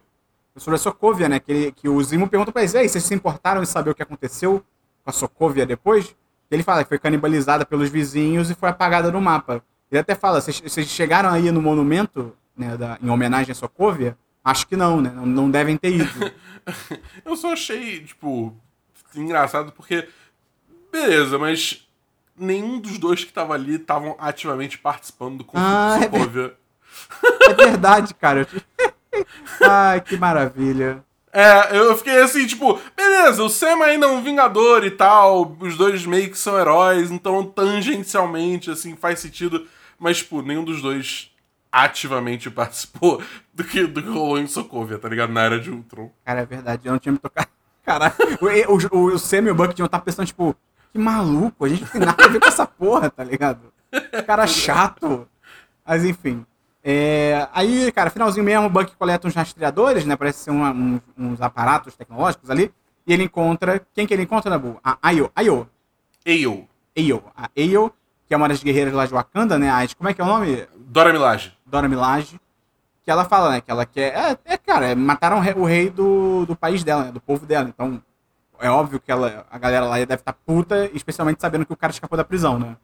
Sobre 0.56 0.76
a 0.76 0.78
Sokovia, 0.78 1.28
né? 1.28 1.40
Que, 1.40 1.50
ele- 1.52 1.72
que 1.72 1.88
o 1.88 2.00
Zimo 2.02 2.28
pergunta 2.28 2.52
pra 2.52 2.62
eles, 2.62 2.74
aí, 2.74 2.88
vocês 2.88 3.02
se 3.02 3.14
importaram 3.14 3.62
em 3.62 3.66
saber 3.66 3.90
o 3.90 3.94
que 3.94 4.02
aconteceu 4.02 4.60
com 5.02 5.10
a 5.10 5.12
Sokovia 5.12 5.66
depois? 5.66 6.14
Ele 6.50 6.62
fala 6.62 6.84
que 6.84 6.88
foi 6.90 6.98
canibalizada 6.98 7.64
pelos 7.66 7.88
vizinhos 7.88 8.48
e 8.50 8.54
foi 8.54 8.68
apagada 8.68 9.10
no 9.10 9.20
mapa. 9.20 9.64
Ele 9.90 9.98
até 9.98 10.14
fala, 10.14 10.40
vocês, 10.40 10.60
vocês 10.60 10.86
chegaram 10.86 11.30
aí 11.30 11.50
no 11.50 11.60
monumento, 11.60 12.32
né, 12.56 12.76
da- 12.76 12.98
em 13.02 13.08
homenagem 13.10 13.50
a 13.50 13.54
Sokovia? 13.54 14.16
Acho 14.44 14.66
que 14.66 14.76
não, 14.76 15.00
né? 15.00 15.10
Não, 15.14 15.24
não 15.26 15.50
devem 15.50 15.76
ter 15.76 15.96
ido. 15.96 16.32
eu 17.24 17.34
só 17.36 17.52
achei, 17.54 18.04
tipo, 18.04 18.54
engraçado 19.16 19.72
porque. 19.72 20.08
Beleza, 20.92 21.38
mas 21.38 21.88
nenhum 22.36 22.78
dos 22.78 22.98
dois 22.98 23.24
que 23.24 23.32
tava 23.32 23.54
ali 23.54 23.76
estavam 23.76 24.14
ativamente 24.18 24.78
participando 24.78 25.38
do 25.38 25.44
conflito 25.44 25.66
ah, 25.66 25.98
de 25.98 26.04
Sokovia. 26.04 26.54
É, 27.24 27.50
é 27.50 27.54
verdade, 27.54 28.14
cara. 28.14 28.46
Ai, 29.62 30.00
que 30.02 30.16
maravilha. 30.18 31.02
É, 31.32 31.78
eu 31.78 31.96
fiquei 31.96 32.20
assim, 32.20 32.46
tipo, 32.46 32.78
beleza, 32.94 33.42
o 33.42 33.48
Sam 33.48 33.82
ainda 33.82 34.04
é 34.04 34.08
um 34.10 34.22
vingador 34.22 34.84
e 34.84 34.90
tal, 34.90 35.56
os 35.60 35.78
dois 35.78 36.04
meio 36.04 36.30
que 36.30 36.36
são 36.36 36.60
heróis, 36.60 37.10
então 37.10 37.42
tangencialmente, 37.42 38.70
assim, 38.70 38.94
faz 38.94 39.20
sentido, 39.20 39.66
mas, 39.98 40.18
tipo, 40.18 40.42
nenhum 40.42 40.62
dos 40.62 40.82
dois 40.82 41.30
ativamente 41.70 42.50
participou 42.52 43.22
do 43.54 43.64
que, 43.64 43.86
do 43.86 44.02
que 44.02 44.10
rolou 44.10 44.38
em 44.38 44.46
Sokovia, 44.46 44.98
tá 44.98 45.08
ligado? 45.08 45.32
Na 45.32 45.44
era 45.44 45.58
de 45.58 45.70
Ultron. 45.70 46.10
Cara, 46.22 46.42
é 46.42 46.46
verdade, 46.46 46.86
eu 46.86 46.92
não 46.92 46.98
tinha 46.98 47.12
me 47.12 47.18
tocado. 47.18 47.48
Caralho, 47.82 48.14
o, 48.68 48.96
o, 48.96 49.04
o 49.14 49.18
Sam 49.18 49.44
e 49.44 49.50
o 49.50 49.54
Buck 49.54 49.74
tinham 49.74 49.86
estar 49.86 50.00
pensando, 50.00 50.26
tipo, 50.26 50.54
que 50.92 50.98
maluco, 50.98 51.64
a 51.64 51.68
gente 51.68 51.82
não 51.82 51.88
tem 51.88 52.00
nada 52.02 52.24
a 52.24 52.28
ver 52.28 52.38
com 52.38 52.48
essa 52.48 52.66
porra, 52.66 53.10
tá 53.10 53.24
ligado? 53.24 53.72
Cara 54.26 54.46
chato. 54.46 55.26
Mas 55.84 56.04
enfim. 56.04 56.44
É, 56.84 57.48
aí, 57.52 57.90
cara, 57.92 58.10
finalzinho 58.10 58.44
mesmo, 58.44 58.66
o 58.66 58.70
Buck 58.70 58.94
coleta 58.96 59.26
uns 59.26 59.34
rastreadores, 59.34 60.04
né? 60.04 60.16
Parece 60.16 60.40
ser 60.40 60.50
uma, 60.50 60.70
uns, 60.70 61.00
uns, 61.16 61.40
aparatos 61.40 61.94
tecnológicos 61.94 62.50
ali. 62.50 62.72
E 63.06 63.12
ele 63.12 63.24
encontra. 63.24 63.80
Quem 63.94 64.06
que 64.06 64.12
ele 64.12 64.24
encontra, 64.24 64.50
Nabu? 64.50 64.78
A 64.82 64.98
Ayo. 65.02 65.30
Ayo. 65.34 65.68
Ayo. 66.26 66.68
Ayo. 66.96 67.22
A 67.36 67.48
Ayo, 67.56 67.92
que 68.26 68.34
é 68.34 68.36
uma 68.36 68.48
das 68.48 68.62
guerreiras 68.62 68.92
lá 68.92 69.06
de 69.06 69.12
Wakanda, 69.12 69.58
né? 69.58 69.70
A, 69.70 69.86
como 69.96 70.10
é 70.10 70.14
que 70.14 70.20
é 70.20 70.24
o 70.24 70.26
nome? 70.26 70.66
Dora 70.76 71.12
Milaje. 71.12 71.56
Dora 71.64 71.88
Milaje. 71.88 72.40
Que 73.04 73.10
ela 73.10 73.24
fala, 73.24 73.50
né? 73.52 73.60
Que 73.60 73.70
ela 73.70 73.86
quer. 73.86 74.14
É, 74.14 74.38
é 74.44 74.58
cara, 74.58 74.86
é, 74.86 74.94
mataram 74.94 75.38
o 75.38 75.64
rei 75.64 75.88
do, 75.88 76.44
do 76.46 76.56
país 76.56 76.84
dela, 76.84 77.04
né? 77.04 77.12
Do 77.12 77.20
povo 77.20 77.46
dela. 77.46 77.68
Então, 77.68 78.02
é 78.62 78.70
óbvio 78.70 79.00
que 79.00 79.10
ela, 79.10 79.44
a 79.50 79.58
galera 79.58 79.84
lá 79.84 79.96
deve 79.96 80.14
estar 80.14 80.32
tá 80.32 80.38
puta, 80.46 80.88
especialmente 80.94 81.40
sabendo 81.40 81.66
que 81.66 81.72
o 81.72 81.76
cara 81.76 81.92
escapou 81.92 82.16
da 82.16 82.24
prisão, 82.24 82.58
né? 82.58 82.76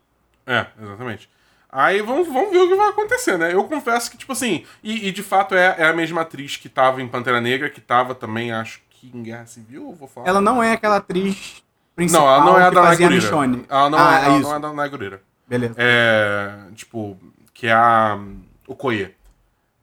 É, 0.46 0.66
exatamente. 0.82 1.30
Aí 1.70 2.02
vamos, 2.02 2.26
vamos 2.26 2.50
ver 2.50 2.58
o 2.58 2.68
que 2.68 2.74
vai 2.74 2.88
acontecer, 2.88 3.38
né? 3.38 3.54
Eu 3.54 3.64
confesso 3.64 4.10
que, 4.10 4.16
tipo 4.16 4.32
assim, 4.32 4.64
e, 4.82 5.08
e 5.08 5.12
de 5.12 5.22
fato 5.22 5.54
é, 5.54 5.76
é, 5.78 5.86
a 5.86 5.92
mesma 5.92 6.22
atriz 6.22 6.56
que 6.56 6.68
tava 6.68 7.00
em 7.00 7.08
Pantera 7.08 7.40
Negra, 7.40 7.70
que 7.70 7.80
tava 7.80 8.14
também, 8.14 8.50
acho 8.50 8.80
que 8.90 9.10
em 9.14 9.22
Guerra 9.22 9.46
Civil, 9.46 9.92
vou 9.92 10.08
falar. 10.08 10.26
Ela 10.26 10.40
não 10.40 10.62
é 10.62 10.72
aquela 10.72 10.96
atriz 10.96 11.62
principal 11.94 12.26
não, 12.26 12.32
ela 12.32 12.44
não 12.44 12.58
é 12.58 12.62
a 12.64 12.70
da 12.70 13.10
Michonne. 13.10 13.64
Ela 13.68 13.90
não, 13.90 13.98
ah, 13.98 14.20
é, 14.20 14.24
ela 14.24 14.38
não 14.38 14.56
é 14.56 14.60
da 14.60 14.72
Naigurira. 14.72 15.22
Beleza. 15.46 15.74
É, 15.76 16.56
tipo, 16.74 17.18
que 17.52 17.66
é 17.66 17.72
a 17.72 18.18
Okoye, 18.66 19.14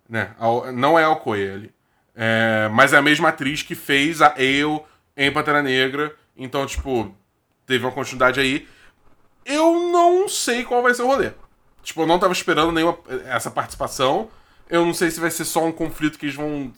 né? 0.10 0.32
A, 0.40 0.72
não 0.72 0.98
é 0.98 1.04
a 1.04 1.10
Okoye 1.10 1.50
ali. 1.50 1.76
É, 2.16 2.70
mas 2.72 2.94
é 2.94 2.98
a 2.98 3.02
mesma 3.02 3.30
atriz 3.30 3.62
que 3.62 3.76
fez 3.76 4.22
a 4.22 4.28
Ale 4.28 4.82
em 5.16 5.32
Pantera 5.32 5.62
Negra, 5.62 6.16
então, 6.36 6.66
tipo, 6.66 7.14
teve 7.66 7.86
uma 7.86 7.92
continuidade 7.92 8.40
aí. 8.40 8.68
Eu 9.46 9.92
não 9.92 10.28
sei 10.28 10.64
qual 10.64 10.82
vai 10.82 10.94
ser 10.94 11.04
o 11.04 11.08
rolê. 11.08 11.32
Tipo, 11.84 12.02
eu 12.02 12.08
não 12.08 12.20
tava 12.20 12.34
esperando 12.34 12.72
nenhuma 12.72 12.98
essa 13.28 13.52
participação. 13.52 14.30
Eu 14.70 14.86
não 14.86 14.94
sei 14.94 15.12
se 15.12 15.20
vai 15.20 15.30
ser 15.30 15.46
só 15.46 15.64
um 15.64 15.72
conflito 15.72 16.18
que 16.18 16.26
eles 16.26 16.36
vão 16.36 16.74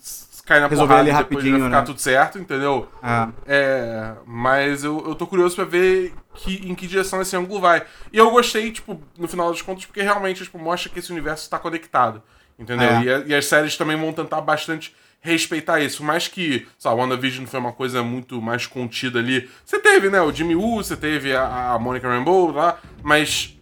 cair 0.45 0.61
na 0.61 0.67
Resolver 0.67 0.93
porrada 0.93 1.09
e 1.09 1.13
depois 1.13 1.43
vai 1.43 1.53
ficar 1.53 1.69
né? 1.69 1.85
tudo 1.85 1.99
certo, 1.99 2.39
entendeu? 2.39 2.87
Ah. 3.03 3.29
É, 3.45 4.13
mas 4.25 4.83
eu, 4.83 5.05
eu 5.07 5.13
tô 5.13 5.27
curioso 5.27 5.55
pra 5.55 5.65
ver 5.65 6.13
que, 6.33 6.69
em 6.69 6.73
que 6.73 6.87
direção 6.87 7.21
esse 7.21 7.35
ângulo 7.35 7.59
vai. 7.59 7.85
E 8.11 8.17
eu 8.17 8.31
gostei, 8.31 8.71
tipo, 8.71 9.01
no 9.17 9.27
final 9.27 9.51
das 9.51 9.61
contas, 9.61 9.85
porque 9.85 10.01
realmente 10.01 10.43
tipo, 10.43 10.57
mostra 10.57 10.89
que 10.89 10.99
esse 10.99 11.11
universo 11.11 11.43
está 11.43 11.59
conectado. 11.59 12.23
Entendeu? 12.57 12.89
É. 12.89 13.03
E, 13.03 13.13
a, 13.13 13.17
e, 13.27 13.35
as 13.35 13.45
séries 13.45 13.77
também 13.77 13.97
vão 13.97 14.11
tentar 14.11 14.41
bastante 14.41 14.95
respeitar 15.21 15.79
isso. 15.79 16.03
Mais 16.03 16.27
que, 16.27 16.67
sei 16.77 16.91
lá, 16.91 16.95
WandaVision 16.95 17.45
foi 17.45 17.59
uma 17.59 17.73
coisa 17.73 18.03
muito 18.03 18.41
mais 18.41 18.65
contida 18.65 19.19
ali. 19.19 19.49
Você 19.65 19.79
teve, 19.79 20.09
né, 20.09 20.21
o 20.21 20.31
Jimmy 20.31 20.55
Woo, 20.55 20.83
você 20.83 20.95
teve 20.95 21.35
a, 21.35 21.73
a 21.73 21.79
Monica 21.79 22.07
Rambeau 22.07 22.51
lá, 22.51 22.79
mas 23.03 23.57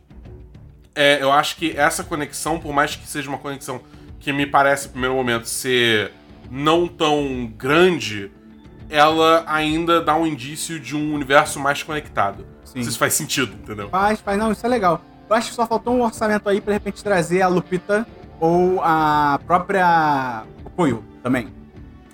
é, 0.93 1.21
eu 1.21 1.31
acho 1.31 1.55
que 1.57 1.71
essa 1.71 2.03
conexão, 2.03 2.59
por 2.59 2.73
mais 2.73 2.95
que 2.95 3.07
seja 3.07 3.29
uma 3.29 3.37
conexão 3.37 3.81
que 4.19 4.31
me 4.31 4.45
parece, 4.45 4.85
no 4.87 4.91
primeiro 4.91 5.15
momento, 5.15 5.47
ser 5.47 6.11
não 6.49 6.87
tão 6.87 7.51
grande, 7.57 8.31
ela 8.89 9.43
ainda 9.47 10.01
dá 10.01 10.15
um 10.15 10.27
indício 10.27 10.79
de 10.79 10.95
um 10.95 11.13
universo 11.13 11.59
mais 11.59 11.81
conectado. 11.81 12.45
Sim. 12.63 12.83
Se 12.83 12.89
isso 12.89 12.99
faz 12.99 13.13
sentido, 13.13 13.53
entendeu? 13.53 13.89
Faz, 13.89 14.21
faz. 14.21 14.37
Não, 14.37 14.51
isso 14.51 14.65
é 14.65 14.69
legal. 14.69 15.01
Eu 15.27 15.35
acho 15.35 15.49
que 15.49 15.55
só 15.55 15.65
faltou 15.65 15.95
um 15.95 16.03
orçamento 16.03 16.47
aí 16.47 16.61
pra, 16.61 16.73
de 16.73 16.77
repente, 16.77 17.03
trazer 17.03 17.41
a 17.41 17.47
Lupita 17.47 18.05
ou 18.39 18.79
a 18.83 19.39
própria 19.45 20.43
Koyo 20.75 21.14
também. 21.25 21.51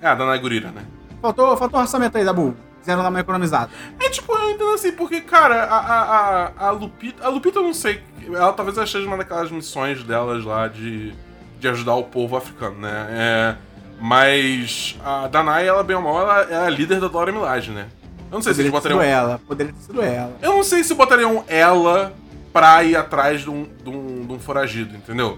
É, 0.01 0.07
a 0.07 0.15
da 0.15 0.25
Nagurira, 0.25 0.71
né? 0.71 0.85
Faltou, 1.21 1.57
faltou 1.57 1.79
um 1.79 1.83
orçamento 1.83 2.17
aí, 2.17 2.23
Dabu. 2.23 2.55
Quiseram 2.79 3.03
dar 3.03 3.09
uma 3.09 3.19
economizada. 3.19 3.69
É 3.99 4.09
tipo, 4.09 4.33
eu 4.33 4.51
entendo 4.51 4.73
assim, 4.73 4.93
porque, 4.93 5.19
cara, 5.19 5.65
a, 5.65 5.77
a, 5.77 6.01
a, 6.47 6.67
a 6.67 6.71
Lupita. 6.71 7.23
A 7.23 7.29
Lupita 7.29 7.59
eu 7.59 7.63
não 7.63 7.73
sei 7.73 8.01
ela 8.27 8.53
talvez 8.53 8.77
seja 8.89 9.05
uma 9.07 9.17
daquelas 9.17 9.51
missões 9.51 10.03
delas 10.03 10.45
lá 10.45 10.67
de, 10.67 11.13
de 11.59 11.67
ajudar 11.67 11.95
o 11.95 12.03
povo 12.03 12.37
africano, 12.37 12.79
né? 12.79 13.07
É, 13.09 13.55
mas 13.99 14.97
a 15.03 15.27
Danai, 15.27 15.67
ela 15.67 15.83
bem 15.83 15.95
ou 15.95 16.01
mal, 16.01 16.21
ela 16.21 16.41
é 16.43 16.67
a 16.67 16.69
líder 16.69 16.99
da 16.99 17.07
Dora 17.07 17.31
Milaje, 17.31 17.71
né? 17.71 17.87
Eu 18.31 18.35
não 18.35 18.41
sei 18.41 18.53
poderia 18.53 18.53
se 18.53 18.61
eles 18.61 18.71
botariam. 18.71 19.01
ela, 19.01 19.41
poderia 19.45 19.73
ter 19.73 19.81
sido 19.81 20.01
ela. 20.01 20.33
Eu 20.41 20.51
não 20.53 20.63
sei 20.63 20.83
se 20.83 20.93
botariam 20.93 21.43
ela 21.47 22.13
pra 22.53 22.83
ir 22.83 22.95
atrás 22.95 23.41
de 23.41 23.49
um, 23.49 23.67
de 23.83 23.89
um, 23.89 24.25
de 24.25 24.33
um 24.33 24.39
foragido, 24.39 24.95
entendeu? 24.95 25.37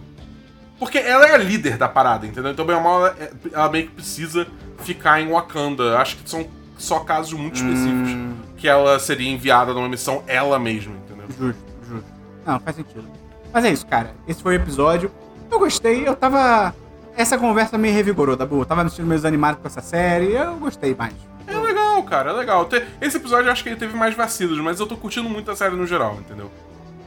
Porque 0.84 0.98
ela 0.98 1.26
é 1.26 1.34
a 1.34 1.38
líder 1.38 1.78
da 1.78 1.88
parada, 1.88 2.28
entendeu? 2.28 2.52
Então, 2.52 2.66
bem 2.66 2.76
ou 2.76 2.82
mal, 2.82 3.08
ela, 3.08 3.16
é, 3.18 3.32
ela 3.54 3.70
meio 3.70 3.88
que 3.88 3.94
precisa 3.94 4.46
ficar 4.80 5.22
em 5.22 5.30
Wakanda. 5.30 5.98
Acho 5.98 6.18
que 6.18 6.30
são 6.30 6.46
só 6.78 7.00
casos 7.00 7.32
muito 7.32 7.56
específicos 7.56 8.10
hum. 8.10 8.34
que 8.58 8.68
ela 8.68 9.00
seria 9.00 9.32
enviada 9.32 9.74
numa 9.74 9.88
missão 9.88 10.24
ela 10.28 10.60
mesma, 10.60 10.94
entendeu? 10.98 11.26
Justo. 11.40 11.64
Não, 12.46 12.60
faz 12.60 12.76
sentido. 12.76 13.06
Mas 13.54 13.64
é 13.64 13.72
isso, 13.72 13.88
cara. 13.88 14.14
Esse 14.28 14.44
foi 14.44 14.58
o 14.58 14.62
episódio. 14.62 15.10
Eu 15.50 15.58
gostei, 15.58 16.06
eu 16.06 16.18
tava. 16.18 16.76
Essa 17.16 17.38
conversa 17.38 17.78
me 17.78 17.90
revigorou, 17.90 18.36
tá 18.36 18.46
boa? 18.46 18.64
Eu 18.64 18.66
tava 18.66 18.84
me 18.84 18.90
sentindo 18.90 19.08
meio 19.08 19.20
desanimado 19.20 19.60
com 19.60 19.68
essa 19.68 19.82
série, 19.82 20.34
eu 20.34 20.58
gostei 20.58 20.94
mais. 20.94 21.14
É 21.48 21.58
legal, 21.58 22.04
cara, 22.04 22.32
é 22.32 22.34
legal. 22.34 22.68
Esse 23.00 23.16
episódio 23.16 23.48
eu 23.48 23.54
acho 23.54 23.64
que 23.64 23.70
ele 23.70 23.78
teve 23.78 23.96
mais 23.96 24.14
vacilos, 24.16 24.60
mas 24.60 24.82
eu 24.82 24.86
tô 24.86 24.98
curtindo 24.98 25.30
muito 25.30 25.50
a 25.50 25.56
série 25.56 25.78
no 25.78 25.88
geral, 25.88 26.16
entendeu? 26.16 26.52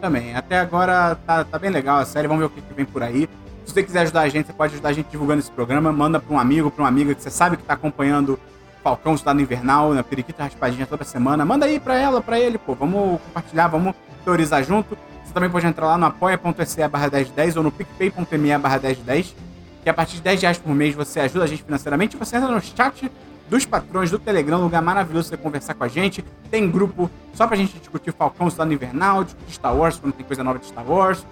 Também. 0.00 0.34
Até 0.34 0.60
agora 0.60 1.14
tá, 1.26 1.44
tá 1.44 1.58
bem 1.58 1.70
legal 1.70 1.98
a 1.98 2.06
série, 2.06 2.26
vamos 2.26 2.40
ver 2.40 2.46
o 2.46 2.50
que, 2.50 2.62
que 2.62 2.72
vem 2.72 2.86
por 2.86 3.02
aí. 3.02 3.28
Se 3.66 3.74
você 3.74 3.82
quiser 3.82 4.00
ajudar 4.00 4.22
a 4.22 4.28
gente, 4.28 4.46
você 4.46 4.52
pode 4.54 4.72
ajudar 4.72 4.88
a 4.88 4.92
gente 4.92 5.08
divulgando 5.10 5.40
esse 5.40 5.50
programa. 5.50 5.92
Manda 5.92 6.18
pra 6.18 6.34
um 6.34 6.38
amigo, 6.38 6.70
pra 6.70 6.84
uma 6.84 6.88
amiga 6.88 7.14
que 7.14 7.22
você 7.22 7.30
sabe 7.30 7.58
que 7.58 7.64
tá 7.64 7.74
acompanhando 7.74 8.38
Falcão 8.82 9.14
Estado 9.14 9.40
Invernal, 9.40 9.92
na 9.92 10.02
Periquita 10.02 10.44
Raspadinha 10.44 10.86
toda 10.86 11.04
semana. 11.04 11.44
Manda 11.44 11.66
aí 11.66 11.78
pra 11.78 11.98
ela, 11.98 12.22
pra 12.22 12.40
ele, 12.40 12.56
pô. 12.56 12.74
Vamos 12.74 13.20
compartilhar, 13.20 13.68
vamos 13.68 13.94
teorizar 14.24 14.64
junto 14.64 14.96
também 15.36 15.50
pode 15.50 15.66
entrar 15.66 15.86
lá 15.86 15.98
no 15.98 16.06
apoia.se 16.06 16.88
barra 16.88 17.10
1010 17.10 17.58
ou 17.58 17.62
no 17.62 17.70
picpay.me 17.70 18.56
barra 18.56 18.78
1010, 18.78 19.36
que 19.82 19.90
a 19.90 19.92
partir 19.92 20.16
de 20.16 20.22
10 20.22 20.40
reais 20.40 20.56
por 20.56 20.74
mês 20.74 20.94
você 20.94 21.20
ajuda 21.20 21.44
a 21.44 21.46
gente 21.46 21.62
financeiramente. 21.62 22.16
Você 22.16 22.38
entra 22.38 22.50
no 22.50 22.58
chat 22.58 23.12
dos 23.46 23.66
patrões 23.66 24.10
do 24.10 24.18
Telegram, 24.18 24.58
lugar 24.58 24.80
maravilhoso 24.80 25.28
pra 25.28 25.36
você 25.36 25.42
conversar 25.42 25.74
com 25.74 25.84
a 25.84 25.88
gente. 25.88 26.24
Tem 26.50 26.70
grupo 26.70 27.10
só 27.34 27.46
pra 27.46 27.54
gente 27.54 27.78
discutir 27.78 28.14
Falcão, 28.14 28.48
Cidade 28.48 28.72
Invernal, 28.72 29.24
discutir 29.24 29.52
Star 29.52 29.76
Wars, 29.76 29.98
quando 29.98 30.14
tem 30.14 30.24
coisa 30.24 30.42
nova 30.42 30.58
de 30.58 30.64
Star 30.64 30.90
Wars. 30.90 31.26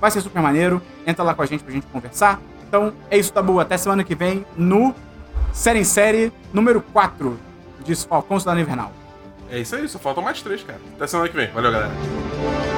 Vai 0.00 0.10
ser 0.10 0.20
super 0.20 0.42
maneiro. 0.42 0.82
Entra 1.06 1.24
lá 1.24 1.34
com 1.34 1.42
a 1.42 1.46
gente 1.46 1.62
pra 1.62 1.72
gente 1.72 1.86
conversar. 1.86 2.40
Então 2.68 2.92
é 3.10 3.18
isso, 3.18 3.32
Tabu. 3.32 3.60
Até 3.60 3.76
semana 3.76 4.04
que 4.04 4.14
vem 4.14 4.44
no 4.56 4.94
Série 5.52 5.78
em 5.78 5.84
Série 5.84 6.32
número 6.52 6.80
4 6.80 7.38
de 7.84 7.94
Falcão, 7.94 8.38
Cidade 8.38 8.60
Invernal. 8.60 8.92
É 9.50 9.58
isso 9.58 9.76
aí, 9.76 9.88
só 9.88 9.98
faltam 9.98 10.22
mais 10.22 10.42
três, 10.42 10.62
cara. 10.62 10.80
Até 10.96 11.06
semana 11.06 11.28
que 11.28 11.36
vem. 11.36 11.50
Valeu, 11.50 11.70
galera. 11.70 12.75